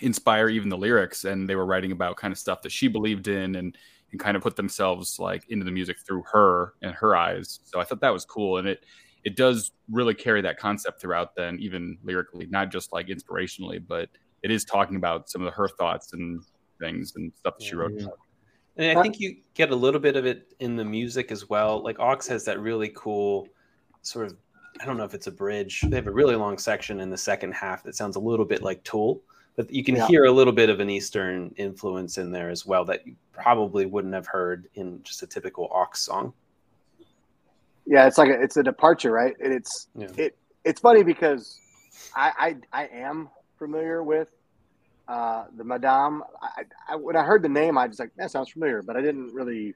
inspire 0.00 0.48
even 0.48 0.68
the 0.68 0.78
lyrics, 0.78 1.24
and 1.24 1.48
they 1.48 1.56
were 1.56 1.66
writing 1.66 1.92
about 1.92 2.16
kind 2.16 2.32
of 2.32 2.38
stuff 2.38 2.62
that 2.62 2.72
she 2.72 2.88
believed 2.88 3.28
in 3.28 3.56
and 3.56 3.76
and 4.12 4.20
kind 4.20 4.36
of 4.36 4.42
put 4.42 4.56
themselves 4.56 5.18
like 5.18 5.44
into 5.48 5.64
the 5.64 5.70
music 5.70 5.98
through 6.06 6.22
her 6.30 6.74
and 6.82 6.94
her 6.94 7.16
eyes. 7.16 7.60
So 7.64 7.80
I 7.80 7.84
thought 7.84 8.00
that 8.00 8.12
was 8.12 8.24
cool, 8.24 8.58
and 8.58 8.68
it 8.68 8.84
it 9.24 9.36
does 9.36 9.72
really 9.90 10.14
carry 10.14 10.40
that 10.42 10.58
concept 10.58 11.00
throughout. 11.00 11.34
Then 11.34 11.58
even 11.60 11.98
lyrically, 12.04 12.46
not 12.46 12.70
just 12.70 12.92
like 12.92 13.08
inspirationally, 13.08 13.82
but 13.86 14.08
it 14.42 14.50
is 14.50 14.64
talking 14.64 14.96
about 14.96 15.28
some 15.28 15.42
of 15.42 15.52
her 15.54 15.68
thoughts 15.68 16.12
and 16.12 16.42
things 16.78 17.14
and 17.16 17.32
stuff 17.34 17.54
that 17.58 17.64
she 17.64 17.74
wrote. 17.74 17.92
Yeah. 17.96 18.06
And 18.76 18.98
I 18.98 19.02
think 19.02 19.20
you 19.20 19.36
get 19.54 19.70
a 19.70 19.76
little 19.76 20.00
bit 20.00 20.16
of 20.16 20.24
it 20.24 20.54
in 20.60 20.76
the 20.76 20.84
music 20.84 21.30
as 21.30 21.48
well. 21.48 21.82
Like 21.82 21.98
Aawks 21.98 22.26
has 22.28 22.44
that 22.46 22.58
really 22.58 22.90
cool 22.94 23.48
sort 24.00 24.26
of 24.26 24.36
I 24.80 24.86
don't 24.86 24.96
know 24.96 25.04
if 25.04 25.14
it's 25.14 25.26
a 25.26 25.32
bridge. 25.32 25.82
They 25.82 25.96
have 25.96 26.06
a 26.06 26.12
really 26.12 26.34
long 26.34 26.56
section 26.56 27.00
in 27.00 27.10
the 27.10 27.18
second 27.18 27.52
half 27.52 27.82
that 27.84 27.94
sounds 27.94 28.16
a 28.16 28.20
little 28.20 28.46
bit 28.46 28.62
like 28.62 28.82
Tool 28.84 29.22
but 29.56 29.70
you 29.70 29.84
can 29.84 29.96
yeah. 29.96 30.06
hear 30.06 30.24
a 30.24 30.30
little 30.30 30.52
bit 30.52 30.70
of 30.70 30.80
an 30.80 30.88
Eastern 30.88 31.54
influence 31.56 32.18
in 32.18 32.32
there 32.32 32.50
as 32.50 32.64
well 32.64 32.84
that 32.86 33.06
you 33.06 33.14
probably 33.32 33.86
wouldn't 33.86 34.14
have 34.14 34.26
heard 34.26 34.68
in 34.74 35.02
just 35.02 35.22
a 35.22 35.26
typical 35.26 35.68
Aawks 35.68 35.98
song. 35.98 36.32
Yeah, 37.86 38.06
it's 38.06 38.16
like 38.16 38.30
a, 38.30 38.40
it's 38.40 38.56
a 38.56 38.62
departure, 38.62 39.10
right? 39.10 39.34
it's 39.38 39.88
yeah. 39.94 40.08
it 40.16 40.38
it's 40.64 40.80
funny 40.80 41.02
because 41.02 41.58
I, 42.16 42.56
I 42.72 42.82
I 42.84 42.86
am 42.86 43.28
familiar 43.58 44.02
with 44.02 44.28
uh, 45.08 45.46
the 45.56 45.64
Madame. 45.64 46.22
I, 46.40 46.62
I, 46.88 46.96
when 46.96 47.16
I 47.16 47.24
heard 47.24 47.42
the 47.42 47.48
name, 47.48 47.76
I 47.76 47.86
was 47.86 47.98
like 47.98 48.10
that 48.16 48.30
sounds 48.30 48.50
familiar, 48.50 48.82
but 48.82 48.96
I 48.96 49.02
didn't 49.02 49.34
really 49.34 49.74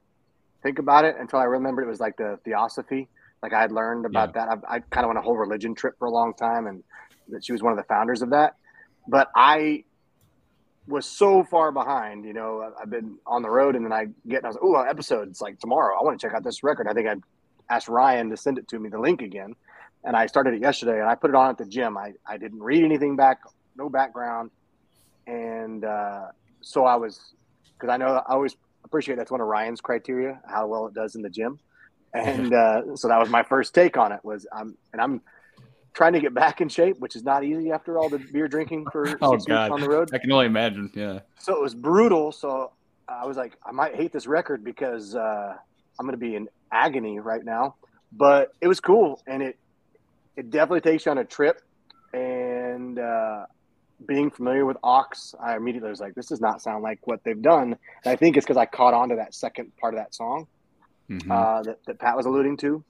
think 0.62 0.78
about 0.78 1.04
it 1.04 1.16
until 1.18 1.40
I 1.40 1.44
remembered 1.44 1.82
it 1.82 1.88
was 1.88 2.00
like 2.00 2.16
the 2.16 2.38
Theosophy. 2.44 3.08
Like 3.42 3.52
I 3.52 3.60
had 3.60 3.72
learned 3.72 4.06
about 4.06 4.32
yeah. 4.34 4.46
that. 4.46 4.64
I, 4.68 4.76
I 4.76 4.80
kind 4.80 5.04
of 5.04 5.08
went 5.08 5.18
a 5.18 5.22
whole 5.22 5.36
religion 5.36 5.74
trip 5.74 5.98
for 5.98 6.06
a 6.06 6.10
long 6.10 6.32
time, 6.32 6.68
and 6.68 6.82
that 7.28 7.44
she 7.44 7.52
was 7.52 7.62
one 7.62 7.72
of 7.72 7.76
the 7.76 7.84
founders 7.84 8.22
of 8.22 8.30
that 8.30 8.54
but 9.08 9.30
I 9.34 9.84
was 10.86 11.06
so 11.06 11.44
far 11.44 11.72
behind. 11.72 12.24
You 12.24 12.32
know, 12.32 12.72
I've 12.80 12.90
been 12.90 13.18
on 13.26 13.42
the 13.42 13.50
road, 13.50 13.76
and 13.76 13.84
then 13.84 13.92
I 13.92 14.06
get, 14.28 14.38
and 14.38 14.46
I 14.46 14.48
was, 14.48 14.58
oh, 14.60 14.74
episodes 14.76 15.40
like 15.40 15.58
tomorrow. 15.58 15.98
I 15.98 16.04
want 16.04 16.20
to 16.20 16.26
check 16.26 16.34
out 16.34 16.44
this 16.44 16.62
record. 16.62 16.86
I 16.88 16.92
think 16.92 17.08
I 17.08 17.16
asked 17.74 17.88
Ryan 17.88 18.30
to 18.30 18.36
send 18.36 18.58
it 18.58 18.68
to 18.68 18.78
me, 18.78 18.88
the 18.88 18.98
link 18.98 19.22
again, 19.22 19.54
and 20.04 20.16
I 20.16 20.26
started 20.26 20.54
it 20.54 20.60
yesterday, 20.60 21.00
and 21.00 21.08
I 21.08 21.14
put 21.14 21.30
it 21.30 21.36
on 21.36 21.50
at 21.50 21.58
the 21.58 21.66
gym. 21.66 21.96
I 21.96 22.14
I 22.26 22.36
didn't 22.38 22.62
read 22.62 22.84
anything 22.84 23.16
back, 23.16 23.40
no 23.76 23.88
background, 23.88 24.50
and 25.26 25.84
uh, 25.84 26.26
so 26.60 26.84
I 26.84 26.96
was 26.96 27.34
because 27.78 27.92
I 27.92 27.96
know 27.96 28.22
I 28.26 28.32
always 28.32 28.56
appreciate 28.84 29.16
that's 29.16 29.30
one 29.30 29.40
of 29.40 29.46
Ryan's 29.46 29.80
criteria, 29.80 30.40
how 30.48 30.66
well 30.66 30.86
it 30.86 30.94
does 30.94 31.14
in 31.14 31.22
the 31.22 31.30
gym. 31.30 31.58
And 32.14 32.54
uh, 32.54 32.96
so 32.96 33.08
that 33.08 33.18
was 33.18 33.28
my 33.28 33.42
first 33.42 33.74
take 33.74 33.98
on 33.98 34.12
it 34.12 34.20
was 34.24 34.46
I'm 34.50 34.76
and 34.92 35.02
I'm 35.02 35.20
trying 35.96 36.12
to 36.12 36.20
get 36.20 36.34
back 36.34 36.60
in 36.60 36.68
shape, 36.68 36.98
which 37.00 37.16
is 37.16 37.24
not 37.24 37.42
easy 37.42 37.72
after 37.72 37.98
all 37.98 38.08
the 38.10 38.18
beer 38.18 38.46
drinking 38.46 38.86
for 38.92 39.08
oh, 39.22 39.32
six 39.32 39.46
God. 39.46 39.70
weeks 39.70 39.74
on 39.74 39.80
the 39.80 39.88
road. 39.88 40.10
I 40.12 40.18
can 40.18 40.30
only 40.30 40.46
imagine. 40.46 40.90
Yeah. 40.94 41.20
So 41.38 41.56
it 41.56 41.62
was 41.62 41.74
brutal. 41.74 42.30
So 42.32 42.72
I 43.08 43.24
was 43.26 43.36
like, 43.36 43.54
I 43.64 43.72
might 43.72 43.94
hate 43.96 44.12
this 44.12 44.26
record 44.26 44.62
because 44.62 45.14
uh, 45.16 45.54
I'm 45.98 46.06
going 46.06 46.12
to 46.12 46.18
be 46.18 46.36
in 46.36 46.48
agony 46.70 47.18
right 47.18 47.44
now. 47.44 47.76
But 48.12 48.52
it 48.60 48.68
was 48.68 48.78
cool, 48.78 49.20
and 49.26 49.42
it 49.42 49.58
it 50.36 50.50
definitely 50.50 50.82
takes 50.82 51.06
you 51.06 51.10
on 51.12 51.18
a 51.18 51.24
trip. 51.24 51.60
And 52.12 52.98
uh, 52.98 53.46
being 54.06 54.30
familiar 54.30 54.64
with 54.64 54.76
Aawks, 54.84 55.34
I 55.42 55.56
immediately 55.56 55.90
was 55.90 56.00
like, 56.00 56.14
this 56.14 56.26
does 56.26 56.40
not 56.40 56.62
sound 56.62 56.82
like 56.82 57.06
what 57.06 57.24
they've 57.24 57.40
done. 57.40 57.76
And 58.04 58.12
I 58.12 58.16
think 58.16 58.36
it's 58.36 58.44
because 58.46 58.56
I 58.58 58.66
caught 58.66 58.94
on 58.94 59.08
to 59.10 59.16
that 59.16 59.34
second 59.34 59.72
part 59.78 59.94
of 59.94 59.98
that 60.00 60.14
song 60.14 60.46
Mhm. 61.10 61.30
uh, 61.30 61.62
that, 61.62 61.78
that 61.86 61.98
Pat 62.00 62.16
was 62.16 62.26
alluding 62.26 62.56
to. 62.58 62.82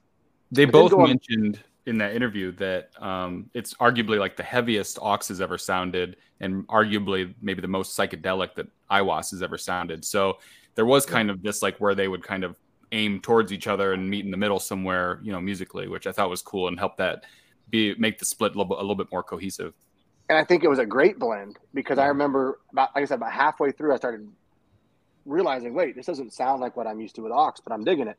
They 0.51 0.65
But 0.65 0.71
both 0.73 0.93
on- 0.93 1.07
mentioned 1.09 1.59
in 1.87 1.97
that 1.97 2.13
interview 2.15 2.51
that 2.53 2.89
um, 3.01 3.49
it's 3.53 3.73
arguably 3.75 4.19
like 4.19 4.35
the 4.35 4.43
heaviest 4.43 4.97
Aawks 4.97 5.29
has 5.29 5.41
ever 5.41 5.57
sounded, 5.57 6.17
and 6.39 6.67
arguably 6.67 7.33
maybe 7.41 7.61
the 7.61 7.67
most 7.67 7.97
psychedelic 7.97 8.53
that 8.55 8.67
Aiwass 8.91 9.31
has 9.31 9.41
ever 9.41 9.57
sounded. 9.57 10.05
So 10.05 10.37
there 10.75 10.85
was 10.85 11.05
kind 11.05 11.31
of 11.31 11.41
this 11.41 11.61
like 11.63 11.77
where 11.79 11.95
they 11.95 12.07
would 12.07 12.23
kind 12.23 12.43
of 12.43 12.55
aim 12.91 13.19
towards 13.21 13.51
each 13.51 13.67
other 13.67 13.93
and 13.93 14.09
meet 14.09 14.23
in 14.25 14.31
the 14.31 14.37
middle 14.37 14.59
somewhere, 14.59 15.19
you 15.23 15.31
know, 15.31 15.41
musically, 15.41 15.87
which 15.87 16.05
I 16.07 16.11
thought 16.11 16.29
was 16.29 16.41
cool 16.41 16.67
and 16.67 16.77
helped 16.77 16.97
that 16.97 17.23
be 17.69 17.95
make 17.95 18.19
the 18.19 18.25
split 18.25 18.53
a 18.53 18.57
little, 18.57 18.65
bit- 18.65 18.77
a 18.77 18.81
little 18.81 18.95
bit 18.95 19.07
more 19.11 19.23
cohesive. 19.23 19.73
and 20.29 20.37
I 20.37 20.43
think 20.43 20.63
it 20.63 20.69
was 20.69 20.79
a 20.79 20.85
great 20.85 21.19
blend 21.19 21.57
because 21.73 21.97
I 21.97 22.05
remember 22.07 22.59
about 22.71 22.89
like 22.95 23.03
I 23.03 23.05
said 23.05 23.15
about 23.15 23.31
halfway 23.33 23.71
through 23.71 23.93
I 23.93 23.97
started 23.97 24.27
realizing 25.25 25.73
wait 25.73 25.95
this 25.95 26.05
doesn't 26.05 26.31
sound 26.33 26.61
like 26.61 26.77
what 26.77 26.87
I'm 26.87 26.99
used 27.01 27.15
to 27.15 27.21
with 27.21 27.31
Aawks 27.31 27.59
but 27.63 27.73
I'm 27.73 27.83
digging 27.83 28.07
it 28.07 28.17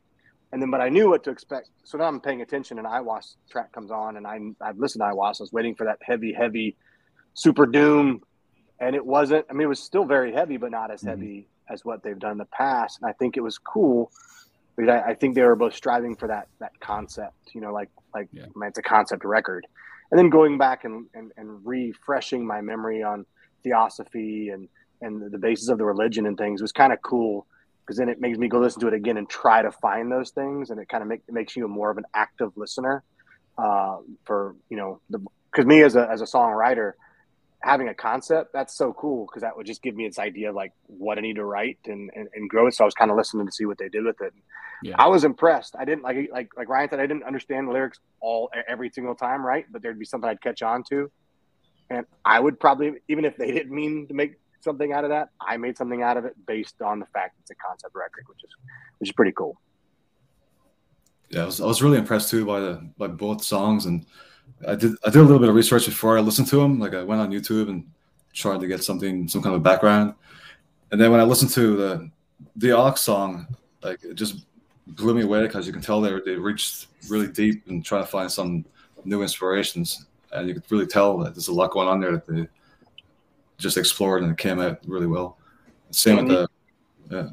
and 0.53 0.63
then 0.63 0.71
but 0.71 0.81
I 0.81 0.89
knew 0.89 1.11
what 1.11 1.25
to 1.25 1.31
expect. 1.31 1.71
So 1.85 1.99
now 1.99 2.05
I'm 2.05 2.21
paying 2.21 2.43
attention 2.43 2.79
and 2.79 2.87
Aiwass 2.87 3.37
track 3.51 3.73
comes 3.73 3.91
on 3.91 4.17
and 4.17 4.27
I 4.27 4.39
I've 4.61 4.79
listened 4.79 5.03
to 5.03 5.07
Aiwass 5.07 5.41
I 5.41 5.45
was 5.45 5.53
waiting 5.53 5.75
for 5.75 5.85
that 5.85 5.99
heavy 6.03 6.33
heavy 6.33 6.77
super 7.35 7.67
doom. 7.67 8.23
And 8.81 8.95
it 8.95 9.05
wasn't 9.05 9.47
I 9.51 9.53
mean 9.53 9.63
it 9.63 9.69
was 9.69 9.81
still 9.81 10.05
very 10.05 10.33
heavy 10.33 10.57
but 10.57 10.71
not 10.71 10.91
as 10.91 11.01
mm-hmm. 11.01 11.09
heavy 11.09 11.49
as 11.69 11.85
what 11.85 12.03
they've 12.03 12.19
done 12.19 12.33
in 12.33 12.39
the 12.39 12.47
past. 12.47 12.99
And 13.01 13.09
I 13.09 13.13
think 13.13 13.37
it 13.37 13.43
was 13.43 13.59
cool. 13.59 14.11
Because 14.77 14.91
I, 14.91 15.11
I 15.11 15.15
think 15.15 15.35
they 15.35 15.43
were 15.43 15.57
both 15.57 15.75
striving 15.75 16.17
for 16.17 16.29
that 16.29 16.49
that 16.61 16.79
concept 16.81 17.55
you 17.55 17.61
know 17.61 17.73
like 17.73 17.91
like 18.15 18.29
I 18.35 18.47
mean, 18.59 18.69
it's 18.69 18.79
a 18.79 18.83
concept 18.83 19.25
record. 19.25 19.67
And 20.11 20.19
then 20.19 20.31
going 20.31 20.57
back 20.57 20.85
and, 20.85 21.07
and, 21.13 21.33
and 21.37 21.61
refreshing 21.67 22.47
my 22.47 22.63
memory 22.63 23.03
on 23.03 23.27
theosophy 23.63 24.49
and 24.49 24.69
and 25.03 25.31
the 25.31 25.39
basis 25.39 25.69
of 25.69 25.77
the 25.79 25.85
religion 25.85 26.25
and 26.27 26.39
things 26.39 26.63
was 26.63 26.73
kind 26.73 26.93
of 26.93 27.03
cool 27.03 27.47
because 27.89 27.97
then 27.97 28.11
it 28.11 28.21
makes 28.21 28.37
me 28.37 28.49
go 28.49 28.61
listen 28.61 28.83
to 28.83 28.89
it 28.89 28.93
again 28.93 29.17
and 29.17 29.31
try 29.31 29.63
to 29.63 29.73
find 29.73 30.13
those 30.13 30.31
things 30.31 30.69
and 30.69 30.79
it 30.79 30.91
kind 30.91 31.01
of 31.01 31.09
make, 31.09 31.23
makes 31.31 31.57
you 31.57 31.67
more 31.67 31.91
of 31.91 31.97
an 31.97 32.05
active 32.13 32.53
listener 32.55 33.03
uh, 33.57 33.97
for 34.25 34.55
you 34.69 34.77
know 34.77 35.01
the 35.09 35.19
because 35.51 35.65
me 35.65 35.83
as 35.83 35.97
a 35.97 36.07
as 36.11 36.21
a 36.21 36.27
songwriter 36.27 36.93
having 37.61 37.89
a 37.89 37.95
concept 37.95 38.53
that's 38.53 38.77
so 38.77 38.93
cool 38.93 39.25
because 39.25 39.41
that 39.41 39.57
would 39.57 39.65
just 39.65 39.83
give 39.83 39.97
me 39.97 40.07
this 40.07 40.19
idea 40.19 40.51
of 40.51 40.55
like 40.55 40.73
what 40.87 41.17
I 41.17 41.23
need 41.23 41.37
to 41.37 41.45
write 41.45 41.79
and, 41.87 42.09
and, 42.15 42.29
and 42.33 42.49
grow 42.49 42.69
it. 42.69 42.75
So 42.75 42.85
I 42.85 42.87
was 42.87 42.95
kind 42.95 43.11
of 43.11 43.17
listening 43.17 43.47
to 43.47 43.53
see 43.53 43.65
what 43.65 43.79
they 43.79 43.89
did 43.89 44.05
with 44.05 44.21
it. 44.21 44.33
Yeah. 44.81 44.95
I 44.97 45.09
was 45.09 45.25
impressed. 45.25 45.75
I 45.77 45.85
didn't 45.85 46.03
like 46.03 46.29
like 46.31 46.51
like 46.57 46.69
Ryan 46.69 46.91
said 46.91 47.01
I 47.01 47.07
didn't 47.07 47.25
understand 47.25 47.69
the 47.69 47.73
lyrics 47.73 47.99
all 48.21 48.51
every 48.69 48.91
single 48.91 49.15
time, 49.15 49.45
right? 49.45 49.65
But 49.73 49.83
there'd 49.83 49.99
be 49.99 50.05
something 50.05 50.29
I'd 50.29 50.43
catch 50.43 50.63
on 50.63 50.85
to, 50.91 51.11
and 51.89 52.05
I 52.23 52.39
would 52.39 52.61
probably 52.61 52.93
even 53.09 53.25
if 53.25 53.37
they 53.39 53.51
didn't 53.51 53.75
mean 53.75 54.07
to 54.09 54.15
make 54.15 54.35
something 54.61 54.93
out 54.93 55.05
of 55.05 55.11
that, 55.11 55.31
I 55.41 55.57
made 55.57 55.77
something 55.77 56.03
out 56.03 56.17
of 56.17 56.25
it 56.25 56.35
based 56.47 56.81
on 56.83 56.99
the 56.99 57.07
fact 57.07 57.37
it's 57.41 57.51
a 57.51 57.55
concept 57.55 57.95
record, 57.95 58.25
which 58.29 58.45
is 58.45 58.51
which 58.99 59.11
is 59.11 59.15
pretty 59.15 59.33
cool. 59.33 59.61
Yeah, 61.31 61.43
I 61.43 61.47
was, 61.47 61.61
I 61.61 61.67
was 61.67 61.83
really 61.83 61.99
impressed 61.99 62.31
too 62.31 62.47
by 62.47 62.61
the 62.61 62.91
by 62.97 63.07
both 63.07 63.43
songs, 63.43 63.87
and 63.87 64.07
I 64.67 64.75
did 64.75 64.93
I 65.05 65.11
did 65.11 65.21
a 65.21 65.23
little 65.23 65.39
bit 65.39 65.49
of 65.49 65.55
research 65.55 65.87
before 65.87 66.17
I 66.17 66.21
listened 66.21 66.49
to 66.49 66.57
them. 66.57 66.79
Like 66.79 66.95
I 66.95 67.03
went 67.03 67.21
on 67.21 67.31
YouTube 67.31 67.69
and 67.69 67.87
tried 68.33 68.61
to 68.61 68.67
get 68.67 68.83
something 68.83 69.29
some 69.29 69.43
kind 69.43 69.55
of 69.55 69.63
background, 69.63 70.15
and 70.91 71.01
then 71.01 71.11
when 71.11 71.21
I 71.21 71.25
listened 71.25 71.51
to 71.53 71.77
the 71.77 72.11
the 72.57 72.69
Aawks 72.69 72.99
song, 72.99 73.47
like 73.83 74.03
it 74.05 74.15
just 74.15 74.47
blew 74.87 75.15
me 75.15 75.23
away 75.23 75.43
because 75.43 75.67
you 75.67 75.73
can 75.73 75.83
tell 75.83 76.01
they 76.01 76.19
they 76.25 76.37
reached 76.37 76.87
really 77.09 77.29
deep 77.29 77.67
and 77.69 77.85
trying 77.85 78.03
to 78.03 78.11
find 78.11 78.31
some 78.31 78.65
new 79.05 79.23
inspirations, 79.23 80.07
and 80.33 80.49
you 80.49 80.55
could 80.55 80.71
really 80.71 80.87
tell 80.87 81.19
that 81.19 81.35
there's 81.35 81.49
a 81.49 81.53
lot 81.53 81.71
going 81.71 81.89
on 81.89 82.01
there 82.01 82.13
that 82.13 82.27
they 82.27 82.49
just 83.59 83.77
explored 83.77 84.23
and 84.23 84.33
it 84.33 84.39
came 84.39 84.61
out 84.61 84.79
really 84.87 85.07
well. 85.07 85.37
Same 85.91 86.17
with 86.17 86.29
the 86.29 86.49
yeah. 87.11 87.29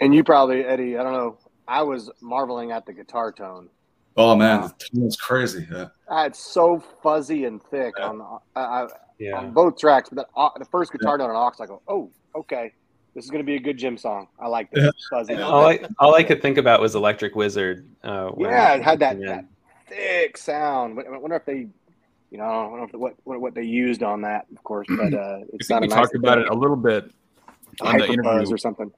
And 0.00 0.14
you 0.14 0.24
probably 0.24 0.64
Eddie, 0.64 0.96
I 0.98 1.02
don't 1.02 1.12
know. 1.12 1.38
I 1.66 1.82
was 1.82 2.10
marveling 2.20 2.72
at 2.72 2.86
the 2.86 2.92
guitar 2.92 3.32
tone. 3.32 3.68
Oh 4.16 4.34
man, 4.34 4.62
the 4.62 4.74
tune 4.78 5.10
crazy. 5.20 5.66
Yeah. 5.70 5.88
It's 6.24 6.40
so 6.40 6.82
fuzzy 7.02 7.44
and 7.44 7.62
thick 7.62 8.00
on 8.00 8.20
uh, 8.20 8.58
uh, 8.58 8.88
Yeah. 9.18 9.38
on 9.38 9.52
both 9.52 9.78
tracks. 9.78 10.08
But 10.08 10.16
that, 10.16 10.28
uh, 10.34 10.50
the 10.58 10.64
first 10.64 10.92
guitar 10.92 11.18
note 11.18 11.30
on 11.30 11.36
Aawks, 11.36 11.60
I 11.60 11.66
go, 11.66 11.82
oh, 11.86 12.10
okay, 12.34 12.72
this 13.14 13.24
is 13.24 13.30
going 13.30 13.42
to 13.42 13.46
be 13.46 13.56
a 13.56 13.60
good 13.60 13.76
gym 13.76 13.96
song. 13.96 14.28
I 14.40 14.48
like 14.48 14.70
this 14.70 14.92
fuzzy. 15.10 15.34
all 15.36 15.66
I 15.66 15.80
all 15.98 16.14
I 16.14 16.22
could 16.22 16.42
think 16.42 16.58
about 16.58 16.80
was 16.80 16.94
Electric 16.94 17.36
Wizard. 17.36 17.88
Uh, 18.02 18.30
yeah, 18.38 18.74
it 18.74 18.82
had 18.82 18.98
that, 19.00 19.20
that 19.20 19.44
thick 19.88 20.36
sound. 20.36 20.98
I 20.98 21.18
wonder 21.18 21.36
if 21.36 21.44
they, 21.44 21.68
you 22.30 22.38
know, 22.38 22.44
I 22.44 22.78
don't 22.78 22.92
know 22.92 22.98
what 22.98 23.14
what, 23.24 23.40
what 23.40 23.54
they 23.54 23.62
used 23.62 24.02
on 24.02 24.22
that, 24.22 24.46
of 24.54 24.62
course, 24.64 24.86
but 24.88 25.14
uh, 25.14 25.40
it's 25.54 25.70
not 25.70 25.82
we 25.82 25.88
nice 25.88 25.96
talked 25.96 26.14
about 26.14 26.38
it 26.38 26.48
a 26.48 26.54
little 26.54 26.76
bit 26.76 27.10
on 27.80 27.98
the 27.98 28.06
interview 28.06 28.52
or 28.52 28.58
something. 28.58 28.90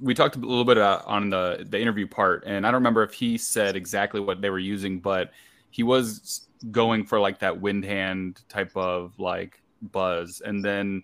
we 0.00 0.14
talked 0.14 0.36
a 0.36 0.40
little 0.40 0.64
bit 0.64 0.78
uh, 0.78 1.02
on 1.06 1.30
the 1.30 1.66
the 1.68 1.80
interview 1.80 2.06
part, 2.06 2.44
and 2.46 2.66
I 2.66 2.70
don't 2.70 2.80
remember 2.80 3.02
if 3.02 3.12
he 3.12 3.36
said 3.36 3.76
exactly 3.76 4.20
what 4.20 4.40
they 4.40 4.50
were 4.50 4.58
using, 4.58 5.00
but 5.00 5.32
he 5.70 5.82
was 5.82 6.48
going 6.70 7.04
for 7.04 7.18
like 7.18 7.40
that 7.40 7.54
Windhand 7.54 8.42
type 8.48 8.72
of 8.76 9.18
like 9.18 9.60
buzz, 9.80 10.40
and 10.44 10.64
then 10.64 11.02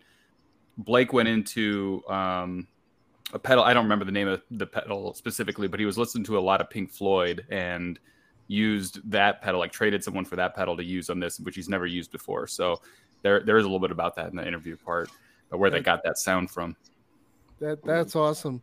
Blake 0.79 1.13
went 1.13 1.29
into 1.29 2.03
um, 2.09 2.69
a 3.33 3.39
pedal. 3.39 3.65
I 3.65 3.75
don't 3.75 3.85
remember 3.85 4.05
the 4.05 4.13
name 4.13 4.29
of 4.29 4.43
the 4.51 4.67
pedal 4.67 5.13
specifically, 5.15 5.69
but 5.69 5.81
he 5.81 5.87
was 5.87 5.99
listening 5.99 6.25
to 6.25 6.39
a 6.39 6.41
lot 6.41 6.61
of 6.61 6.71
Pink 6.71 6.91
Floyd 6.91 7.45
and 7.51 7.99
used 8.49 8.99
that 9.11 9.43
pedal, 9.43 9.61
like 9.61 9.71
traded 9.71 10.03
someone 10.03 10.25
for 10.25 10.37
that 10.37 10.57
pedal 10.57 10.77
to 10.77 10.83
use 10.83 11.11
on 11.11 11.21
this, 11.21 11.39
which 11.39 11.55
he's 11.55 11.69
never 11.69 11.87
used 11.87 12.11
before. 12.11 12.47
So 12.47 12.81
there 13.23 13.41
there 13.41 13.59
is 13.59 13.65
a 13.65 13.69
little 13.69 13.79
bit 13.79 13.91
about 13.91 14.17
that 14.17 14.31
in 14.31 14.37
the 14.37 14.47
interview 14.47 14.77
part, 14.77 15.11
where 15.51 15.71
they 15.71 15.81
got 15.81 16.03
that 16.05 16.19
sound 16.19 16.51
from. 16.51 16.75
That 17.61 17.85
that's 17.85 18.17
awesome. 18.17 18.63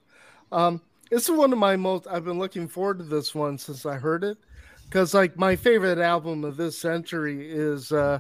Um, 0.52 0.82
this 1.12 1.30
is 1.30 1.36
one 1.36 1.54
of 1.54 1.60
my 1.60 1.76
most. 1.76 2.08
I've 2.08 2.26
been 2.26 2.40
looking 2.40 2.68
forward 2.68 2.98
to 2.98 3.04
this 3.04 3.36
one 3.36 3.58
since 3.58 3.86
I 3.86 3.96
heard 3.96 4.24
it, 4.24 4.38
because 4.86 5.14
like 5.14 5.38
my 5.38 5.56
favorite 5.56 6.00
album 6.00 6.44
of 6.44 6.58
this 6.58 6.80
century 6.80 7.52
is 7.52 7.92
uh, 7.92 8.20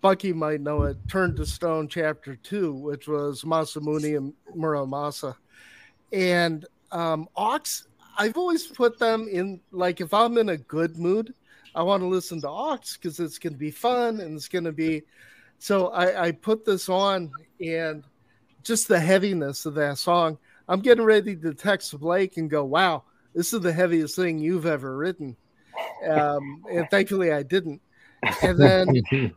Bucky 0.00 0.32
might 0.32 0.62
know 0.62 0.84
it. 0.84 0.96
Turn 1.08 1.36
to 1.36 1.44
Stone 1.44 1.88
Chapter 1.88 2.36
Two, 2.36 2.72
which 2.72 3.06
was 3.06 3.42
Masamune 3.42 4.16
and 4.16 4.32
Muramasa, 4.56 5.34
and 6.12 6.64
um, 6.90 7.28
Aawks. 7.36 7.84
I've 8.18 8.36
always 8.36 8.66
put 8.66 8.98
them 8.98 9.28
in 9.30 9.60
like 9.70 10.00
if 10.00 10.12
I'm 10.12 10.38
in 10.38 10.50
a 10.50 10.56
good 10.56 10.98
mood, 10.98 11.34
I 11.74 11.82
want 11.82 12.02
to 12.02 12.06
listen 12.06 12.40
to 12.42 12.48
Aawks 12.48 12.98
because 12.98 13.18
it's 13.18 13.38
going 13.38 13.54
to 13.54 13.58
be 13.58 13.70
fun 13.70 14.20
and 14.20 14.36
it's 14.36 14.48
going 14.48 14.64
to 14.64 14.72
be. 14.72 15.02
So 15.58 15.88
I, 15.88 16.26
I 16.26 16.32
put 16.32 16.64
this 16.64 16.88
on 16.88 17.30
and 17.60 18.04
just 18.62 18.88
the 18.88 19.00
heaviness 19.00 19.66
of 19.66 19.74
that 19.74 19.98
song. 19.98 20.38
I'm 20.68 20.80
getting 20.80 21.04
ready 21.04 21.36
to 21.36 21.54
text 21.54 21.98
Blake 21.98 22.36
and 22.36 22.50
go, 22.50 22.64
"Wow, 22.64 23.04
this 23.34 23.52
is 23.52 23.60
the 23.60 23.72
heaviest 23.72 24.16
thing 24.16 24.38
you've 24.38 24.66
ever 24.66 24.96
written," 24.96 25.36
um, 26.08 26.64
and 26.70 26.88
thankfully 26.90 27.32
I 27.32 27.42
didn't. 27.42 27.80
And 28.42 28.58
then, 28.58 28.88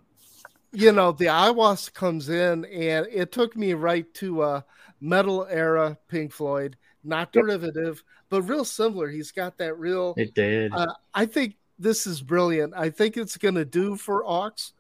you 0.72 0.92
know, 0.92 1.12
the 1.12 1.26
ayahuasca 1.26 1.94
comes 1.94 2.30
in, 2.30 2.66
and 2.66 3.08
it 3.12 3.32
took 3.32 3.56
me 3.56 3.74
right 3.74 4.12
to 4.16 4.42
uh, 4.42 4.62
metal 5.02 5.48
era 5.50 5.98
Pink 6.08 6.32
Floyd, 6.32 6.78
not 7.04 7.32
derivative, 7.32 8.04
but 8.30 8.44
real 8.44 8.66
similar. 8.66 9.08
He's 9.08 9.32
got 9.32 9.58
that 9.58 9.78
real. 9.78 10.14
It 10.18 10.34
did. 10.34 10.74
Uh, 10.74 10.94
I 11.14 11.26
think 11.26 11.56
this 11.78 12.08
is 12.08 12.22
brilliant. 12.22 12.74
I 12.76 12.90
think 12.90 13.18
it's 13.18 13.38
going 13.38 13.56
to 13.56 13.66
do 13.66 13.96
for 13.96 14.24
Aawks 14.24 14.72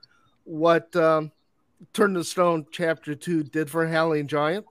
what 0.45 0.95
um, 0.95 1.31
Turn 1.93 2.13
to 2.13 2.23
Stone 2.23 2.67
Chapter 2.71 3.15
Two 3.15 3.43
did 3.43 3.69
for 3.69 3.87
Howling 3.87 4.27
Giant, 4.27 4.65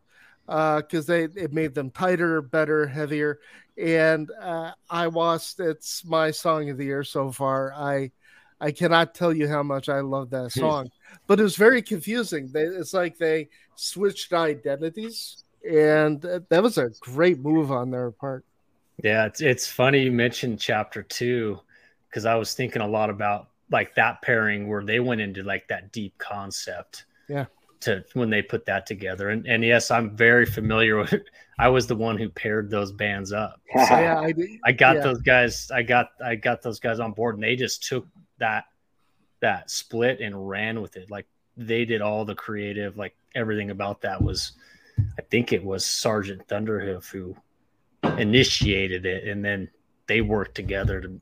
because 0.46 1.06
they 1.06 1.24
it 1.24 1.52
made 1.52 1.74
them 1.74 1.90
tighter, 1.90 2.40
better, 2.40 2.86
heavier. 2.86 3.40
And 3.76 4.30
uh, 4.40 4.72
I 4.88 5.08
was 5.08 5.56
it's 5.58 6.04
my 6.04 6.30
song 6.30 6.70
of 6.70 6.78
the 6.78 6.84
year 6.84 7.04
so 7.04 7.30
far. 7.32 7.72
I 7.74 8.12
I 8.60 8.70
cannot 8.70 9.14
tell 9.14 9.32
you 9.32 9.48
how 9.48 9.62
much 9.62 9.88
I 9.88 10.00
love 10.00 10.30
that 10.30 10.52
song, 10.52 10.90
but 11.26 11.40
it 11.40 11.42
was 11.42 11.56
very 11.56 11.82
confusing. 11.82 12.50
They, 12.52 12.62
it's 12.62 12.94
like 12.94 13.18
they 13.18 13.48
switched 13.74 14.32
identities, 14.32 15.44
and 15.68 16.20
that 16.22 16.48
that 16.48 16.62
was 16.62 16.78
a 16.78 16.90
great 17.00 17.40
move 17.40 17.72
on 17.72 17.90
their 17.90 18.12
part. 18.12 18.44
Yeah, 19.03 19.26
it's 19.26 19.40
it's 19.40 19.66
funny 19.66 20.05
you 20.05 20.12
mentioned 20.12 20.61
chapter 20.61 21.03
two 21.03 21.61
because 22.09 22.26
I 22.26 22.36
was 22.36 22.55
thinking 22.55 22.82
a 22.82 22.86
lot 22.86 23.11
about 23.11 23.49
like 23.70 23.95
that 23.97 24.22
pairing 24.22 24.68
where 24.68 24.84
they 24.84 25.01
went 25.01 25.20
into 25.20 25.42
like 25.42 25.66
that 25.68 25.92
deep 25.92 26.16
concept. 26.18 27.07
Yeah. 27.28 27.47
to 27.80 28.05
when 28.12 28.30
they 28.30 28.42
put 28.42 28.66
that 28.66 28.86
together. 28.86 29.30
And 29.30 29.47
and 29.47 29.64
yes, 29.64 29.90
I'm 29.90 30.16
very 30.16 30.47
familiar 30.47 30.97
with. 30.97 31.14
I 31.59 31.68
was 31.68 31.86
the 31.86 31.97
one 31.97 32.18
who 32.18 32.28
paired 32.28 32.70
those 32.70 32.92
bands 32.92 33.32
up. 33.32 33.61
So, 33.88 33.99
yeah, 33.99 34.20
I, 34.20 34.34
I 34.64 34.72
got 34.72 34.97
yeah. 34.97 35.03
those 35.03 35.20
guys. 35.20 35.70
I 35.70 35.82
got 35.82 36.11
I 36.24 36.36
got 36.36 36.62
those 36.62 36.80
guys 36.80 37.01
on 37.01 37.12
board, 37.12 37.34
and 37.34 37.42
they 37.42 37.57
just 37.57 37.82
took 37.82 38.07
that 38.38 38.64
that 39.40 39.70
split 39.70 40.20
and 40.20 40.49
ran 40.49 40.80
with 40.80 40.97
it. 40.97 41.11
Like 41.11 41.26
they 41.57 41.84
did 41.84 42.01
all 42.01 42.24
the 42.24 42.34
creative, 42.34 42.97
like 42.97 43.16
everything 43.34 43.70
about 43.70 44.01
that 44.03 44.22
was. 44.22 44.53
I 45.18 45.22
think 45.22 45.53
it 45.53 45.64
was 45.64 45.84
Sergeant 45.84 46.47
Thunderhoof 46.47 47.11
who 47.11 47.34
initiated 48.18 49.07
it, 49.07 49.26
and 49.28 49.44
then 49.44 49.68
they 50.07 50.20
worked 50.20 50.55
together 50.55 51.00
to. 51.00 51.20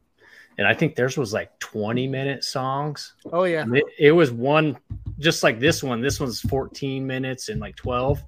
And 0.58 0.66
I 0.66 0.74
think 0.74 0.94
theirs 0.94 1.16
was 1.16 1.32
like 1.32 1.58
20 1.60 2.06
minute 2.06 2.44
songs. 2.44 3.14
Oh 3.32 3.44
yeah, 3.44 3.64
It, 3.72 3.84
it 3.98 4.12
was 4.12 4.30
one 4.30 4.76
just 5.18 5.42
like 5.42 5.58
this 5.58 5.82
one. 5.82 6.02
This 6.02 6.20
one's 6.20 6.40
14 6.42 7.06
minutes 7.06 7.48
and 7.48 7.58
like 7.60 7.74
12. 7.76 8.22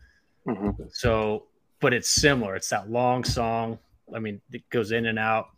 Mhm. 0.46 0.88
So, 0.94 1.44
but 1.80 1.92
it's 1.92 2.08
similar. 2.08 2.56
It's 2.56 2.70
that 2.70 2.90
long 2.90 3.24
song. 3.24 3.78
I 4.14 4.18
mean, 4.18 4.40
it 4.52 4.68
goes 4.70 4.92
in 4.92 5.06
and 5.06 5.18
out, 5.18 5.48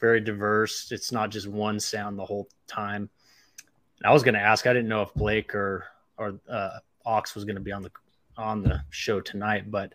very 0.00 0.20
diverse. 0.20 0.90
It's 0.90 1.12
not 1.12 1.30
just 1.30 1.46
one 1.46 1.78
sound 1.78 2.18
the 2.18 2.24
whole 2.24 2.48
time. 2.66 3.08
I 4.04 4.12
was 4.12 4.22
going 4.22 4.34
to 4.34 4.40
ask. 4.40 4.66
I 4.66 4.72
didn't 4.72 4.88
know 4.88 5.02
if 5.02 5.14
Blake 5.14 5.54
or 5.54 5.84
or 6.16 6.40
uh, 6.48 6.78
Aawks 7.06 7.34
was 7.36 7.44
going 7.44 7.56
to 7.56 7.62
be 7.62 7.72
on 7.72 7.82
the 7.82 7.90
on 8.36 8.62
the 8.62 8.82
show 8.90 9.20
tonight, 9.20 9.70
but 9.70 9.92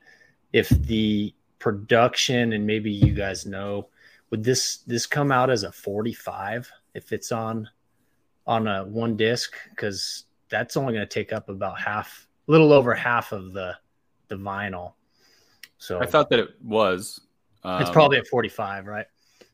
if 0.52 0.70
the 0.70 1.34
production 1.64 2.52
and 2.52 2.68
maybe 2.68 2.92
you 2.92 3.14
guys 3.14 3.46
know, 3.46 3.88
would 4.32 4.44
this 4.44 4.80
this 4.80 5.06
come 5.06 5.32
out 5.32 5.50
as 5.50 5.64
a 5.64 5.72
45 5.72 6.70
if 6.94 7.14
it's 7.14 7.32
on 7.32 7.70
on 8.46 8.68
a 8.68 8.84
one 8.84 9.16
disc? 9.16 9.54
Because 9.70 10.26
that's 10.50 10.76
only 10.76 10.92
going 10.92 11.08
to 11.08 11.14
take 11.14 11.32
up 11.32 11.48
about 11.48 11.80
half, 11.80 12.28
a 12.50 12.52
little 12.52 12.74
over 12.74 12.94
half 12.94 13.32
of 13.32 13.54
the 13.54 13.78
the 14.28 14.36
vinyl. 14.36 14.96
So 15.78 16.02
I 16.02 16.06
thought 16.06 16.30
that 16.32 16.40
it 16.40 16.50
was. 16.62 17.22
Um, 17.64 17.82
it's 17.82 17.90
probably 17.90 18.18
at 18.18 18.28
45, 18.28 18.86
right? 18.86 19.06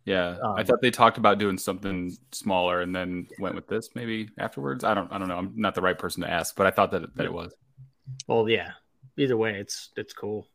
Yeah, 0.05 0.38
I 0.43 0.62
um, 0.62 0.66
thought 0.66 0.82
they 0.82 0.89
talked 0.89 1.20
about 1.20 1.38
doing 1.38 1.60
something 1.60 2.18
smaller 2.32 2.82
and 2.82 2.95
then 2.95 3.28
went 3.38 3.53
with 3.53 3.68
this 3.68 3.89
maybe 3.93 4.30
afterwards. 4.39 4.84
I 4.84 4.95
don't. 4.95 5.12
I 5.14 5.20
don't 5.20 5.28
know. 5.28 5.38
I'm 5.38 5.53
not 5.55 5.76
the 5.76 5.82
right 5.84 5.97
person 5.97 6.24
to 6.24 6.30
ask, 6.30 6.55
but 6.55 6.66
I 6.66 6.72
thought 6.72 6.89
that 6.89 7.16
that 7.18 7.26
it 7.28 7.34
was. 7.34 7.53
Well, 8.26 8.49
yeah. 8.49 8.72
Either 9.16 9.38
way, 9.38 9.60
it's 9.60 9.89
it's 9.95 10.14
cool. 10.14 10.47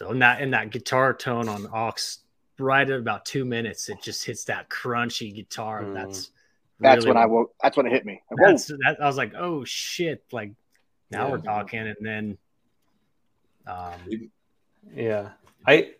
So 0.00 0.10
and 0.10 0.22
that 0.22 0.40
and 0.40 0.54
that 0.54 0.70
guitar 0.70 1.12
tone 1.12 1.46
on 1.46 1.64
Aawks, 1.64 2.20
right 2.58 2.88
at 2.88 2.98
about 2.98 3.26
two 3.26 3.44
minutes, 3.44 3.90
it 3.90 3.98
just 4.02 4.24
hits 4.24 4.44
that 4.44 4.70
crunchy 4.70 5.34
guitar. 5.34 5.82
Mm. 5.82 5.92
That's 5.92 6.30
That's 6.80 7.04
really 7.04 7.08
when 7.08 7.22
I 7.22 7.26
woke. 7.26 7.54
That's 7.62 7.76
when 7.76 7.84
it 7.84 7.92
hit 7.92 8.06
me. 8.06 8.22
Like. 8.30 8.38
That's 8.46 8.66
that. 8.68 8.96
I 8.98 9.06
was 9.06 9.18
like, 9.18 9.34
oh 9.34 9.62
shit! 9.66 10.24
Like 10.32 10.52
now 11.10 11.26
Yeah. 11.26 11.32
we're 11.32 11.38
talking, 11.42 11.80
and 11.80 11.96
then 12.00 12.38
um, 13.66 14.30
Yeah, 14.94 15.32
I 15.66 15.90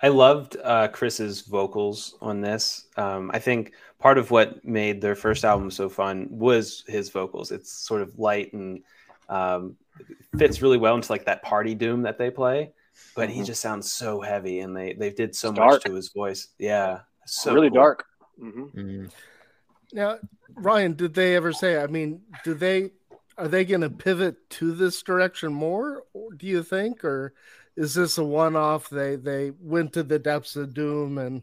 I 0.00 0.06
loved 0.06 0.56
uh, 0.62 0.86
Chris's 0.86 1.40
vocals 1.40 2.14
on 2.22 2.40
this. 2.40 2.86
Um, 2.96 3.32
I 3.34 3.40
think 3.40 3.72
part 3.98 4.18
of 4.18 4.30
what 4.30 4.64
made 4.64 5.00
their 5.00 5.16
first 5.16 5.44
album 5.44 5.72
so 5.72 5.88
fun 5.88 6.28
was 6.30 6.84
his 6.86 7.08
vocals. 7.10 7.50
It's 7.50 7.72
sort 7.72 8.02
of 8.02 8.16
light 8.20 8.52
and 8.52 8.84
um, 9.28 9.76
fits 10.38 10.62
really 10.62 10.78
well 10.78 10.94
into 10.94 11.10
like 11.10 11.24
that 11.24 11.42
party 11.42 11.74
doom 11.74 12.02
that 12.02 12.18
they 12.18 12.30
play. 12.30 12.70
But 13.14 13.28
he 13.30 13.40
Mhm. 13.42 13.46
just 13.46 13.60
sounds 13.60 13.92
so 13.92 14.20
heavy, 14.20 14.60
and 14.60 14.76
they 14.76 14.94
they 14.94 15.10
did 15.10 15.34
so 15.36 15.50
It's 15.50 15.58
much 15.58 15.68
dark. 15.70 15.82
to 15.84 15.94
his 15.94 16.08
voice. 16.12 16.48
Yeah, 16.58 17.00
so 17.26 17.52
really 17.54 17.68
cool. 17.68 17.76
dark. 17.76 18.04
hmm 18.38 18.64
mm, 18.74 19.10
Now, 19.92 20.18
Ryan, 20.54 20.94
did 20.94 21.14
they 21.14 21.36
ever 21.36 21.52
say? 21.52 21.76
I 21.82 21.86
mean, 21.86 22.22
do 22.44 22.54
they 22.54 22.92
are 23.38 23.48
they 23.48 23.64
going 23.64 23.80
to 23.80 23.90
pivot 23.90 24.48
to 24.50 24.72
this 24.72 25.02
direction 25.02 25.52
more? 25.52 26.04
Or 26.12 26.32
do 26.34 26.46
you 26.46 26.62
think, 26.62 27.02
or 27.04 27.32
is 27.76 27.94
this 27.94 28.18
a 28.18 28.24
one-off? 28.24 28.88
They 28.90 29.16
they 29.16 29.52
went 29.58 29.92
to 29.94 30.02
the 30.02 30.18
depths 30.18 30.56
of 30.56 30.74
doom, 30.74 31.18
and 31.18 31.42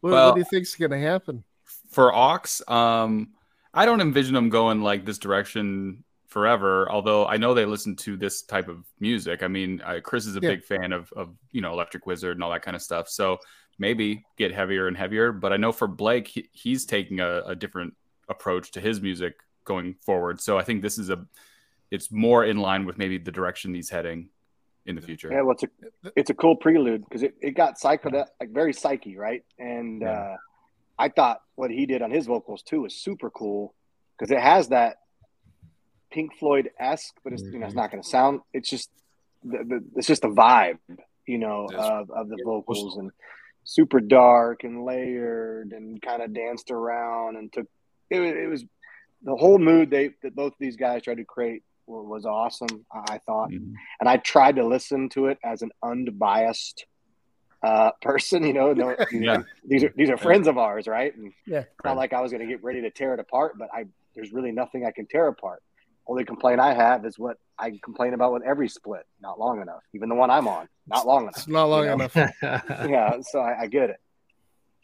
what, 0.00 0.12
Well- 0.12 0.28
what 0.28 0.34
do 0.34 0.40
you 0.40 0.46
think's 0.50 0.74
going 0.76 0.90
to 0.92 0.98
happen? 0.98 1.44
For 1.90 2.10
Aawks, 2.12 2.68
um, 2.70 3.34
I 3.74 3.86
don't 3.86 4.00
envision 4.00 4.34
them 4.34 4.48
going 4.50 4.82
like 4.82 5.04
this 5.04 5.18
direction 5.18 6.04
forever. 6.32 6.90
Although 6.90 7.26
I 7.26 7.36
know 7.36 7.54
they 7.54 7.64
listen 7.66 7.94
to 7.96 8.16
this 8.16 8.42
type 8.42 8.68
of 8.68 8.84
music. 8.98 9.42
I 9.42 9.48
mean, 9.48 9.80
uh, 9.84 10.00
Chris 10.02 10.26
is 10.26 10.36
a 10.36 10.40
Yeah. 10.40 10.50
big 10.50 10.64
fan 10.64 10.92
of 10.92 11.12
of 11.12 11.34
you 11.52 11.60
know 11.60 11.72
Electric 11.72 12.06
Wizard 12.06 12.36
and 12.36 12.42
all 12.42 12.50
that 12.50 12.62
kind 12.62 12.74
of 12.74 12.82
stuff. 12.82 13.08
So 13.08 13.38
maybe 13.78 14.24
get 14.36 14.52
heavier 14.52 14.88
and 14.88 14.96
heavier. 14.96 15.32
But 15.32 15.52
I 15.52 15.56
know 15.56 15.72
for 15.72 15.86
Blake, 15.86 16.28
he, 16.28 16.48
he's 16.52 16.84
taking 16.84 17.20
a, 17.20 17.42
a 17.46 17.54
different 17.54 17.94
approach 18.28 18.70
to 18.72 18.80
his 18.80 19.00
music 19.00 19.34
going 19.64 19.94
forward. 20.04 20.40
So 20.40 20.58
I 20.58 20.62
think 20.64 20.82
this 20.82 20.98
is 20.98 21.10
a 21.10 21.24
it's 21.90 22.10
more 22.10 22.44
in 22.46 22.56
line 22.58 22.86
with 22.86 22.96
maybe 22.96 23.18
the 23.18 23.32
direction 23.32 23.74
he's 23.74 23.90
heading 23.90 24.30
in 24.86 24.94
the 24.96 25.02
future. 25.02 25.30
Yeah, 25.30 25.42
well, 25.42 25.52
it's 25.52 25.62
a 25.64 25.68
it's 26.16 26.30
a 26.30 26.34
cool 26.34 26.56
prelude 26.56 27.04
because 27.04 27.22
it, 27.22 27.34
it 27.40 27.50
got 27.52 27.78
psychedelic, 27.78 28.26
like 28.40 28.50
very 28.50 28.72
psyche, 28.72 29.16
right? 29.16 29.44
And 29.58 30.02
Yeah. 30.02 30.10
uh, 30.10 30.36
I 30.98 31.08
thought 31.08 31.42
what 31.54 31.70
he 31.70 31.84
did 31.86 32.00
on 32.02 32.10
his 32.10 32.26
vocals 32.26 32.62
too 32.62 32.82
was 32.82 32.94
super 32.94 33.30
cool 33.30 33.74
because 34.18 34.30
it 34.30 34.40
has 34.40 34.68
that 34.68 34.98
Pink 36.12 36.30
Floyd 36.38 36.70
esque, 36.78 37.14
but 37.24 37.32
it's 37.32 37.42
you 37.42 37.58
know 37.58 37.66
it's 37.66 37.74
not 37.74 37.90
going 37.90 38.02
to 38.02 38.08
sound. 38.08 38.40
It's 38.52 38.68
just 38.68 38.90
the, 39.44 39.58
the, 39.70 39.84
it's 39.96 40.06
just 40.06 40.24
a 40.24 40.28
vibe, 40.28 40.78
you 41.26 41.38
know, 41.38 41.68
Yes. 41.70 41.80
of, 41.80 42.10
of 42.10 42.28
the 42.28 42.38
vocals 42.44 42.96
and 42.96 43.10
super 43.64 44.00
dark 44.00 44.64
and 44.64 44.84
layered 44.84 45.72
and 45.72 46.00
kind 46.02 46.22
of 46.22 46.32
danced 46.34 46.70
around 46.70 47.36
and 47.36 47.52
took 47.52 47.66
it, 48.10 48.18
was- 48.20 48.32
it 48.44 48.48
was 48.50 48.64
the 49.24 49.36
whole 49.36 49.58
mood 49.58 49.90
they 49.90 50.10
that 50.22 50.34
both 50.34 50.52
of 50.52 50.58
these 50.58 50.76
guys 50.76 51.02
tried 51.02 51.16
to 51.18 51.24
create 51.24 51.62
wa- 51.86 52.02
was 52.02 52.26
awesome. 52.26 52.84
I 52.92 53.14
I 53.14 53.18
thought 53.26 53.50
Mhm. 53.50 53.72
and 54.00 54.08
I 54.08 54.16
tried 54.18 54.56
to 54.56 54.66
listen 54.66 55.08
to 55.10 55.26
it 55.26 55.38
as 55.44 55.62
an 55.62 55.70
unbiased 55.82 56.86
uh, 57.62 57.92
person. 58.02 58.44
You 58.44 58.52
know, 58.52 58.72
no, 58.72 58.96
Yeah. 59.12 59.42
these 59.64 59.84
are 59.84 59.92
these 59.96 60.10
are 60.10 60.16
friends 60.16 60.46
of 60.48 60.58
ours, 60.58 60.86
right? 60.88 61.14
And 61.16 61.32
Yeah. 61.46 61.60
it's 61.60 61.84
not 61.84 61.96
like 61.96 62.12
I 62.12 62.20
was 62.20 62.32
going 62.32 62.42
to 62.46 62.52
get 62.52 62.62
ready 62.64 62.80
to 62.82 62.90
tear 62.90 63.14
it 63.14 63.20
apart, 63.20 63.56
but 63.58 63.68
I 63.72 63.86
there's 64.14 64.32
really 64.32 64.52
nothing 64.52 64.84
I 64.84 64.90
can 64.90 65.06
tear 65.06 65.28
apart. 65.28 65.62
Only 66.06 66.24
complaint 66.24 66.60
I 66.60 66.74
have 66.74 67.04
is 67.04 67.18
what 67.18 67.38
I 67.58 67.78
complain 67.82 68.14
about 68.14 68.32
with 68.32 68.42
every 68.42 68.68
split, 68.68 69.06
not 69.20 69.38
long 69.38 69.62
enough. 69.62 69.82
Even 69.94 70.08
the 70.08 70.14
one 70.14 70.30
I'm 70.30 70.48
on, 70.48 70.68
not 70.86 71.06
long 71.06 71.22
enough. 71.22 71.36
It's 71.36 71.48
not 71.48 71.66
long 71.66 71.84
you 71.84 71.96
know? 71.96 72.08
enough. 72.12 72.16
Yeah, 72.88 73.20
so 73.22 73.40
I, 73.40 73.62
I 73.62 73.66
get 73.68 73.90
it. 73.90 74.00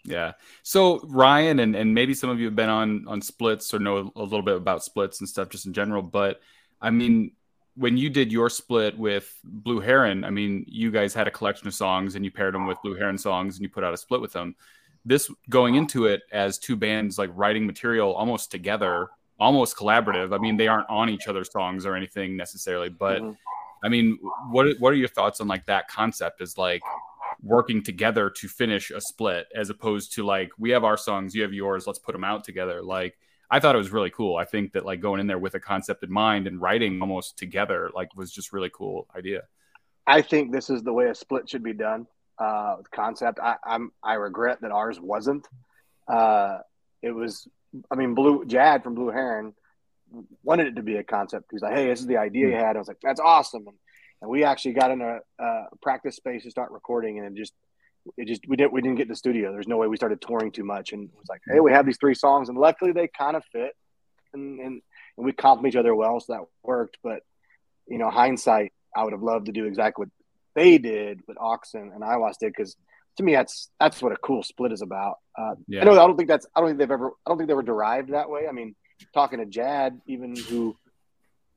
Yeah. 0.04 0.32
So 0.62 1.00
Ryan 1.04 1.58
and 1.58 1.76
and 1.76 1.94
maybe 1.94 2.14
some 2.14 2.30
of 2.30 2.38
you 2.38 2.46
have 2.46 2.56
been 2.56 2.68
on 2.68 3.06
on 3.08 3.20
splits 3.20 3.74
or 3.74 3.78
know 3.78 4.10
a 4.16 4.22
little 4.22 4.42
bit 4.42 4.56
about 4.56 4.84
splits 4.84 5.20
and 5.20 5.28
stuff 5.28 5.48
just 5.48 5.66
in 5.66 5.72
general. 5.72 6.02
But 6.02 6.40
I 6.80 6.90
mean, 6.90 7.32
when 7.74 7.96
you 7.96 8.10
did 8.10 8.32
your 8.32 8.48
split 8.48 8.96
with 8.98 9.32
Blue 9.44 9.80
Heron, 9.80 10.24
I 10.24 10.30
mean, 10.30 10.64
you 10.66 10.90
guys 10.90 11.14
had 11.14 11.28
a 11.28 11.30
collection 11.30 11.68
of 11.68 11.74
songs 11.74 12.14
and 12.14 12.24
you 12.24 12.30
paired 12.30 12.54
them 12.54 12.66
with 12.66 12.78
Blue 12.82 12.94
Heron 12.94 13.18
songs 13.18 13.56
and 13.56 13.62
you 13.62 13.68
put 13.68 13.84
out 13.84 13.94
a 13.94 13.96
split 13.96 14.20
with 14.20 14.32
them. 14.32 14.56
This 15.04 15.30
going 15.48 15.74
into 15.74 16.06
it 16.06 16.22
as 16.32 16.58
two 16.58 16.76
bands 16.76 17.18
like 17.18 17.30
writing 17.34 17.66
material 17.66 18.14
almost 18.14 18.50
together, 18.50 19.10
almost 19.38 19.76
collaborative. 19.76 20.34
I 20.34 20.38
mean, 20.38 20.56
they 20.56 20.68
aren't 20.68 20.90
on 20.90 21.08
each 21.08 21.28
other's 21.28 21.50
songs 21.50 21.86
or 21.86 21.94
anything 21.94 22.36
necessarily, 22.36 22.88
but 22.88 23.22
Mhm. 23.22 23.36
I 23.84 23.88
mean, 23.88 24.18
what 24.50 24.66
what 24.80 24.92
are 24.92 24.96
your 24.96 25.08
thoughts 25.08 25.40
on 25.40 25.48
like 25.48 25.66
that 25.66 25.88
concept? 25.88 26.40
Is 26.40 26.58
like 26.58 26.82
working 27.42 27.82
together 27.82 28.28
to 28.28 28.48
finish 28.48 28.90
a 28.90 29.00
split 29.00 29.46
as 29.54 29.70
opposed 29.70 30.12
to 30.14 30.24
like 30.24 30.50
we 30.58 30.70
have 30.70 30.82
our 30.84 30.96
songs, 30.96 31.34
you 31.34 31.42
have 31.42 31.52
yours, 31.52 31.86
let's 31.86 31.98
put 32.00 32.12
them 32.12 32.24
out 32.24 32.42
together. 32.42 32.82
Like 32.82 33.16
I 33.50 33.60
thought 33.60 33.74
it 33.76 33.78
was 33.78 33.92
really 33.92 34.10
cool. 34.10 34.36
I 34.36 34.44
think 34.44 34.72
that 34.72 34.84
like 34.84 35.00
going 35.00 35.20
in 35.20 35.26
there 35.28 35.38
with 35.38 35.54
a 35.54 35.60
concept 35.60 36.02
in 36.02 36.10
mind 36.12 36.46
and 36.48 36.60
writing 36.60 37.00
almost 37.00 37.38
together 37.38 37.90
like 37.94 38.14
was 38.16 38.32
just 38.32 38.52
really 38.52 38.70
cool 38.70 39.06
idea. 39.16 39.42
I 40.06 40.22
think 40.22 40.52
this 40.52 40.68
is 40.70 40.82
the 40.82 40.92
way 40.92 41.06
a 41.06 41.14
split 41.14 41.48
should 41.48 41.62
be 41.62 41.74
done. 41.74 42.06
Uh, 42.38 42.76
concept. 42.92 43.38
I, 43.40 43.56
I'm 43.64 43.92
I 44.02 44.14
regret 44.14 44.60
that 44.62 44.72
ours 44.72 44.98
wasn't. 45.00 45.46
Uh, 46.08 46.58
it 47.02 47.10
was. 47.12 47.46
I 47.90 47.96
mean, 47.96 48.14
Blue 48.14 48.44
Jad 48.44 48.82
from 48.82 48.94
Blue 48.94 49.10
Heron 49.10 49.54
wanted 50.42 50.68
it 50.68 50.76
to 50.76 50.82
be 50.82 50.96
a 50.96 51.04
concept. 51.04 51.48
He's 51.50 51.62
like, 51.62 51.74
"Hey, 51.74 51.86
this 51.86 52.00
is 52.00 52.06
the 52.06 52.16
idea 52.16 52.48
you 52.48 52.54
hmm. 52.54 52.60
had." 52.60 52.76
I 52.76 52.78
was 52.78 52.88
like, 52.88 53.00
"That's 53.02 53.20
awesome." 53.20 53.66
And, 53.66 53.76
and 54.20 54.30
we 54.30 54.44
actually 54.44 54.72
got 54.72 54.90
in 54.90 55.00
a, 55.00 55.18
a 55.38 55.76
practice 55.82 56.16
space 56.16 56.44
to 56.44 56.50
start 56.50 56.70
recording, 56.72 57.18
and 57.18 57.26
it 57.26 57.38
just 57.38 57.52
it 58.16 58.26
just 58.26 58.42
we 58.48 58.56
didn't 58.56 58.72
we 58.72 58.80
didn't 58.80 58.96
get 58.96 59.04
in 59.04 59.08
the 59.08 59.16
studio. 59.16 59.52
There's 59.52 59.68
no 59.68 59.76
way 59.76 59.86
we 59.86 59.96
started 59.96 60.20
touring 60.20 60.52
too 60.52 60.64
much, 60.64 60.92
and 60.92 61.04
it 61.04 61.18
was 61.18 61.28
like, 61.28 61.42
"Hey, 61.46 61.60
we 61.60 61.72
have 61.72 61.86
these 61.86 61.98
three 61.98 62.14
songs," 62.14 62.48
and 62.48 62.58
luckily 62.58 62.92
they 62.92 63.08
kind 63.08 63.36
of 63.36 63.44
fit, 63.52 63.74
and, 64.32 64.60
and 64.60 64.82
and 65.16 65.26
we 65.26 65.32
complement 65.32 65.74
each 65.74 65.78
other 65.78 65.94
well, 65.94 66.20
so 66.20 66.32
that 66.32 66.42
worked. 66.62 66.98
But 67.02 67.22
you 67.86 67.98
know, 67.98 68.10
hindsight, 68.10 68.72
I 68.96 69.04
would 69.04 69.12
have 69.12 69.22
loved 69.22 69.46
to 69.46 69.52
do 69.52 69.66
exactly 69.66 70.04
what 70.04 70.10
they 70.54 70.78
did 70.78 71.20
with 71.28 71.36
Oxen 71.38 71.92
and 71.94 72.02
Aiwass 72.02 72.38
did 72.40 72.52
because 72.56 72.76
to 73.18 73.22
me 73.22 73.34
that's 73.34 73.70
that's 73.78 74.00
what 74.02 74.12
a 74.12 74.16
cool 74.16 74.42
split 74.42 74.72
is 74.72 74.82
about. 74.82 75.18
Uh, 75.36 75.54
Yeah. 75.68 75.82
I 75.82 75.84
know 75.84 75.92
I 75.92 76.06
don't 76.06 76.16
think 76.16 76.28
that's 76.28 76.46
I 76.54 76.60
don't 76.60 76.70
think 76.70 76.78
they've 76.78 76.90
ever 76.90 77.10
I 77.24 77.30
don't 77.30 77.36
think 77.36 77.48
they 77.48 77.54
were 77.54 77.62
derived 77.62 78.12
that 78.12 78.30
way. 78.30 78.48
I 78.48 78.52
mean, 78.52 78.74
talking 79.12 79.38
to 79.40 79.46
Jad, 79.46 80.00
even 80.06 80.34
who 80.36 80.76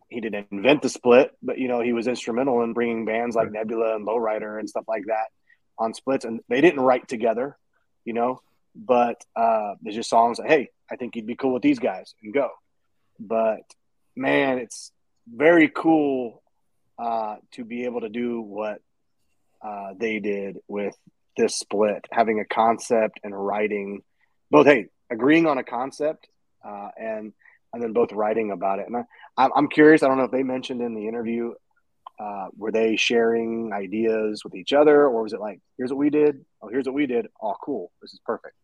he 0.09 0.19
didn't 0.19 0.47
invent 0.51 0.81
the 0.81 0.89
split, 0.89 1.31
but 1.41 1.57
you 1.57 1.67
know 1.67 1.81
he 1.81 1.93
was 1.93 2.07
instrumental 2.07 2.61
in 2.63 2.73
bringing 2.73 3.05
bands 3.05 3.35
like 3.35 3.51
Nebula 3.51 3.95
and 3.95 4.05
Lowrider 4.05 4.59
and 4.59 4.69
stuff 4.69 4.85
like 4.87 5.05
that 5.05 5.27
on 5.79 5.93
splits, 5.93 6.25
and 6.25 6.41
they 6.49 6.61
didn't 6.61 6.81
write 6.81 7.07
together, 7.07 7.57
you 8.03 8.13
know. 8.13 8.41
But 8.75 9.23
uh, 9.35 9.75
there's 9.81 9.95
just 9.95 10.09
songs 10.09 10.39
like, 10.39 10.49
"Hey, 10.49 10.69
I 10.91 10.95
think 10.97 11.15
you'd 11.15 11.25
be 11.27 11.35
cool 11.35 11.53
with 11.53 11.63
these 11.63 11.79
guys," 11.79 12.13
and 12.21 12.33
go. 12.33 12.49
But 13.19 13.61
man, 14.15 14.57
it's 14.57 14.91
very 15.27 15.69
cool 15.69 16.41
uh, 16.97 17.37
to 17.53 17.63
be 17.63 17.85
able 17.85 18.01
to 18.01 18.09
do 18.09 18.41
what 18.41 18.81
uh, 19.61 19.93
they 19.97 20.19
did 20.19 20.57
with 20.67 20.95
this 21.37 21.57
split, 21.57 22.05
having 22.11 22.39
a 22.39 22.45
concept 22.45 23.19
and 23.23 23.35
writing 23.35 24.01
both. 24.49 24.65
Hey, 24.65 24.87
agreeing 25.09 25.47
on 25.47 25.57
a 25.57 25.63
concept 25.63 26.27
uh, 26.65 26.89
and 26.97 27.33
and 27.73 27.81
then 27.81 27.93
both 27.93 28.11
writing 28.11 28.51
about 28.51 28.79
it. 28.79 28.87
And 28.87 29.05
I, 29.37 29.49
I'm 29.55 29.69
curious. 29.69 30.03
I 30.03 30.07
don't 30.07 30.17
know 30.17 30.25
if 30.25 30.31
they 30.31 30.43
mentioned 30.43 30.81
in 30.81 30.93
the 30.93 31.07
interview. 31.07 31.53
Uh, 32.19 32.47
were 32.55 32.71
they 32.71 32.97
sharing 32.97 33.71
ideas 33.73 34.43
with 34.43 34.53
each 34.55 34.73
other, 34.73 35.03
or 35.03 35.23
was 35.23 35.33
it 35.33 35.39
like, 35.39 35.59
"Here's 35.77 35.89
what 35.89 35.97
we 35.97 36.09
did. 36.09 36.45
Oh, 36.61 36.67
here's 36.67 36.85
what 36.85 36.93
we 36.93 37.07
did. 37.07 37.27
Oh, 37.41 37.55
cool. 37.63 37.91
This 38.01 38.13
is 38.13 38.19
perfect." 38.25 38.55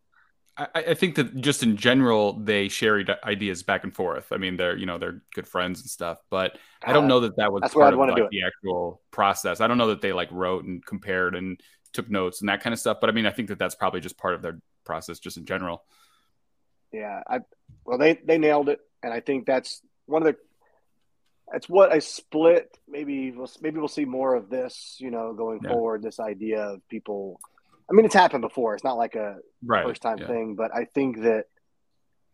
I, 0.58 0.68
I 0.74 0.94
think 0.94 1.14
that 1.16 1.36
just 1.36 1.62
in 1.62 1.76
general 1.76 2.32
they 2.32 2.68
share 2.68 3.02
ideas 3.24 3.62
back 3.62 3.84
and 3.84 3.94
forth. 3.94 4.32
I 4.32 4.36
mean, 4.36 4.56
they're 4.56 4.76
you 4.76 4.86
know 4.86 4.98
they're 4.98 5.22
good 5.34 5.46
friends 5.46 5.80
and 5.80 5.88
stuff, 5.88 6.18
but 6.30 6.58
I 6.84 6.92
don't 6.92 7.04
uh, 7.04 7.08
know 7.08 7.20
that 7.20 7.36
that 7.36 7.52
was 7.52 7.62
part 7.72 7.94
of 7.94 7.98
like, 7.98 8.30
the 8.30 8.42
actual 8.42 9.00
process. 9.10 9.60
I 9.60 9.66
don't 9.66 9.78
know 9.78 9.88
that 9.88 10.02
they 10.02 10.12
like 10.12 10.30
wrote 10.30 10.64
and 10.64 10.84
compared 10.84 11.34
and 11.34 11.60
took 11.98 12.10
notes 12.10 12.40
and 12.40 12.48
that 12.48 12.62
kind 12.62 12.72
of 12.72 12.80
stuff. 12.80 12.98
But 13.00 13.10
I 13.10 13.12
mean, 13.12 13.26
I 13.26 13.30
think 13.30 13.48
that 13.48 13.58
that's 13.58 13.74
probably 13.74 14.00
just 14.00 14.16
part 14.16 14.34
of 14.34 14.42
their 14.42 14.60
process, 14.84 15.18
just 15.18 15.36
in 15.36 15.44
general. 15.44 15.84
Yeah, 16.92 17.22
I 17.28 17.40
well 17.84 17.98
they 17.98 18.14
they 18.24 18.38
nailed 18.38 18.68
it, 18.68 18.80
and 19.02 19.12
I 19.12 19.20
think 19.20 19.46
that's 19.46 19.82
one 20.06 20.22
of 20.22 20.26
the 20.26 20.36
that's 21.52 21.68
what 21.68 21.96
a 21.96 22.00
split 22.00 22.76
maybe 22.86 23.30
we'll 23.30 23.50
maybe 23.62 23.78
we'll 23.78 23.88
see 23.88 24.04
more 24.04 24.34
of 24.34 24.50
this 24.50 24.96
you 24.98 25.10
know 25.10 25.32
going 25.32 25.60
yeah. 25.62 25.70
forward 25.70 26.02
this 26.02 26.20
idea 26.20 26.60
of 26.60 26.86
people 26.90 27.40
I 27.90 27.94
mean, 27.94 28.04
it's 28.04 28.14
happened 28.14 28.42
before. 28.42 28.74
It's 28.74 28.84
not 28.84 28.98
like 28.98 29.14
a 29.14 29.36
right. 29.64 29.84
first 29.84 30.02
time 30.02 30.18
yeah. 30.18 30.26
thing, 30.26 30.54
but 30.56 30.74
I 30.74 30.84
think 30.84 31.22
that 31.22 31.44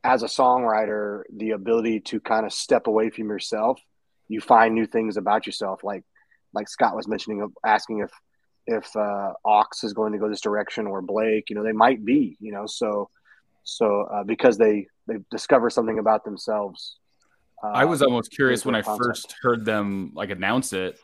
as 0.03 0.23
a 0.23 0.27
songwriter, 0.27 1.23
the 1.35 1.51
ability 1.51 2.01
to 2.01 2.21
kind 2.21 2.45
of 2.45 2.53
step 2.53 2.87
away 2.87 3.11
from 3.11 3.29
yourself, 3.29 3.81
you 4.29 4.41
find 4.41 4.75
new 4.75 4.87
things 4.87 5.17
about 5.17 5.47
yourself. 5.47 5.85
Like, 5.85 6.03
like 6.53 6.69
Scott 6.69 6.97
was 6.97 7.07
mentioning, 7.07 7.53
asking 7.65 8.01
if 8.01 8.11
if 8.67 8.95
uh, 8.97 9.33
Aawks 9.45 9.85
is 9.85 9.93
going 9.93 10.13
to 10.13 10.19
go 10.19 10.29
this 10.29 10.41
direction 10.41 10.87
or 10.87 11.03
Blake. 11.03 11.51
You 11.51 11.57
know, 11.57 11.63
they 11.63 11.73
might 11.73 12.05
be. 12.05 12.37
You 12.41 12.53
know, 12.53 12.67
so 12.67 13.11
so 13.63 14.03
uh, 14.03 14.25
because 14.25 14.59
they 14.59 14.87
they 15.07 15.17
discover 15.31 15.71
something 15.71 15.99
about 15.99 16.25
themselves. 16.25 16.97
Uh, 17.63 17.69
I 17.69 17.85
was 17.85 18.03
almost 18.03 18.31
curious 18.33 18.65
when 18.65 18.75
I 18.75 18.83
concept. 18.83 19.05
first 19.05 19.35
heard 19.43 19.65
them 19.65 20.13
like 20.15 20.31
announce 20.31 20.73
it 20.73 20.99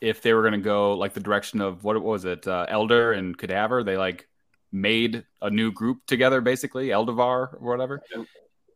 if 0.00 0.22
they 0.22 0.34
were 0.34 0.42
going 0.42 0.52
to 0.52 0.58
go 0.58 0.94
like 0.94 1.14
the 1.14 1.20
direction 1.20 1.60
of 1.60 1.82
what 1.82 2.00
was 2.02 2.24
it, 2.24 2.46
uh, 2.46 2.66
Elder 2.68 3.12
and 3.12 3.36
Kadavar. 3.36 3.84
They 3.84 3.96
like 3.96 4.28
made 4.70 5.24
a 5.40 5.50
new 5.50 5.72
group 5.72 6.04
together, 6.06 6.40
basically 6.40 6.88
Eldovar 6.88 7.54
or 7.54 7.58
whatever. 7.60 8.02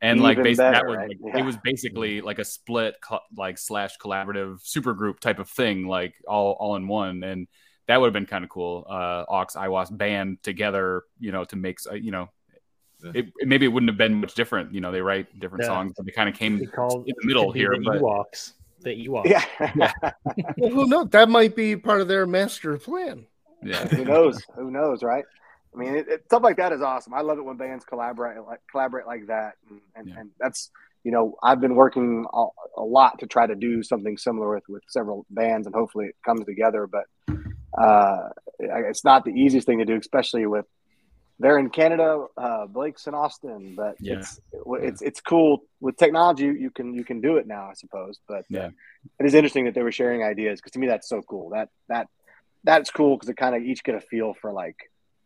And 0.01 0.19
Even 0.19 0.23
like 0.23 0.37
basically, 0.39 0.71
better, 0.71 0.75
that 0.75 0.87
was 0.87 0.97
right? 0.97 1.09
like, 1.09 1.19
yeah. 1.35 1.41
it 1.41 1.45
was 1.45 1.57
basically 1.57 2.21
like 2.21 2.39
a 2.39 2.45
split 2.45 2.95
like 3.37 3.59
slash 3.59 3.99
collaborative 3.99 4.61
super 4.63 4.95
group 4.95 5.19
type 5.19 5.41
of 5.41 5.51
thing, 5.51 5.89
like 5.89 6.15
all 6.27 6.53
all 6.53 6.77
in 6.77 6.87
one. 6.87 7.25
And 7.25 7.49
that 7.89 8.01
would 8.01 8.07
have 8.07 8.13
been 8.13 8.27
kind 8.27 8.45
of 8.45 8.51
cool. 8.51 8.87
Uh, 8.89 9.27
Aawks 9.27 9.57
Aiwass 9.57 9.95
band 9.97 10.43
together, 10.43 11.03
you 11.19 11.33
know, 11.33 11.45
to 11.45 11.57
make 11.57 11.79
uh, 11.91 11.95
you 11.95 12.11
know 12.11 12.29
it, 13.03 13.27
it, 13.39 13.49
maybe 13.49 13.67
it 13.67 13.69
wouldn't 13.69 13.91
have 13.91 13.99
been 13.99 14.21
much 14.21 14.35
different. 14.35 14.73
You 14.73 14.81
know, 14.81 14.93
they 14.93 15.01
write 15.01 15.39
different 15.41 15.65
yeah. 15.65 15.69
songs, 15.69 15.95
but 15.97 16.07
they 16.07 16.13
kind 16.13 16.29
of 16.29 16.35
came 16.35 16.59
in 16.59 16.65
the 16.65 17.15
middle 17.25 17.53
here. 17.53 17.75
But, 17.85 18.01
Ewoks 18.01 18.53
the 18.83 19.07
Ewok. 19.07 19.27
Yeah. 19.27 19.45
yeah. 19.77 19.93
well, 20.57 20.71
who 20.71 20.87
knows? 20.87 21.09
That 21.11 21.29
might 21.29 21.57
be 21.57 21.77
part 21.77 22.01
of 22.01 22.09
their 22.09 22.27
master 22.27 22.77
plan. 22.79 23.27
Yeah. 23.63 23.87
who 23.89 24.05
knows? 24.05 24.43
Who 24.55 24.71
knows? 24.71 25.03
Right. 25.03 25.25
I 25.75 25.79
mean, 25.79 25.95
it, 25.95 26.09
it, 26.09 26.25
stuff 26.27 26.43
like 26.43 26.57
that 26.57 26.73
is 26.73 26.81
awesome. 26.81 27.15
I 27.15 27.21
love 27.21 27.39
it 27.39 27.45
when 27.45 27.57
bands 27.57 27.85
collaborate 27.85 28.43
like 28.45 28.61
collaborate 28.71 29.07
like 29.07 29.27
that, 29.27 29.55
and 29.69 29.81
and, 29.95 30.09
yeah. 30.09 30.21
and 30.21 30.31
that's 30.41 30.71
you 31.05 31.13
know 31.13 31.37
I've 31.43 31.61
been 31.61 31.75
working 31.75 32.25
a, 32.33 32.47
a, 32.79 32.83
lot 32.83 33.19
to 33.21 33.27
try 33.27 33.47
to 33.47 33.55
do 33.55 33.83
something 33.83 34.17
similar 34.17 34.55
with 34.55 34.65
with 34.69 34.83
several 34.89 35.27
bands, 35.31 35.67
and 35.67 35.75
hopefully 35.75 36.07
it 36.07 36.17
comes 36.25 36.47
together. 36.47 36.87
But 36.87 37.05
uh, 37.77 38.29
it's 38.59 39.05
not 39.05 39.25
the 39.25 39.31
easiest 39.31 39.67
thing 39.67 39.79
to 39.79 39.85
do, 39.85 39.97
especially 39.97 40.47
with 40.47 40.67
they're 41.39 41.59
in 41.59 41.71
Canada. 41.71 42.27
Uh, 42.37 42.67
Blake's 42.67 43.07
in 43.07 43.15
Austin, 43.15 43.75
but 43.77 43.97
yeah. 44.01 44.15
it's 44.15 44.41
it's 44.53 45.03
it's 45.03 45.21
cool 45.21 45.63
with 45.81 45.97
technology. 45.97 46.47
You 46.47 46.71
can 46.71 46.95
you 46.95 47.05
can 47.05 47.21
do 47.21 47.37
it 47.37 47.47
now, 47.47 47.69
I 47.71 47.75
suppose. 47.75 48.19
But 48.27 48.41
uh, 48.41 48.43
yeah, 48.51 48.61
uh, 48.67 48.71
it 49.21 49.27
is 49.27 49.35
interesting 49.35 49.67
that 49.67 49.75
they 49.75 49.83
were 49.83 49.93
sharing 49.93 50.23
ideas 50.25 50.61
because 50.61 50.73
to 50.73 50.79
me 50.79 50.89
that's 50.89 51.09
so 51.09 51.23
cool. 51.23 51.51
That 51.51 51.69
that 51.89 52.09
that's 52.65 52.91
cool 52.91 53.17
because 53.17 53.29
it 53.29 53.37
kind 53.37 53.55
of 53.55 53.63
each 53.63 53.85
get 53.85 53.95
a 53.95 54.01
feel 54.01 54.35
for 54.35 54.53
like 54.53 54.77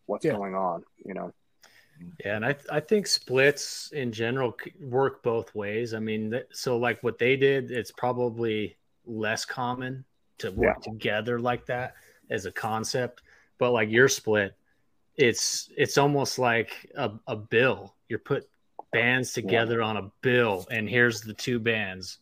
what's 0.07 0.25
yeah. 0.25 0.33
going 0.33 0.55
on. 0.55 0.85
You 1.05 1.15
know. 1.15 1.33
Yeah, 2.23 2.37
and 2.37 2.45
I 2.45 2.57
I 2.71 2.81
think 2.81 3.07
splits 3.07 3.91
in 3.93 4.13
general 4.13 4.55
work 4.81 5.23
both 5.23 5.55
ways. 5.55 5.95
I 5.95 5.99
mean, 5.99 6.41
so 6.51 6.77
like 6.77 7.03
what 7.03 7.19
they 7.19 7.37
did, 7.37 7.71
it's 7.71 7.93
probably 7.93 8.77
less 9.07 9.45
common 9.45 10.05
to 10.39 10.51
work 10.51 10.79
yeah. 10.85 10.93
together 10.93 11.41
like 11.41 11.67
that 11.67 11.95
as 12.33 12.47
a 12.47 12.53
concept. 12.53 13.23
But 13.59 13.73
like 13.73 13.91
your 13.91 14.09
split, 14.09 14.57
it's 15.17 15.71
it's 15.77 15.99
almost 15.99 16.39
like 16.39 16.91
a, 16.97 17.13
a 17.27 17.37
bill. 17.37 17.95
You're 18.09 18.19
put 18.19 18.49
bands 18.93 19.33
together 19.33 19.79
yeah. 19.79 19.87
on 19.87 19.97
a 19.99 20.11
bill, 20.23 20.67
and 20.71 20.89
here's 20.89 21.21
the 21.21 21.35
two 21.35 21.59
bands. 21.59 22.19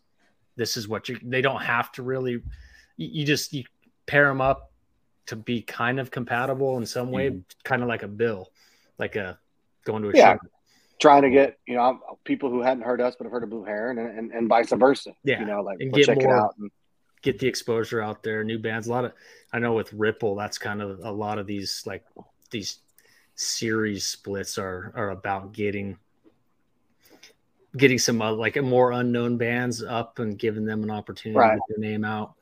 This 0.57 0.77
is 0.77 0.89
what 0.89 1.09
you. 1.09 1.19
They 1.23 1.41
don't 1.41 1.63
have 1.63 1.93
to 1.93 2.03
really. 2.03 2.43
You, 2.97 3.25
just 3.25 3.55
you 3.55 3.65
pair 4.07 4.27
them 4.27 4.43
up 4.43 4.73
to 5.27 5.37
be 5.37 5.63
kind 5.63 5.99
of 5.99 6.11
compatible 6.11 6.77
in 6.77 6.85
some 6.85 7.11
way, 7.11 7.31
mm-hmm. 7.31 7.41
kind 7.65 7.83
of 7.83 7.89
like 7.89 8.03
a 8.03 8.09
bill, 8.09 8.51
like 8.99 9.17
a 9.17 9.39
going 9.85 10.03
to 10.03 10.11
a 10.11 10.13
yeah. 10.15 10.35
show. 10.35 10.39
Trying 11.01 11.23
to 11.23 11.31
get 11.31 11.59
you 11.67 11.77
know 11.77 11.99
people 12.25 12.51
who 12.51 12.61
hadn't 12.61 12.83
heard 12.83 13.01
us 13.01 13.15
but 13.17 13.25
have 13.25 13.33
heard 13.33 13.45
of 13.45 13.49
Blue 13.49 13.65
Heron, 13.65 13.99
and, 13.99 14.19
and, 14.19 14.33
and 14.33 14.49
vice 14.49 14.71
versa. 14.71 15.13
Yeah, 15.25 15.41
you 15.41 15.47
know, 15.47 15.63
like 15.63 15.79
get 15.79 16.05
check 16.05 16.19
more, 16.21 16.35
it 16.35 16.39
out. 16.39 16.55
And, 16.59 16.71
get 17.23 17.39
the 17.39 17.47
exposure 17.47 18.01
out 18.01 18.23
there. 18.23 18.45
New 18.45 18.59
bands, 18.59 18.87
a 18.87 18.91
lot 18.91 19.05
of 19.05 19.13
I 19.53 19.59
know 19.59 19.73
with 19.73 19.93
Ripple, 19.93 20.37
that's 20.37 20.59
kind 20.59 20.83
of 20.83 21.01
a 21.03 21.11
lot 21.11 21.39
of 21.39 21.47
these 21.47 21.83
like 21.87 22.05
these 22.51 22.79
series 23.35 24.07
splits 24.07 24.59
are 24.59 24.93
are 24.95 25.11
about 25.11 25.53
getting 25.53 25.99
getting 27.77 27.99
some 27.99 28.21
uh, 28.21 28.33
like 28.33 28.61
more 28.63 28.93
unknown 28.93 29.37
bands 29.37 29.83
up 29.83 30.19
and 30.19 30.39
giving 30.39 30.65
them 30.65 30.83
an 30.83 30.91
opportunity 30.91 31.39
right. 31.39 31.55
to 31.55 31.57
get 31.57 31.81
their 31.81 31.91
name 31.91 32.05
out. 32.05 32.35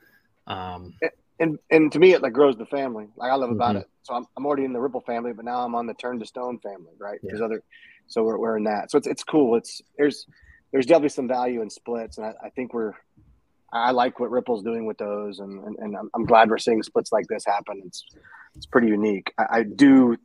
Um, 0.46 0.94
and 1.38 1.58
and 1.70 1.92
to 1.92 1.98
me, 1.98 2.12
it 2.12 2.22
like 2.22 2.32
grows 2.32 2.56
the 2.56 2.66
family. 2.66 3.06
Like 3.16 3.30
I 3.30 3.34
love 3.34 3.50
about 3.50 3.70
mm-hmm. 3.70 3.78
it. 3.78 3.90
So 4.02 4.14
I'm, 4.14 4.26
I'm 4.36 4.46
already 4.46 4.64
in 4.64 4.72
the 4.72 4.80
Ripple 4.80 5.02
family, 5.02 5.32
but 5.32 5.44
now 5.44 5.64
I'm 5.64 5.74
on 5.74 5.86
the 5.86 5.94
Turn 5.94 6.18
to 6.18 6.26
Stone 6.26 6.60
family, 6.60 6.92
right? 6.98 7.18
Yeah. 7.22 7.28
There's 7.30 7.42
other, 7.42 7.62
so 8.06 8.22
we're, 8.22 8.38
we're 8.38 8.56
in 8.56 8.64
that. 8.64 8.90
So 8.90 8.98
it's 8.98 9.06
it's 9.06 9.22
cool. 9.22 9.56
It's 9.56 9.82
there's 9.96 10.26
there's 10.72 10.86
definitely 10.86 11.10
some 11.10 11.28
value 11.28 11.62
in 11.62 11.70
splits, 11.70 12.18
and 12.18 12.26
I, 12.26 12.34
I 12.46 12.50
think 12.50 12.74
we're 12.74 12.94
I 13.72 13.90
like 13.90 14.18
what 14.18 14.30
Ripple's 14.30 14.62
doing 14.62 14.86
with 14.86 14.98
those, 14.98 15.40
and 15.40 15.62
and, 15.64 15.76
and 15.78 15.96
I'm, 15.96 16.10
I'm, 16.14 16.24
glad 16.24 16.48
we're 16.48 16.58
seeing 16.58 16.82
splits 16.82 17.12
like 17.12 17.26
this 17.28 17.44
happen. 17.44 17.82
It's 17.84 18.04
it's 18.56 18.66
pretty 18.66 18.88
unique. 18.88 19.32
I, 19.38 19.46
I, 19.50 19.62
do 19.62 20.16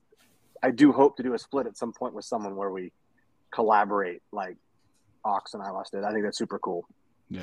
I 0.61 0.71
do 0.71 0.91
hope 0.91 1.17
to 1.17 1.23
do 1.23 1.33
a 1.33 1.39
split 1.39 1.67
at 1.67 1.77
some 1.77 1.91
point 1.91 2.13
with 2.13 2.25
someone 2.25 2.55
where 2.55 2.71
we 2.71 2.91
collaborate 3.51 4.21
like 4.31 4.55
Aawks 5.25 5.53
and 5.53 5.61
I 5.61 5.69
lost 5.71 5.93
it. 5.93 6.03
I 6.03 6.11
think 6.11 6.23
that's 6.23 6.37
super 6.37 6.57
cool. 6.59 6.85
Yeah. 7.29 7.41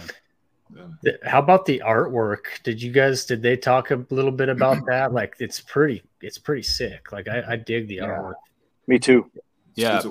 yeah. 0.75 1.13
How 1.25 1.39
about 1.39 1.67
the 1.67 1.83
artwork? 1.85 2.63
Did 2.65 2.83
you 2.83 2.93
guys 2.93 3.27
did 3.27 3.43
they 3.43 3.57
talk 3.57 3.91
a 3.91 4.05
little 4.11 4.33
bit 4.33 4.49
about 4.49 4.79
that? 4.87 5.13
Like 5.13 5.37
it's 5.39 5.61
pretty 5.61 6.03
it's 6.23 6.39
pretty 6.39 6.63
sick. 6.63 7.13
Like 7.13 7.29
I, 7.29 7.45
I 7.47 7.57
dig 7.57 7.89
the 7.89 7.97
yeah. 7.97 8.07
artwork. 8.07 8.35
Me 8.87 8.99
too. 8.99 9.31
Yeah. 9.75 10.03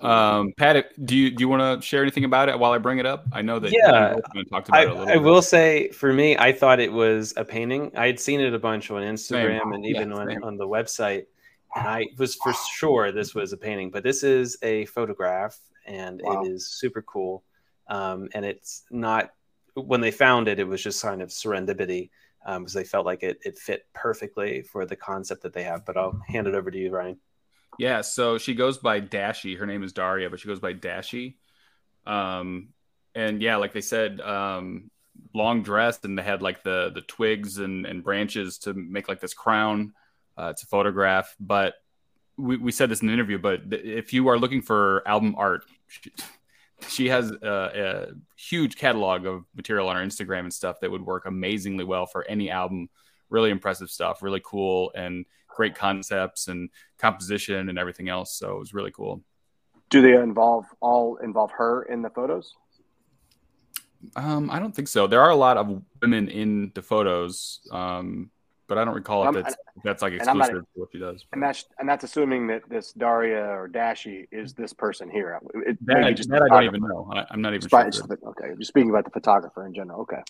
Um, 0.00 0.52
Pat, 0.56 0.86
do 1.04 1.16
you 1.16 1.30
do 1.30 1.42
you 1.42 1.48
want 1.48 1.82
to 1.82 1.86
share 1.86 2.02
anything 2.02 2.24
about 2.24 2.48
it 2.48 2.58
while 2.58 2.72
I 2.72 2.78
bring 2.78 2.98
it 2.98 3.06
up? 3.06 3.26
I 3.32 3.42
know 3.42 3.58
that 3.58 3.72
yeah, 3.72 4.14
talked 4.50 4.68
about 4.68 4.80
I, 4.80 4.82
it 4.82 4.88
a 4.88 4.94
little. 4.94 5.08
I 5.08 5.12
bit. 5.14 5.22
will 5.22 5.42
say, 5.42 5.90
for 5.90 6.12
me, 6.12 6.36
I 6.36 6.52
thought 6.52 6.78
it 6.78 6.92
was 6.92 7.34
a 7.36 7.44
painting. 7.44 7.90
I 7.96 8.06
had 8.06 8.20
seen 8.20 8.40
it 8.40 8.54
a 8.54 8.58
bunch 8.58 8.90
on 8.90 9.02
Instagram 9.02 9.60
same. 9.60 9.72
and 9.72 9.86
even 9.86 10.10
yeah, 10.10 10.16
on, 10.16 10.42
on 10.44 10.56
the 10.56 10.66
website, 10.66 11.26
and 11.74 11.88
I 11.88 12.06
was 12.16 12.36
for 12.36 12.52
sure 12.52 13.10
this 13.10 13.34
was 13.34 13.52
a 13.52 13.56
painting, 13.56 13.90
but 13.90 14.04
this 14.04 14.22
is 14.22 14.56
a 14.62 14.84
photograph, 14.86 15.58
and 15.86 16.20
wow. 16.22 16.42
it 16.42 16.52
is 16.52 16.68
super 16.68 17.02
cool. 17.02 17.42
Um, 17.88 18.28
and 18.34 18.44
it's 18.44 18.84
not 18.90 19.30
when 19.74 20.00
they 20.00 20.10
found 20.10 20.48
it, 20.48 20.58
it 20.58 20.66
was 20.66 20.82
just 20.82 21.02
kind 21.02 21.22
of 21.22 21.30
serendipity 21.30 22.10
um, 22.46 22.62
because 22.62 22.74
they 22.74 22.84
felt 22.84 23.06
like 23.06 23.22
it 23.22 23.38
it 23.44 23.58
fit 23.58 23.86
perfectly 23.94 24.62
for 24.62 24.86
the 24.86 24.96
concept 24.96 25.42
that 25.42 25.52
they 25.52 25.64
have. 25.64 25.84
But 25.84 25.96
I'll 25.96 26.20
hand 26.28 26.46
it 26.46 26.54
over 26.54 26.70
to 26.70 26.78
you, 26.78 26.90
Ryan. 26.90 27.18
Yeah, 27.78 28.00
so 28.00 28.38
she 28.38 28.54
goes 28.54 28.78
by 28.78 29.00
Dashi. 29.00 29.56
Her 29.56 29.66
name 29.66 29.82
is 29.84 29.92
Daria, 29.92 30.30
but 30.30 30.40
she 30.40 30.48
goes 30.48 30.60
by 30.60 30.74
Dashi. 30.74 31.36
Um, 32.06 32.70
and 33.14 33.40
yeah, 33.40 33.56
like 33.56 33.72
they 33.72 33.80
said, 33.80 34.20
um, 34.20 34.90
long 35.34 35.62
dress, 35.62 36.00
and 36.04 36.18
they 36.18 36.22
had 36.22 36.42
like 36.42 36.62
the 36.62 36.90
the 36.94 37.02
twigs 37.02 37.58
and, 37.58 37.86
and 37.86 38.02
branches 38.02 38.58
to 38.58 38.74
make 38.74 39.08
like 39.08 39.20
this 39.20 39.34
crown. 39.34 39.92
Uh, 40.36 40.48
it's 40.50 40.62
a 40.62 40.66
photograph, 40.66 41.34
but 41.38 41.74
we, 42.36 42.56
we 42.56 42.72
said 42.72 42.88
this 42.88 43.00
in 43.00 43.08
the 43.08 43.12
interview. 43.12 43.38
But 43.38 43.62
if 43.70 44.12
you 44.12 44.28
are 44.28 44.38
looking 44.38 44.62
for 44.62 45.06
album 45.06 45.34
art, 45.36 45.64
she, 45.88 46.12
she 46.88 47.08
has 47.08 47.30
a, 47.30 47.48
a, 47.50 48.06
huge 48.36 48.76
catalog 48.76 49.26
of 49.26 49.44
material 49.54 49.88
on 49.88 49.96
her 49.96 50.02
Instagram 50.02 50.40
and 50.40 50.52
stuff 50.52 50.80
that 50.80 50.90
would 50.90 51.04
work 51.04 51.26
amazingly 51.26 51.84
well 51.84 52.06
for 52.06 52.24
any 52.24 52.50
album. 52.50 52.88
Really 53.30 53.50
impressive 53.50 53.90
stuff, 53.90 54.22
really 54.22 54.40
cool, 54.44 54.92
and 54.94 55.26
great 55.58 55.74
concepts 55.74 56.46
and 56.46 56.70
composition 56.98 57.68
and 57.68 57.78
everything 57.78 58.08
else. 58.08 58.38
So 58.38 58.54
it 58.54 58.58
was 58.60 58.72
really 58.72 58.92
cool. 58.92 59.22
Do 59.90 60.00
they 60.00 60.14
involve 60.14 60.66
all 60.80 61.16
involve 61.16 61.50
her 61.50 61.82
in 61.82 62.00
the 62.00 62.10
photos? 62.10 62.54
Um, 64.14 64.48
I 64.50 64.60
don't 64.60 64.74
think 64.74 64.86
so. 64.86 65.08
There 65.08 65.20
are 65.20 65.30
a 65.30 65.36
lot 65.36 65.56
of 65.56 65.82
women 66.00 66.28
in 66.28 66.70
the 66.76 66.82
photos, 66.82 67.58
um, 67.72 68.30
but 68.68 68.78
I 68.78 68.84
don't 68.84 68.94
recall 68.94 69.28
if 69.28 69.34
that's, 69.34 69.56
if 69.76 69.82
that's 69.82 70.02
like 70.02 70.12
exclusive 70.12 70.54
not, 70.54 70.60
to 70.60 70.66
what 70.74 70.90
she 70.92 71.00
does. 71.00 71.24
And 71.32 71.42
that's 71.42 71.64
and 71.80 71.88
that's 71.88 72.04
assuming 72.04 72.46
that 72.46 72.62
this 72.68 72.92
Daria 72.92 73.44
or 73.44 73.68
Dashi 73.68 74.28
is 74.30 74.54
this 74.54 74.72
person 74.72 75.10
here. 75.10 75.40
It, 75.66 75.84
that, 75.86 76.14
just 76.14 76.30
that 76.30 76.42
I 76.42 76.48
don't 76.48 76.64
even 76.66 76.82
know. 76.82 77.10
I, 77.12 77.26
am 77.32 77.42
not 77.42 77.54
even 77.54 77.68
sure. 77.68 77.90
okay, 78.28 78.46
you're 78.46 78.60
speaking 78.62 78.90
about 78.90 79.04
the 79.04 79.10
photographer 79.10 79.66
in 79.66 79.74
general. 79.74 80.02
Okay. 80.02 80.22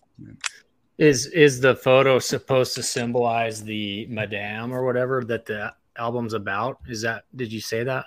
Is 0.99 1.27
is 1.27 1.61
the 1.61 1.77
photo 1.77 2.19
supposed 2.19 2.75
to 2.75 2.83
symbolize 2.83 3.63
the 3.63 4.07
Madame 4.07 4.73
or 4.73 4.85
whatever 4.85 5.25
that 5.25 5.47
the 5.47 5.73
album's 5.97 6.35
about? 6.35 6.79
Is 6.89 7.03
that 7.03 7.25
did 7.35 7.53
you 7.53 7.61
say 7.61 7.85
that? 7.85 8.05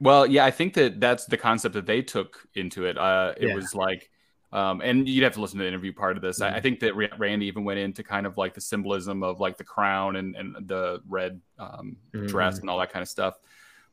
Well, 0.00 0.26
yeah, 0.26 0.44
I 0.44 0.52
think 0.52 0.74
that 0.74 1.00
that's 1.00 1.26
the 1.26 1.36
concept 1.36 1.74
that 1.74 1.86
they 1.86 2.02
took 2.02 2.46
into 2.54 2.86
it. 2.86 2.96
Uh, 2.96 3.34
it 3.36 3.48
yeah. 3.48 3.54
was 3.54 3.74
like 3.74 4.10
um, 4.52 4.80
and 4.82 5.06
you'd 5.06 5.24
have 5.24 5.34
to 5.34 5.40
listen 5.40 5.58
to 5.58 5.64
the 5.64 5.68
interview 5.68 5.92
part 5.92 6.16
of 6.16 6.22
this. 6.22 6.40
Mm-hmm. 6.40 6.54
I, 6.54 6.56
I, 6.56 6.60
think 6.60 6.80
that 6.80 6.94
Randy 7.18 7.46
even 7.46 7.64
went 7.64 7.78
into 7.78 8.02
kind 8.02 8.26
of 8.26 8.38
like 8.38 8.54
the 8.54 8.62
symbolism 8.62 9.22
of 9.22 9.40
like 9.40 9.58
the 9.58 9.64
crown 9.64 10.16
and, 10.16 10.34
and 10.36 10.56
the 10.66 11.02
red 11.06 11.40
um, 11.58 11.98
mm-hmm. 12.14 12.26
dress 12.26 12.58
and 12.58 12.70
all 12.70 12.78
that 12.78 12.90
kind 12.90 13.02
of 13.02 13.08
stuff. 13.08 13.38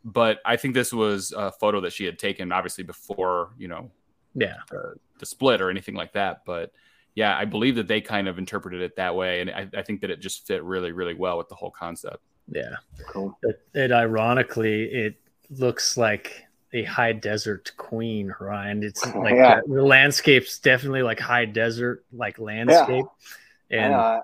But 0.05 0.39
I 0.45 0.55
think 0.55 0.73
this 0.73 0.93
was 0.93 1.33
a 1.35 1.51
photo 1.51 1.81
that 1.81 1.91
she 1.91 2.05
had 2.05 2.17
taken, 2.17 2.53
obviously 2.53 2.85
before 2.85 3.49
you 3.57 3.67
know, 3.67 3.91
yeah, 4.33 4.55
the, 4.69 4.95
the 5.19 5.25
split 5.25 5.61
or 5.61 5.69
anything 5.69 5.95
like 5.95 6.13
that. 6.13 6.45
But 6.45 6.71
yeah, 7.15 7.37
I 7.37 7.45
believe 7.45 7.75
that 7.75 7.87
they 7.87 8.01
kind 8.01 8.27
of 8.27 8.37
interpreted 8.37 8.81
it 8.81 8.97
that 8.97 9.15
way, 9.15 9.41
and 9.41 9.49
I, 9.49 9.69
I 9.75 9.81
think 9.81 10.01
that 10.01 10.11
it 10.11 10.19
just 10.19 10.45
fit 10.45 10.63
really, 10.63 10.91
really 10.91 11.13
well 11.13 11.37
with 11.37 11.47
the 11.47 11.55
whole 11.55 11.71
concept. 11.71 12.19
Yeah, 12.47 12.75
cool. 13.07 13.37
It, 13.41 13.61
it 13.73 13.91
ironically, 13.91 14.83
it 14.83 15.15
looks 15.49 15.97
like 15.97 16.45
a 16.73 16.83
high 16.83 17.13
desert 17.13 17.71
queen, 17.77 18.33
Ryan. 18.39 18.83
It's 18.83 19.05
like 19.15 19.35
yeah. 19.35 19.61
the, 19.65 19.75
the, 19.75 19.83
landscape's 19.83 20.59
definitely 20.59 21.03
like 21.03 21.19
high 21.19 21.45
desert, 21.45 22.03
like 22.11 22.37
landscape. 22.37 23.05
Yeah. 23.69 23.85
And 23.85 23.93
uh, 23.93 24.21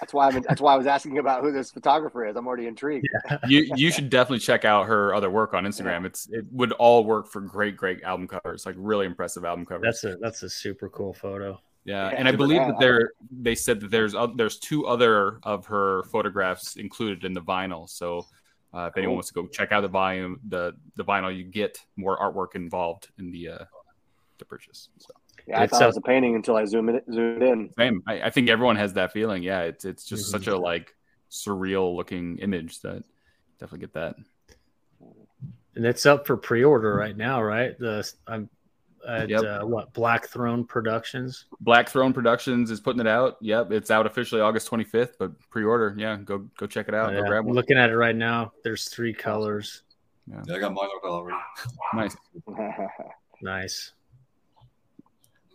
that's 0.00 0.12
why 0.12 0.28
I'm, 0.28 0.42
that's 0.42 0.60
why 0.60 0.74
I 0.74 0.76
was 0.76 0.88
asking 0.88 1.18
about 1.18 1.42
who 1.42 1.52
this 1.52 1.70
photographer 1.70 2.26
is. 2.26 2.34
I'm 2.34 2.48
already 2.48 2.66
intrigued. 2.66 3.06
Yeah. 3.30 3.38
you 3.46 3.72
you 3.76 3.92
should 3.92 4.10
definitely 4.10 4.40
check 4.40 4.64
out 4.64 4.86
her 4.86 5.14
other 5.14 5.30
work 5.30 5.54
on 5.54 5.62
Instagram. 5.62 6.04
It's 6.04 6.28
it 6.30 6.44
would 6.50 6.72
all 6.72 7.04
work 7.04 7.28
for 7.28 7.40
great 7.40 7.76
great 7.76 8.02
album 8.02 8.26
covers, 8.26 8.66
like 8.66 8.74
really 8.76 9.06
impressive 9.06 9.44
album 9.44 9.64
covers. 9.64 10.00
That's 10.02 10.04
a 10.04 10.16
that's 10.18 10.42
a 10.42 10.50
super 10.50 10.88
cool 10.88 11.14
photo. 11.14 11.60
Yeah, 11.84 12.08
and 12.08 12.28
I 12.28 12.32
believe 12.32 12.60
that 12.60 12.78
there 12.78 13.12
they 13.30 13.54
said 13.54 13.80
that 13.80 13.90
there's 13.90 14.14
there's 14.36 14.58
two 14.58 14.86
other 14.86 15.40
of 15.42 15.66
her 15.66 16.04
photographs 16.04 16.76
included 16.76 17.24
in 17.24 17.32
the 17.32 17.40
vinyl. 17.40 17.88
So 17.88 18.26
uh, 18.72 18.88
if 18.90 18.96
anyone 18.96 19.16
wants 19.16 19.28
to 19.28 19.34
go 19.34 19.46
check 19.48 19.72
out 19.72 19.80
the 19.80 19.88
volume, 19.88 20.38
the 20.48 20.74
the 20.94 21.04
vinyl, 21.04 21.36
you 21.36 21.44
get 21.44 21.78
more 21.96 22.18
artwork 22.18 22.54
involved 22.54 23.08
in 23.18 23.32
the 23.32 23.48
uh, 23.48 23.64
the 24.38 24.44
purchase. 24.44 24.90
So. 24.98 25.12
Yeah, 25.46 25.60
I 25.60 25.64
it's 25.64 25.72
thought 25.72 25.82
it 25.82 25.86
was 25.86 25.96
a 25.96 26.02
painting 26.02 26.36
until 26.36 26.56
I 26.56 26.64
zoomed 26.64 26.90
it 26.90 27.04
zoomed 27.12 27.42
in. 27.42 27.70
Same. 27.76 28.02
I, 28.06 28.22
I 28.22 28.30
think 28.30 28.48
everyone 28.48 28.76
has 28.76 28.92
that 28.92 29.12
feeling. 29.12 29.42
Yeah, 29.42 29.62
it's 29.62 29.84
it's 29.84 30.04
just 30.04 30.26
mm-hmm. 30.26 30.38
such 30.38 30.46
a 30.46 30.56
like 30.56 30.94
surreal 31.30 31.96
looking 31.96 32.38
image 32.38 32.80
that 32.80 33.02
definitely 33.58 33.86
get 33.86 33.94
that. 33.94 34.16
And 35.74 35.86
it's 35.86 36.06
up 36.06 36.26
for 36.26 36.36
pre 36.36 36.62
order 36.62 36.94
right 36.94 37.16
now, 37.16 37.42
right? 37.42 37.76
The 37.78 38.08
I'm 38.26 38.48
at 39.08 39.28
yep. 39.28 39.42
uh, 39.42 39.66
what 39.66 39.92
Black 39.92 40.28
Throne 40.28 40.64
Productions. 40.64 41.46
Black 41.60 41.88
Throne 41.88 42.12
Productions 42.12 42.70
is 42.70 42.80
putting 42.80 43.00
it 43.00 43.06
out. 43.06 43.36
Yep, 43.40 43.72
it's 43.72 43.90
out 43.90 44.06
officially 44.06 44.40
August 44.40 44.70
25th, 44.70 45.14
but 45.18 45.38
pre-order. 45.50 45.94
Yeah, 45.96 46.16
go 46.16 46.38
go 46.58 46.66
check 46.66 46.88
it 46.88 46.94
out. 46.94 47.10
Oh, 47.10 47.12
yeah. 47.12 47.20
Go 47.22 47.26
grab 47.28 47.44
one. 47.44 47.54
looking 47.54 47.78
at 47.78 47.90
it 47.90 47.96
right 47.96 48.16
now. 48.16 48.52
There's 48.62 48.88
three 48.88 49.12
colors. 49.12 49.82
Yeah, 50.30 50.42
yeah 50.46 50.54
I 50.56 50.58
got 50.58 50.72
mine 50.72 50.88
already. 51.04 51.36
nice. 51.94 52.16
nice. 53.42 53.92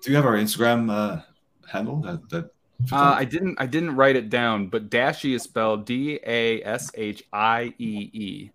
Do 0.01 0.11
you 0.11 0.15
have 0.15 0.25
our 0.25 0.35
Instagram 0.35 0.91
uh, 0.91 1.21
handle? 1.69 2.01
That 2.01 2.29
that. 2.29 2.51
Uh, 2.91 3.15
I 3.17 3.25
didn't. 3.25 3.59
I 3.59 3.65
didn't 3.65 3.95
write 3.95 4.15
it 4.15 4.29
down, 4.29 4.67
but 4.67 4.89
Dashie 4.89 5.33
is 5.33 5.43
spelled 5.43 5.85
D 5.85 6.19
A 6.25 6.61
S 6.63 6.91
H 6.93 7.23
I 7.33 7.73
E 7.79 8.09
E. 8.13 8.51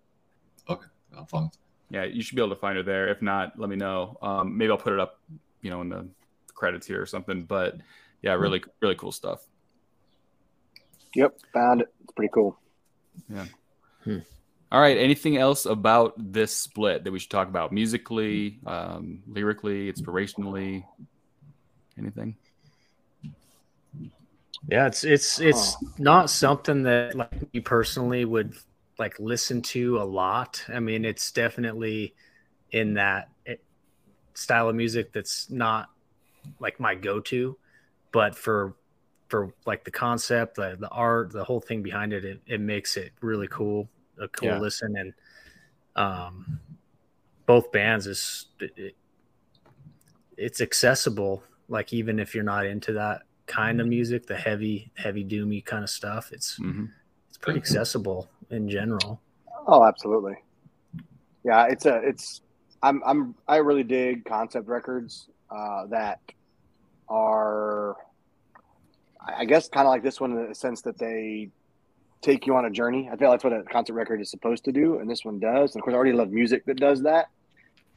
Okay, 0.69 0.87
I'll 1.17 1.25
find 1.25 1.47
it 1.47 1.57
yeah, 1.93 2.05
you 2.05 2.23
should 2.23 2.35
be 2.35 2.41
able 2.41 2.55
to 2.55 2.59
find 2.59 2.75
her 2.75 2.81
there. 2.81 3.07
If 3.09 3.21
not, 3.21 3.57
let 3.57 3.69
me 3.69 3.75
know. 3.75 4.17
Um, 4.23 4.57
maybe 4.57 4.71
I'll 4.71 4.77
put 4.77 4.93
it 4.93 4.99
up, 4.99 5.19
you 5.61 5.69
know, 5.69 5.81
in 5.81 5.89
the 5.89 6.07
credits 6.55 6.87
here 6.87 6.99
or 6.99 7.05
something. 7.05 7.43
But 7.43 7.77
yeah, 8.23 8.33
really, 8.33 8.63
really 8.81 8.95
cool 8.95 9.11
stuff. 9.11 9.45
Yep, 11.13 11.37
found 11.53 11.81
it. 11.81 11.93
It's 12.03 12.11
pretty 12.13 12.31
cool. 12.33 12.57
Yeah. 13.29 13.45
Hmm. 14.03 14.17
All 14.71 14.81
right. 14.81 14.97
Anything 14.97 15.37
else 15.37 15.67
about 15.67 16.15
this 16.17 16.51
split 16.51 17.03
that 17.03 17.11
we 17.11 17.19
should 17.19 17.29
talk 17.29 17.47
about 17.47 17.71
musically, 17.71 18.59
um, 18.65 19.21
lyrically, 19.27 19.93
inspirationally? 19.93 20.83
Anything? 21.99 22.35
Yeah, 24.67 24.87
it's 24.87 25.03
it's 25.03 25.39
it's 25.39 25.77
not 25.99 26.31
something 26.31 26.81
that 26.83 27.13
like 27.13 27.53
me 27.53 27.59
personally 27.59 28.25
would 28.25 28.55
like 28.99 29.19
listen 29.19 29.61
to 29.61 29.97
a 29.97 30.03
lot. 30.03 30.63
I 30.69 30.79
mean, 30.79 31.05
it's 31.05 31.31
definitely 31.31 32.15
in 32.71 32.95
that 32.95 33.29
eh, 33.45 33.55
style 34.33 34.69
of 34.69 34.75
music 34.75 35.11
that's 35.11 35.49
not 35.49 35.89
like 36.59 36.79
my 36.79 36.95
go-to, 36.95 37.57
but 38.11 38.35
for 38.35 38.75
for 39.29 39.53
like 39.65 39.83
the 39.83 39.91
concept, 39.91 40.55
the, 40.55 40.77
the 40.79 40.89
art, 40.89 41.31
the 41.31 41.43
whole 41.43 41.59
thing 41.59 41.81
behind 41.81 42.13
it, 42.13 42.23
it, 42.23 42.39
it 42.45 42.61
makes 42.61 42.97
it 42.97 43.13
really 43.21 43.47
cool, 43.47 43.89
a 44.21 44.27
cool 44.27 44.49
yeah. 44.49 44.59
listen. 44.59 44.95
And 44.95 45.13
um, 45.95 46.59
both 47.47 47.71
bands 47.71 48.05
is 48.05 48.47
it, 48.59 48.95
it's 50.37 50.61
accessible. 50.61 51.43
Like 51.67 51.93
even 51.93 52.19
if 52.19 52.35
you're 52.35 52.43
not 52.43 52.67
into 52.67 52.93
that 52.93 53.23
kind 53.47 53.81
of 53.81 53.87
music, 53.87 54.27
the 54.27 54.35
heavy, 54.35 54.91
heavy 54.95 55.25
doomy 55.25 55.65
kind 55.65 55.83
of 55.83 55.89
stuff, 55.89 56.31
it's 56.31 56.59
mm-hmm. 56.59 56.85
it's 57.27 57.37
pretty 57.39 57.59
accessible 57.59 58.29
in 58.49 58.69
general. 58.69 59.21
Oh, 59.67 59.83
absolutely. 59.83 60.35
Yeah, 61.43 61.67
it's 61.67 61.85
a 61.85 61.95
it's 61.97 62.41
I'm 62.81 63.01
I'm 63.05 63.35
I 63.47 63.57
really 63.57 63.83
dig 63.83 64.25
concept 64.25 64.67
records 64.67 65.29
uh, 65.49 65.87
that 65.87 66.19
are 67.09 67.95
I 69.25 69.45
guess 69.45 69.69
kind 69.69 69.87
of 69.87 69.91
like 69.91 70.03
this 70.03 70.19
one 70.19 70.31
in 70.31 70.49
the 70.49 70.55
sense 70.55 70.81
that 70.81 70.97
they 70.97 71.49
take 72.21 72.47
you 72.47 72.55
on 72.55 72.65
a 72.65 72.69
journey. 72.69 73.09
I 73.11 73.17
feel 73.17 73.29
like 73.29 73.41
that's 73.41 73.43
what 73.43 73.53
a 73.53 73.63
concept 73.63 73.95
record 73.95 74.21
is 74.21 74.29
supposed 74.29 74.65
to 74.65 74.71
do, 74.71 74.99
and 74.99 75.09
this 75.09 75.23
one 75.23 75.39
does. 75.39 75.75
And 75.75 75.81
of 75.81 75.83
course, 75.83 75.93
I 75.93 75.97
already 75.97 76.13
love 76.13 76.31
music 76.31 76.65
that 76.65 76.77
does 76.77 77.03
that. 77.03 77.29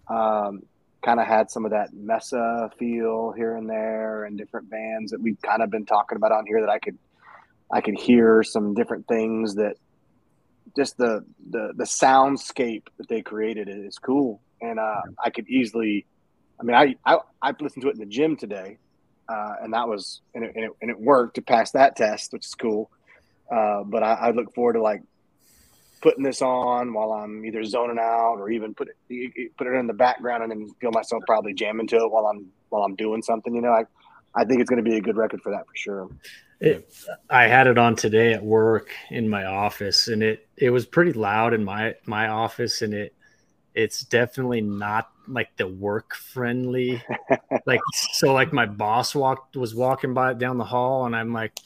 Um, 0.09 0.63
kind 1.05 1.21
of 1.21 1.27
had 1.27 1.51
some 1.51 1.65
of 1.65 1.71
that 1.71 1.93
Mesa 1.95 2.71
feel 2.79 3.33
here 3.37 3.57
and 3.57 3.69
there, 3.69 4.25
and 4.25 4.37
different 4.37 4.69
bands 4.69 5.13
that 5.13 5.21
we've 5.21 5.41
kind 5.43 5.63
of 5.63 5.71
been 5.71 5.87
talking 5.87 6.17
about 6.17 6.33
on 6.33 6.47
here 6.47 6.61
that 6.61 6.71
I 6.71 6.79
could 6.79 6.99
I 7.71 7.81
could 7.81 7.99
hear 7.99 8.43
some 8.43 8.75
different 8.75 9.09
things 9.09 9.55
that 9.57 9.77
just 10.75 10.97
the 10.97 11.25
the 11.51 11.73
the 11.77 11.85
soundscape 11.85 12.85
that 12.99 13.09
they 13.09 13.23
created 13.23 13.69
is 13.69 13.99
cool, 13.99 14.41
and 14.61 14.79
uh, 14.79 15.03
I 15.23 15.31
could 15.31 15.49
easily. 15.49 16.07
I 16.59 16.63
mean, 16.65 16.75
I 16.75 16.97
I 17.05 17.19
I 17.43 17.53
listened 17.61 17.83
to 17.83 17.89
it 17.89 17.95
in 17.95 18.01
the 18.01 18.07
gym 18.07 18.37
today, 18.37 18.79
uh, 19.29 19.55
and 19.63 19.73
that 19.75 19.89
was 19.89 20.21
and 20.35 20.45
it, 20.45 20.53
and 20.55 20.65
it, 20.65 20.71
and 20.83 20.91
it 20.91 20.99
worked 20.99 21.37
to 21.37 21.43
pass 21.43 21.73
that 21.73 21.97
test, 21.97 22.33
which 22.33 22.47
is 22.47 22.55
cool. 22.55 22.91
Uh, 23.51 23.85
but 23.85 24.03
I, 24.03 24.15
I 24.15 24.31
look 24.31 24.55
forward 24.55 24.75
to 24.75 24.83
like 24.83 25.03
putting 26.01 26.23
this 26.23 26.43
on 26.43 26.93
while 26.93 27.13
I'm 27.13 27.45
either 27.45 27.65
zoning 27.65 27.99
out 27.99 28.37
or 28.39 28.51
even 28.51 28.75
put 28.75 28.89
it 29.09 29.57
put 29.57 29.67
it 29.67 29.75
in 29.75 29.87
the 29.87 29.95
background 29.95 30.43
and 30.43 30.53
then 30.53 30.69
feel 30.81 30.91
myself 30.93 31.23
probably 31.27 31.55
jamming 31.55 31.87
to 31.89 31.97
it 31.97 32.11
while 32.11 32.27
I'm 32.27 32.47
while 32.69 32.83
I'm 32.83 32.97
doing 32.97 33.23
something. 33.23 33.55
You 33.55 33.61
know, 33.61 33.73
I 33.73 33.85
I 34.37 34.45
think 34.45 34.61
it's 34.61 34.69
going 34.69 34.85
to 34.85 34.89
be 34.89 34.97
a 34.97 35.01
good 35.01 35.17
record 35.17 35.41
for 35.41 35.51
that 35.51 35.67
for 35.67 35.75
sure. 35.75 36.09
It, 36.61 36.93
I 37.31 37.45
had 37.45 37.67
it 37.67 37.79
on 37.79 37.97
today 37.97 38.35
at 38.35 38.45
work 38.45 38.91
in 39.11 39.29
my 39.29 39.47
office, 39.47 40.09
and 40.09 40.23
it 40.23 40.47
it 40.57 40.71
was 40.71 40.87
pretty 40.87 41.13
loud 41.13 41.55
in 41.55 41.65
my 41.65 41.95
my 42.05 42.29
office, 42.29 42.83
and 42.83 42.95
it 42.95 43.15
it's 43.75 44.01
definitely 44.01 44.61
not 44.61 45.11
like 45.29 45.55
the 45.57 45.67
work 45.67 46.15
friendly. 46.15 47.03
like 47.67 47.81
so, 48.13 48.33
like 48.33 48.53
my 48.53 48.67
boss 48.67 49.15
walked 49.15 49.57
was 49.57 49.75
walking 49.75 50.15
by 50.15 50.35
down 50.35 50.57
the 50.57 50.65
hall, 50.65 51.07
and 51.07 51.17
I'm 51.17 51.33
like, 51.33 51.59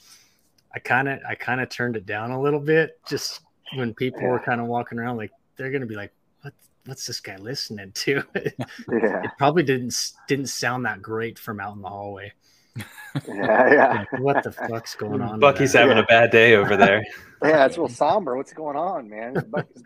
I 0.73 0.79
kind 0.79 1.07
of 1.07 1.19
I 1.27 1.35
kind 1.35 1.61
of 1.61 1.69
turned 1.69 1.95
it 1.95 2.05
down 2.05 2.31
a 2.31 2.41
little 2.41 2.59
bit, 2.59 2.99
just 3.07 3.41
when 3.75 3.93
people 3.93 4.23
were 4.23 4.39
kind 4.39 4.59
of 4.59 4.67
walking 4.67 4.99
around, 4.99 5.15
like 5.17 5.31
they're 5.55 5.71
gonna 5.71 5.85
be 5.85 5.95
like, 5.95 6.11
what 6.41 6.53
what's 6.85 7.05
this 7.05 7.21
guy 7.21 7.37
listening 7.37 7.93
to? 7.93 8.23
yeah. 8.35 9.23
It 9.23 9.31
probably 9.37 9.63
didn't 9.63 9.95
didn't 10.27 10.47
sound 10.47 10.85
that 10.85 11.01
great 11.01 11.39
from 11.39 11.61
out 11.61 11.75
in 11.75 11.81
the 11.81 11.89
hallway 11.89 12.33
yeah, 12.75 13.73
yeah. 13.73 14.05
what 14.19 14.43
the 14.43 14.51
fuck's 14.51 14.95
going 14.95 15.21
on? 15.21 15.39
Bucky's 15.39 15.73
having 15.73 15.97
yeah. 15.97 16.03
a 16.03 16.05
bad 16.05 16.31
day 16.31 16.55
over 16.55 16.77
there. 16.77 17.03
yeah, 17.43 17.65
it's 17.65 17.77
a 17.77 17.81
little 17.81 17.95
somber. 17.95 18.37
What's 18.37 18.53
going 18.53 18.77
on, 18.77 19.09
man? 19.09 19.33
Bucky's, 19.49 19.83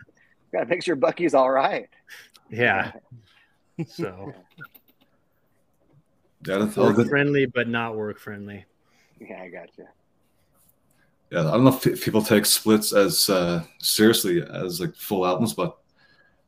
gotta 0.52 0.66
make 0.66 0.82
sure 0.82 0.96
Bucky's 0.96 1.34
all 1.34 1.50
right. 1.50 1.88
Yeah. 2.50 2.92
So. 3.88 4.32
Yeah, 6.46 6.58
that's 6.58 6.76
work 6.76 7.08
friendly, 7.08 7.46
but 7.46 7.68
not 7.68 7.96
work 7.96 8.18
friendly. 8.20 8.64
Yeah, 9.20 9.42
I 9.42 9.48
got 9.48 9.68
you. 9.76 9.86
Yeah, 11.30 11.40
I 11.40 11.52
don't 11.52 11.64
know 11.64 11.76
if 11.82 12.04
people 12.04 12.22
take 12.22 12.46
splits 12.46 12.92
as 12.92 13.28
uh, 13.28 13.64
seriously 13.80 14.42
as 14.42 14.80
like 14.80 14.94
full 14.94 15.26
albums, 15.26 15.54
but 15.54 15.76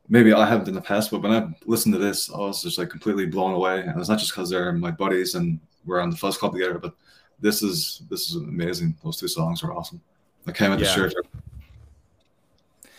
maybe 0.09 0.32
I 0.32 0.47
haven't 0.47 0.68
in 0.68 0.74
the 0.74 0.80
past. 0.80 1.11
But 1.11 1.22
when 1.22 1.32
I 1.32 1.49
listened 1.66 1.95
to 1.95 1.99
this, 1.99 2.30
I 2.32 2.39
was 2.39 2.62
just 2.62 2.78
like 2.78 2.91
completely 2.91 3.26
blown 3.26 3.55
away, 3.55 3.80
and 3.80 3.99
it's 3.99 4.09
not 4.09 4.20
just 4.20 4.30
because 4.30 4.51
they're 4.51 4.72
my 4.72 4.93
buddies 4.93 5.34
and 5.34 5.59
were 5.89 6.01
on 6.01 6.11
the 6.11 6.16
Fuzz 6.16 6.36
Club 6.39 6.53
together. 6.53 6.78
But 6.78 6.95
this 7.41 7.62
is 7.62 8.03
this 8.11 8.28
is 8.28 8.36
amazing. 8.36 8.97
Those 9.03 9.16
two 9.18 9.28
songs 9.28 9.62
are 9.62 9.72
awesome. 9.72 10.01
I 10.47 10.53
came 10.53 10.70
with 10.70 10.80
Yeah. 10.80 10.86
the 10.86 11.11
shirt. 11.11 11.14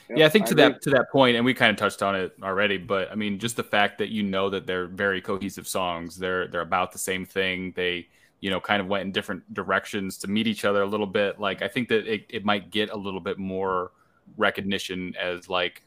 yeah, 0.09 0.25
I 0.25 0.29
think 0.29 0.45
to 0.47 0.51
agree. 0.53 0.63
that 0.63 0.81
to 0.83 0.89
that 0.91 1.11
point, 1.11 1.35
and 1.35 1.45
we 1.45 1.53
kind 1.53 1.69
of 1.71 1.77
touched 1.77 2.01
on 2.01 2.15
it 2.15 2.33
already. 2.41 2.77
But 2.77 3.11
I 3.11 3.15
mean, 3.15 3.37
just 3.39 3.55
the 3.55 3.63
fact 3.63 3.97
that 3.99 4.09
you 4.09 4.23
know 4.23 4.49
that 4.49 4.65
they're 4.65 4.87
very 4.87 5.21
cohesive 5.21 5.67
songs. 5.67 6.17
They're 6.17 6.47
they're 6.47 6.61
about 6.61 6.91
the 6.91 6.97
same 6.99 7.25
thing. 7.25 7.73
They 7.75 8.07
you 8.41 8.49
know 8.49 8.59
kind 8.59 8.81
of 8.81 8.87
went 8.87 9.03
in 9.03 9.11
different 9.11 9.53
directions 9.53 10.17
to 10.19 10.27
meet 10.27 10.47
each 10.47 10.65
other 10.65 10.81
a 10.81 10.85
little 10.87 11.05
bit. 11.07 11.39
Like 11.39 11.61
I 11.61 11.67
think 11.67 11.89
that 11.89 12.07
it, 12.11 12.25
it 12.29 12.45
might 12.45 12.71
get 12.71 12.89
a 12.89 12.97
little 12.97 13.19
bit 13.19 13.37
more 13.37 13.91
recognition 14.37 15.15
as 15.19 15.49
like 15.49 15.83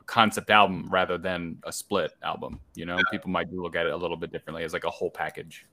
a 0.00 0.04
concept 0.04 0.50
album 0.50 0.88
rather 0.90 1.18
than 1.18 1.58
a 1.64 1.72
split 1.72 2.12
album. 2.22 2.60
You 2.74 2.84
know, 2.84 2.98
people 3.10 3.30
might 3.30 3.52
look 3.52 3.74
at 3.76 3.86
it 3.86 3.92
a 3.92 3.96
little 3.96 4.16
bit 4.16 4.30
differently 4.32 4.62
as 4.64 4.72
like 4.72 4.84
a 4.84 4.90
whole 4.90 5.10
package. 5.10 5.66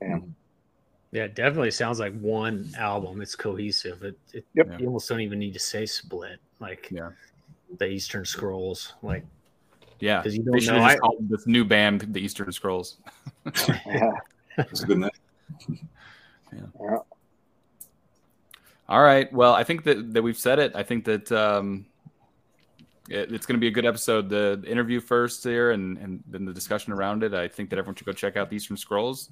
Yeah, 0.00 1.24
it 1.24 1.34
definitely 1.36 1.70
sounds 1.70 2.00
like 2.00 2.18
one 2.20 2.70
album. 2.76 3.20
It's 3.22 3.36
cohesive. 3.36 4.02
It, 4.02 4.18
it 4.32 4.44
Yep. 4.54 4.80
you 4.80 4.86
almost 4.86 5.08
don't 5.08 5.20
even 5.20 5.38
need 5.38 5.52
to 5.54 5.60
say 5.60 5.86
split. 5.86 6.38
Like 6.58 6.88
Yeah. 6.90 7.10
the 7.78 7.86
Eastern 7.86 8.24
Scrolls. 8.24 8.94
Like 9.02 9.24
Yeah, 10.00 10.22
'Cause 10.22 10.34
you 10.36 10.42
don't 10.42 10.60
should 10.60 10.72
know, 10.74 10.78
just 10.80 10.96
I- 10.96 10.98
called 10.98 11.28
this 11.28 11.46
new 11.46 11.64
band 11.64 12.00
the 12.12 12.20
Eastern 12.20 12.50
Scrolls. 12.52 12.98
Yeah. 13.86 14.10
It's 14.58 14.82
a 14.82 14.86
good 14.86 14.98
name. 14.98 15.10
Yeah. 16.52 16.98
All 18.88 19.02
right. 19.02 19.32
Well, 19.32 19.54
I 19.54 19.64
think 19.64 19.82
that, 19.84 20.12
that 20.14 20.22
we've 20.22 20.38
said 20.38 20.58
it. 20.60 20.72
I 20.76 20.82
think 20.82 21.04
that 21.06 21.32
um, 21.32 21.86
it, 23.08 23.32
it's 23.32 23.46
going 23.46 23.56
to 23.56 23.60
be 23.60 23.66
a 23.68 23.72
good 23.72 23.86
episode. 23.86 24.28
The 24.28 24.62
interview 24.66 25.00
first 25.00 25.42
here, 25.42 25.72
and 25.72 25.96
and 25.98 26.22
then 26.28 26.44
the 26.44 26.52
discussion 26.52 26.92
around 26.92 27.22
it. 27.24 27.34
I 27.34 27.48
think 27.48 27.70
that 27.70 27.78
everyone 27.78 27.96
should 27.96 28.06
go 28.06 28.12
check 28.12 28.36
out 28.36 28.50
the 28.50 28.56
Eastern 28.56 28.76
Scrolls. 28.76 29.30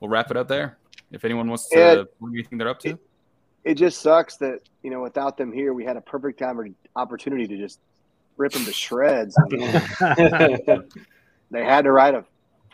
We'll 0.00 0.10
wrap 0.10 0.30
it 0.30 0.36
up 0.36 0.48
there. 0.48 0.78
If 1.10 1.24
anyone 1.24 1.48
wants 1.48 1.68
to, 1.68 1.78
Ed, 1.78 2.06
what 2.18 2.30
do 2.30 2.36
you 2.36 2.44
think 2.44 2.58
they're 2.60 2.68
up 2.68 2.80
to? 2.80 2.98
It 3.64 3.74
just 3.74 4.00
sucks 4.00 4.36
that 4.38 4.60
you 4.82 4.90
know 4.90 5.02
without 5.02 5.36
them 5.36 5.52
here, 5.52 5.72
we 5.72 5.84
had 5.84 5.96
a 5.96 6.00
perfect 6.00 6.38
time 6.38 6.60
or 6.60 6.68
opportunity 6.94 7.46
to 7.46 7.56
just 7.56 7.80
rip 8.36 8.52
them 8.52 8.64
to 8.64 8.72
shreds. 8.72 9.36
And 9.36 9.60
they 11.50 11.64
had 11.64 11.84
to 11.84 11.92
write 11.92 12.14
a 12.14 12.24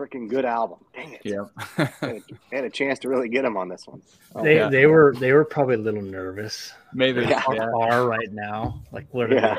freaking 0.02 0.28
good 0.28 0.44
album. 0.44 0.78
Dang 0.94 1.12
it! 1.12 1.20
Yeah. 1.24 1.44
They 1.76 1.84
had, 1.84 2.22
they 2.50 2.56
had 2.56 2.64
a 2.64 2.70
chance 2.70 2.98
to 3.00 3.08
really 3.08 3.28
get 3.28 3.42
them 3.42 3.56
on 3.56 3.68
this 3.68 3.86
one. 3.86 4.02
Oh, 4.34 4.42
they 4.44 4.56
yeah. 4.56 4.68
they 4.68 4.86
were 4.86 5.14
they 5.18 5.32
were 5.32 5.44
probably 5.44 5.76
a 5.76 5.78
little 5.78 6.02
nervous. 6.02 6.72
Maybe. 6.92 7.22
Yeah. 7.22 7.42
Yeah. 7.52 7.70
Are 7.74 8.06
right 8.06 8.32
now. 8.32 8.82
Like 8.92 9.06
what 9.12 9.32
are 9.32 9.36
Yeah. 9.36 9.58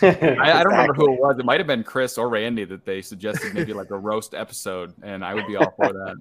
they 0.00 0.12
saying? 0.14 0.38
I, 0.40 0.60
I 0.60 0.62
don't 0.62 0.72
remember 0.72 0.94
who 0.94 1.12
it 1.14 1.20
was. 1.20 1.38
It 1.38 1.44
might 1.44 1.60
have 1.60 1.66
been 1.66 1.84
Chris 1.84 2.16
or 2.18 2.28
Randy 2.28 2.64
that 2.64 2.84
they 2.84 3.02
suggested 3.02 3.54
maybe 3.54 3.72
like 3.72 3.90
a 3.90 3.98
roast 3.98 4.34
episode, 4.34 4.94
and 5.02 5.24
I 5.24 5.34
would 5.34 5.46
be 5.46 5.56
all 5.56 5.72
for 5.76 5.92
that. 5.92 6.16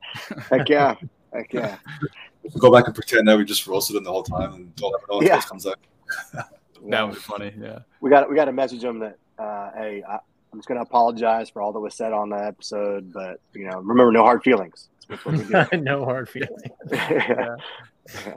Heck 0.50 0.70
yeah! 0.70 0.96
Heck 1.34 1.54
yeah! 1.54 1.78
Go 2.60 2.72
back 2.72 2.86
and 2.86 2.96
pretend 2.96 3.28
that 3.28 3.38
we 3.38 3.46
just 3.46 3.66
roasted 3.68 3.96
them 3.96 4.04
the 4.04 4.12
whole 4.12 4.24
time 4.24 4.54
and 4.54 4.76
don't 4.76 4.94
ever 4.96 5.06
know 5.12 5.22
if 5.22 5.28
Yeah. 5.28 5.42
comes 5.42 5.66
out. 5.66 5.80
That 6.90 7.04
would 7.06 7.16
be 7.16 7.22
funny. 7.22 7.54
Yeah. 7.60 7.80
we 8.02 8.10
got 8.10 8.30
we 8.30 8.36
got 8.36 8.46
to 8.46 8.52
message 8.54 8.82
them 8.82 9.00
that 9.00 9.18
uh, 9.40 9.72
hey, 9.76 10.04
I, 10.08 10.20
I'm 10.58 10.62
just 10.62 10.70
going 10.70 10.80
to 10.80 10.82
apologize 10.82 11.52
for 11.52 11.62
all 11.62 11.72
that 11.72 11.80
was 11.80 11.94
said 11.94 12.14
on 12.14 12.30
the 12.30 12.44
episode, 12.44 13.14
but 13.14 13.40
you 13.54 13.66
know, 13.66 13.78
remember, 13.78 14.12
no 14.12 14.24
hard 14.24 14.42
feelings. 14.42 14.90
That's 15.08 15.24
what 15.24 15.36
we 15.36 15.44
do. 15.44 15.78
no 15.84 16.04
hard 16.04 16.28
feelings. 16.28 16.64
yeah. 16.92 17.58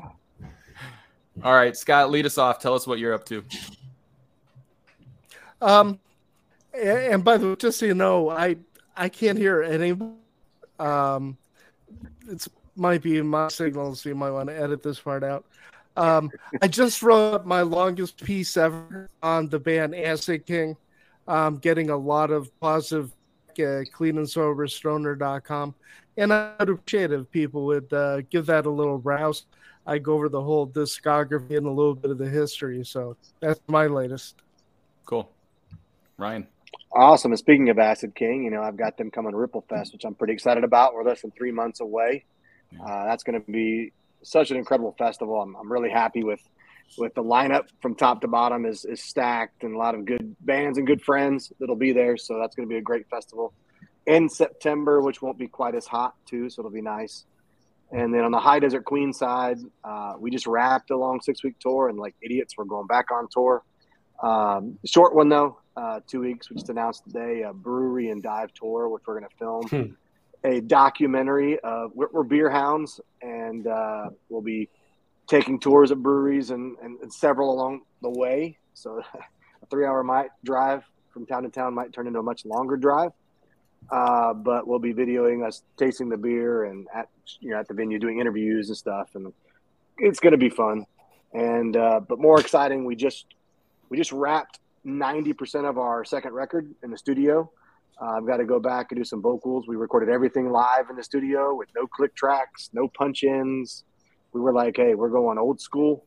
All 1.43 1.55
right, 1.55 1.75
Scott, 1.75 2.11
lead 2.11 2.27
us 2.27 2.37
off. 2.37 2.59
Tell 2.59 2.75
us 2.75 2.87
what 2.87 2.99
you're 2.99 3.15
up 3.15 3.25
to. 3.25 3.43
Um, 5.63 5.99
and 6.75 7.25
by 7.25 7.39
the 7.39 7.49
way, 7.49 7.57
just 7.57 7.79
so 7.79 7.87
you 7.87 7.95
know, 7.95 8.29
I 8.29 8.57
I 8.95 9.09
can't 9.09 9.39
hear 9.39 9.63
any. 9.63 9.97
Um, 10.79 11.39
it's 12.29 12.51
might 12.77 13.01
be 13.01 13.23
my 13.23 13.49
signal, 13.49 13.95
so 13.95 14.11
you 14.11 14.15
might 14.15 14.33
want 14.33 14.51
to 14.51 14.61
edit 14.61 14.83
this 14.83 15.01
part 15.01 15.25
out. 15.25 15.47
Um, 15.97 16.31
I 16.61 16.69
just 16.69 17.03
wrote 17.03 17.47
my 17.47 17.63
longest 17.63 18.23
piece 18.23 18.59
ever 18.59 19.09
on 19.23 19.49
the 19.49 19.59
band 19.59 19.95
Acid 19.95 20.45
King. 20.45 20.77
Um, 21.29 21.57
getting 21.57 21.91
a 21.91 21.97
lot 21.97 22.31
of 22.31 22.51
positive 22.61 23.13
uh, 23.59 23.83
clean 23.93 24.19
and 24.19 24.29
sober 24.29 24.67
stoner.com. 24.67 25.75
And 26.17 26.33
I'd 26.33 26.69
appreciate 26.69 27.13
it 27.13 27.21
if 27.21 27.31
people 27.31 27.65
would 27.67 27.93
uh, 27.93 28.23
give 28.23 28.47
that 28.47 28.67
a 28.67 28.71
little 28.71 28.99
browse. 28.99 29.47
I 29.87 29.99
go 29.99 30.15
over 30.15 30.29
the 30.29 30.43
whole 30.43 30.67
discography 30.67 31.57
and 31.57 31.67
a 31.67 31.71
little 31.71 31.95
bit 31.95 32.11
of 32.11 32.19
the 32.19 32.29
history. 32.29 32.85
So 32.85 33.17
that's 33.41 33.61
my 33.67 33.87
latest. 33.87 34.37
Cool. 35.05 35.31
Ryan. 36.19 36.47
Awesome. 36.93 37.33
And 37.33 37.39
speaking 37.39 37.71
of 37.71 37.79
Acid 37.79 38.15
King, 38.15 38.45
you 38.45 38.51
know, 38.51 38.63
I've 38.63 38.77
got 38.77 38.97
them 38.97 39.11
coming 39.11 39.33
to 39.33 39.39
Ripple 39.39 39.65
Fest, 39.69 39.93
which 39.93 40.05
I'm 40.05 40.15
pretty 40.15 40.33
excited 40.33 40.65
about. 40.65 40.95
We're 40.95 41.05
less 41.05 41.23
than 41.23 41.31
three 41.31 41.53
months 41.53 41.81
away. 41.81 42.25
Uh, 42.85 43.05
that's 43.05 43.23
going 43.23 43.41
to 43.41 43.51
be 43.51 43.93
such 44.23 44.51
an 44.51 44.57
incredible 44.57 44.95
festival. 44.99 45.41
I'm, 45.41 45.57
I'm 45.57 45.71
really 45.71 45.91
happy 45.91 46.23
with 46.23 46.41
with 46.99 47.15
the 47.15 47.23
lineup 47.23 47.69
from 47.81 47.95
top 47.95 48.21
to 48.21 48.29
bottom 48.29 48.67
is, 48.67 48.85
is 48.85 49.03
stacked 49.03 49.63
and 49.63 49.75
a 49.75 49.79
lot 49.79 49.95
of 49.95 50.05
good 50.05 50.35
bands 50.41 50.79
and 50.79 50.87
good 50.87 51.03
friends 51.03 51.53
that'll 51.61 51.77
be 51.77 51.93
there. 51.93 52.17
So 52.17 52.39
that's 52.39 52.57
going 52.57 52.69
to 52.69 52.73
be 52.73 52.79
a 52.79 52.83
great 52.83 53.09
festival 53.09 53.53
in 54.07 54.29
September, 54.29 55.01
which 55.01 55.23
won't 55.23 55.39
be 55.39 55.47
quite 55.47 55.75
as 55.75 55.87
hot 55.87 56.15
too. 56.27 56.51
So 56.51 56.61
it'll 56.61 56.73
be 56.73 56.83
nice. 56.83 57.25
And 57.93 58.15
then 58.15 58.23
on 58.23 58.31
the 58.31 58.39
High 58.39 58.61
Desert 58.61 58.85
Queen 58.85 59.13
side, 59.13 59.59
uh, 59.85 60.15
we 60.19 60.31
just 60.31 60.47
wrapped 60.47 60.91
a 60.91 60.97
long 60.97 61.21
six 61.21 61.43
week 61.43 61.59
tour 61.59 61.89
and 61.89 61.99
like 61.99 62.15
idiots, 62.23 62.57
we're 62.57 62.65
going 62.65 62.87
back 62.87 63.07
on 63.13 63.29
tour. 63.31 63.63
Um, 64.23 64.79
short 64.85 65.15
one 65.15 65.29
though, 65.29 65.59
uh, 65.77 66.01
two 66.07 66.21
weeks. 66.21 66.51
We 66.51 66.57
just 66.57 66.69
announced 66.69 67.05
today 67.05 67.43
a 67.43 67.53
brewery 67.53 68.11
and 68.11 68.23
dive 68.23 68.53
tour, 68.53 68.89
which 68.89 69.03
we're 69.07 69.19
going 69.19 69.31
to 69.31 69.37
film 69.37 69.69
Hmm. 69.69 69.93
a 70.45 70.61
documentary 70.61 71.59
of 71.61 71.93
we're, 71.95 72.09
we're 72.13 72.23
beer 72.23 72.51
hounds, 72.51 73.01
and 73.23 73.67
uh, 73.67 74.11
we'll 74.29 74.43
be 74.43 74.69
taking 75.31 75.61
tours 75.61 75.93
at 75.93 75.99
breweries 76.03 76.51
and, 76.51 76.77
and, 76.83 76.99
and 77.01 77.13
several 77.13 77.53
along 77.53 77.83
the 78.03 78.11
way. 78.11 78.59
So 78.75 79.01
a 79.63 79.67
three 79.67 79.87
hour 79.87 80.03
might 80.03 80.31
drive 80.45 80.83
from 81.11 81.25
town 81.25 81.45
to 81.45 81.49
town 81.49 81.73
might 81.73 81.93
turn 81.93 82.09
into 82.09 82.19
a 82.19 82.23
much 82.23 82.45
longer 82.45 82.77
drive. 82.77 83.13
Uh, 83.91 84.35
but 84.35 84.67
we'll 84.67 84.81
be 84.81 84.93
videoing 84.93 85.47
us 85.47 85.63
tasting 85.77 86.09
the 86.09 86.17
beer 86.17 86.65
and 86.65 86.87
at 86.95 87.09
you 87.41 87.51
know 87.51 87.59
at 87.59 87.67
the 87.67 87.75
venue 87.75 87.99
doing 87.99 88.21
interviews 88.21 88.69
and 88.69 88.77
stuff, 88.77 89.09
and 89.15 89.33
it's 89.99 90.21
going 90.21 90.33
to 90.33 90.39
be 90.39 90.51
fun. 90.51 90.85
And 91.33 91.77
uh, 91.77 92.01
but 92.01 92.19
more 92.19 92.39
exciting, 92.39 92.85
we 92.85 92.95
just 92.95 93.27
we 93.89 93.97
just 93.97 94.13
wrapped 94.13 94.59
ninety 94.85 95.33
percent 95.33 95.65
of 95.65 95.79
our 95.79 96.05
second 96.05 96.35
record 96.35 96.73
in 96.83 96.91
the 96.91 96.99
studio. 96.99 97.51
Uh, 98.01 98.17
I've 98.19 98.27
got 98.27 98.37
to 98.37 98.45
go 98.45 98.61
back 98.61 98.93
and 98.93 99.01
do 99.01 99.05
some 99.05 99.23
vocals. 99.23 99.67
We 99.67 99.77
recorded 99.77 100.09
everything 100.09 100.51
live 100.51 100.91
in 100.91 100.97
the 100.97 101.03
studio 101.03 101.55
with 101.55 101.69
no 101.75 101.87
click 101.87 102.15
tracks, 102.15 102.71
no 102.73 102.87
punch 102.87 103.25
ins. 103.25 103.85
We 104.33 104.41
were 104.41 104.53
like, 104.53 104.77
hey, 104.77 104.95
we're 104.95 105.09
going 105.11 105.39
old 105.39 105.61
school. 105.61 106.05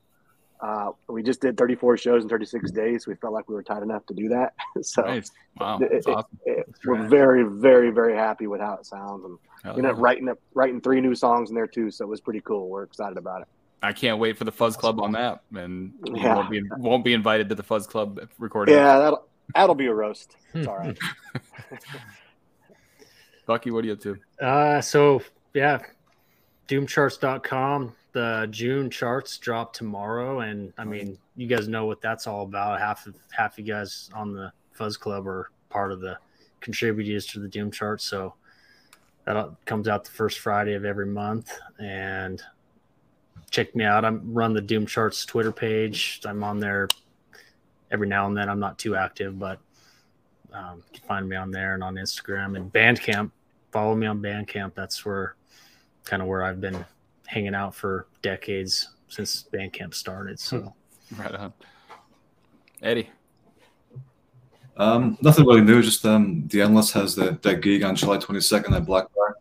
Uh, 0.62 0.92
we 1.10 1.22
just 1.24 1.42
did 1.42 1.58
34 1.58 1.98
shows 1.98 2.24
in 2.24 2.30
36 2.30 2.72
days. 2.72 3.06
We 3.06 3.16
felt 3.16 3.34
like 3.34 3.50
we 3.50 3.56
were 3.56 3.64
tight 3.64 3.84
enough 3.84 4.06
to 4.06 4.14
do 4.14 4.30
that. 4.30 4.54
so 4.82 5.02
Nice. 5.02 5.30
Wow. 5.60 5.80
it- 5.80 5.92
it- 5.92 6.08
awesome. 6.08 6.40
it- 6.46 6.70
we're 6.86 7.06
very, 7.08 7.44
very, 7.44 7.90
very 7.92 8.16
happy 8.16 8.48
with 8.48 8.62
how 8.62 8.76
it 8.76 8.86
sounds. 8.86 9.26
And 9.26 9.38
Hell 9.64 9.74
we 9.74 9.80
ended 9.80 9.92
up 9.92 9.98
yeah. 9.98 10.04
writing 10.04 10.30
up, 10.30 10.40
writing 10.54 10.80
three 10.80 11.02
new 11.02 11.16
songs 11.16 11.50
in 11.50 11.56
there 11.56 11.68
too. 11.68 11.92
So 11.92 12.06
it 12.06 12.08
was 12.08 12.22
pretty 12.22 12.40
cool. 12.42 12.70
We're 12.70 12.84
excited 12.84 13.18
about 13.18 13.42
it. 13.42 13.48
I 13.82 13.92
can't 13.92 14.20
wait 14.20 14.38
for 14.38 14.46
the 14.46 14.52
Fuzz 14.54 14.78
Club 14.78 15.02
on 15.02 15.12
that, 15.12 15.42
and 15.54 15.92
Yeah. 16.06 16.36
won't 16.36 16.50
be 16.50 16.62
won't 16.78 17.04
be 17.04 17.14
invited 17.14 17.50
to 17.50 17.56
the 17.56 17.64
Fuzz 17.64 17.86
Club 17.86 18.22
recording. 18.40 18.76
Yeah, 18.76 19.00
that'll 19.00 19.28
that'll 19.54 19.76
be 19.76 19.88
a 19.88 19.94
roast. 19.94 20.38
It's 20.54 20.66
all 20.66 20.78
right. 20.78 20.98
Bucky, 23.46 23.72
what 23.72 23.84
are 23.84 23.88
you 23.88 23.94
up 23.94 24.00
to? 24.02 24.18
Uh, 24.42 24.80
so 24.80 25.22
yeah, 25.54 25.80
doomcharts.com. 26.70 27.94
The 28.14 28.48
June 28.52 28.90
charts 28.92 29.38
drop 29.40 29.74
tomorrow, 29.74 30.42
and 30.42 30.72
I 30.78 30.86
mean, 30.86 31.18
you 31.36 31.48
guys 31.48 31.68
know 31.68 31.86
what 31.86 32.00
that's 32.00 32.28
all 32.28 32.44
about. 32.44 32.80
Half 32.80 33.08
of 33.08 33.16
half 33.32 33.58
you 33.58 33.64
guys 33.64 34.10
on 34.14 34.34
the 34.34 34.54
Fuzz 34.72 34.98
Club 34.98 35.28
are 35.28 35.50
part 35.70 35.92
of 35.92 36.00
the 36.00 36.18
contributors 36.62 37.26
to 37.28 37.40
the 37.40 37.48
Doom 37.48 37.72
charts. 37.72 38.06
So 38.06 38.36
that 39.26 39.56
comes 39.66 39.88
out 39.88 40.04
the 40.04 40.12
first 40.12 40.40
Friday 40.40 40.76
of 40.76 40.86
every 40.86 41.08
month, 41.08 41.58
and 41.80 42.42
check 43.50 43.76
me 43.76 43.84
out. 43.84 44.06
I'm 44.06 44.32
run 44.32 44.54
the 44.54 44.62
Doom 44.62 44.86
charts 44.86 45.26
Twitter 45.26 45.52
page. 45.52 46.22
I'm 46.24 46.44
on 46.44 46.60
there 46.60 46.88
every 47.90 48.08
now 48.08 48.28
and 48.28 48.38
then. 48.38 48.48
I'm 48.48 48.60
not 48.60 48.78
too 48.78 48.96
active, 48.96 49.40
but 49.40 49.60
um, 50.54 50.84
you 50.92 51.00
can 51.00 51.08
find 51.08 51.28
me 51.28 51.36
on 51.36 51.50
there 51.50 51.74
and 51.74 51.84
on 51.84 51.96
Instagram 51.96 52.58
and 52.58 52.72
Bandcamp. 52.72 53.32
Follow 53.72 53.96
me 53.96 54.06
on 54.06 54.22
Bandcamp. 54.22 54.76
That's 54.76 55.04
where 55.04 55.36
kind 56.04 56.22
of 56.22 56.28
where 56.28 56.44
I've 56.44 56.62
been 56.62 56.86
hanging 57.34 57.56
out 57.56 57.74
for 57.74 58.08
decades 58.22 58.96
since 59.08 59.46
Bandcamp 59.52 59.94
started. 59.94 60.40
So 60.40 60.74
Right 61.18 61.36
on. 61.36 61.54
Eddy. 62.82 63.10
Um, 64.76 65.18
nothing 65.22 65.46
really 65.46 65.62
new. 65.62 65.82
Just 65.82 66.06
um, 66.06 66.48
the 66.48 66.62
Endless 66.62 66.92
has 66.94 67.16
the, 67.16 67.38
that 67.44 67.62
gig 67.62 67.84
on 67.84 67.96
July 67.96 68.18
22nd 68.18 68.76
at 68.76 68.86
Black 68.86 69.06
Bar, 69.14 69.36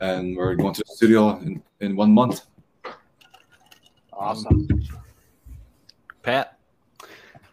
and 0.00 0.36
we're 0.36 0.54
going 0.56 0.74
to 0.74 0.82
the 0.86 0.92
studio 0.92 1.38
in, 1.38 1.62
in 1.80 1.94
one 1.94 2.12
month. 2.12 2.46
Awesome. 4.12 4.68
Pat. 6.22 6.58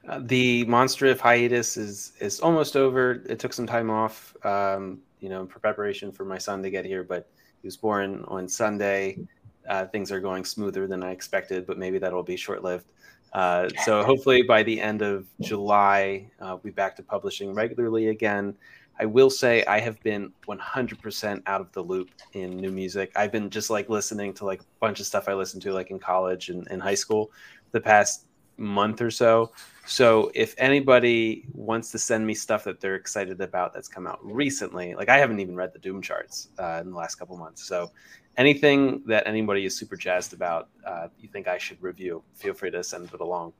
Uh, 0.07 0.19
the 0.23 0.65
Monster 0.65 1.05
Riff 1.05 1.19
hiatus 1.19 1.77
is 1.77 2.13
is 2.19 2.39
almost 2.39 2.75
over. 2.75 3.23
It 3.29 3.39
took 3.39 3.53
some 3.53 3.67
time 3.67 3.89
off, 3.89 4.35
um, 4.45 4.99
you 5.19 5.29
know, 5.29 5.45
for 5.45 5.59
preparation 5.59 6.11
for 6.11 6.25
my 6.25 6.37
son 6.37 6.61
to 6.63 6.69
get 6.69 6.83
here, 6.83 7.03
but 7.03 7.29
He 7.61 7.67
was 7.67 7.77
born 7.77 8.25
on 8.27 8.49
Sunday. 8.49 9.19
Uh, 9.67 9.85
things 9.85 10.11
are 10.11 10.19
going 10.19 10.45
smoother 10.45 10.87
than 10.87 11.03
I 11.03 11.11
expected, 11.11 11.65
but 11.65 11.77
maybe 11.77 11.97
that'll 11.97 12.23
be 12.23 12.37
short 12.37 12.63
lived. 12.63 12.85
Uh, 13.33 13.69
so 13.85 14.03
hopefully 14.03 14.43
by 14.43 14.63
the 14.63 14.79
end 14.79 15.01
of 15.01 15.27
July, 15.41 16.29
uh, 16.39 16.47
we'll 16.49 16.57
be 16.57 16.69
back 16.71 16.95
to 16.97 17.03
publishing 17.03 17.53
regularly 17.53 18.09
again. 18.09 18.55
I 18.99 19.05
will 19.05 19.29
say 19.29 19.65
I 19.65 19.79
have 19.79 19.99
been 20.03 20.31
100% 20.47 21.41
out 21.47 21.61
of 21.61 21.71
the 21.71 21.81
loop 21.81 22.09
in 22.33 22.57
new 22.57 22.71
music. 22.71 23.11
I've 23.15 23.31
been 23.31 23.49
just 23.49 23.69
like 23.69 23.89
listening 23.89 24.33
to 24.35 24.45
like 24.45 24.61
a 24.61 24.65
bunch 24.79 24.99
of 24.99 25.07
stuff 25.07 25.27
I 25.27 25.33
listened 25.33 25.63
to 25.63 25.73
like 25.73 25.89
in 25.89 25.99
college 25.99 26.49
and 26.49 26.67
in 26.67 26.79
high 26.79 26.95
school 26.95 27.31
the 27.71 27.81
past 27.81 28.27
month 28.57 29.01
or 29.01 29.09
so. 29.09 29.51
So 29.85 30.31
if 30.33 30.53
anybody 30.57 31.45
wants 31.53 31.91
to 31.91 31.99
send 31.99 32.25
me 32.25 32.33
stuff 32.33 32.63
that 32.65 32.79
they're 32.79 32.95
excited 32.95 33.41
about 33.41 33.73
that's 33.73 33.87
come 33.87 34.07
out 34.07 34.19
recently, 34.23 34.93
like 34.95 35.09
I 35.09 35.17
haven't 35.17 35.39
even 35.39 35.55
read 35.55 35.73
the 35.73 35.79
Doom 35.79 36.01
charts 36.01 36.49
uh, 36.59 36.79
in 36.81 36.91
the 36.91 36.95
last 36.95 37.15
couple 37.15 37.35
months. 37.35 37.63
So 37.63 37.91
anything 38.37 39.03
that 39.05 39.27
anybody 39.27 39.65
is 39.65 39.75
super 39.77 39.95
jazzed 39.95 40.33
about, 40.33 40.69
uh, 40.85 41.07
you 41.19 41.27
think 41.27 41.47
I 41.47 41.57
should 41.57 41.81
review, 41.81 42.23
feel 42.35 42.53
free 42.53 42.71
to 42.71 42.83
send 42.83 43.09
it 43.13 43.19
along. 43.19 43.53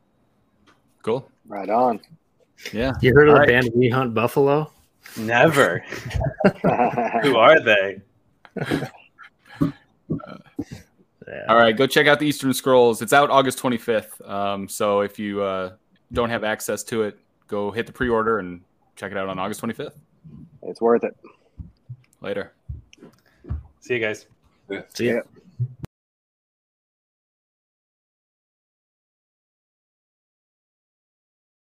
Cool. 1.02 1.30
Right 1.48 1.70
on. 1.70 2.00
Yeah. 2.72 2.94
You 3.02 3.14
heard 3.14 3.28
of 3.28 3.34
All 3.36 3.42
the 3.46 3.54
right. 3.54 3.62
band 3.64 3.70
We 3.76 3.90
Hunt 3.90 4.14
Buffalo? 4.14 4.72
Never. 5.18 5.80
Who 7.24 7.36
are 7.38 7.60
they? 7.60 8.02
Yeah. 11.28 11.46
All 11.48 11.56
right, 11.58 11.76
go 11.76 11.88
check 11.88 12.06
out 12.08 12.20
the 12.20 12.28
Eastern 12.28 12.54
Scrolls. 12.54 13.02
It's 13.02 13.14
out 13.14 13.30
August 13.30 13.58
25th. 13.60 14.28
Um, 14.30 14.68
so 14.68 15.02
if 15.02 15.18
you 15.18 15.42
uh, 15.42 15.74
don't 16.12 16.30
have 16.30 16.44
access 16.44 16.84
to 16.86 17.04
it, 17.04 17.18
go 17.48 17.72
hit 17.72 17.86
the 17.88 17.94
pre-order 17.94 18.40
and 18.40 18.62
check 18.96 19.12
it 19.12 19.18
out 19.18 19.30
on 19.30 19.40
August 19.40 19.62
25th. 19.62 19.94
it's 20.64 20.82
worth 20.82 21.04
it. 21.04 21.16
Later. 22.22 22.54
See 23.80 23.96
you 23.96 24.00
guys. 24.00 24.26
See 24.94 25.08
ya. 25.08 25.14
Yeah. 25.16 25.43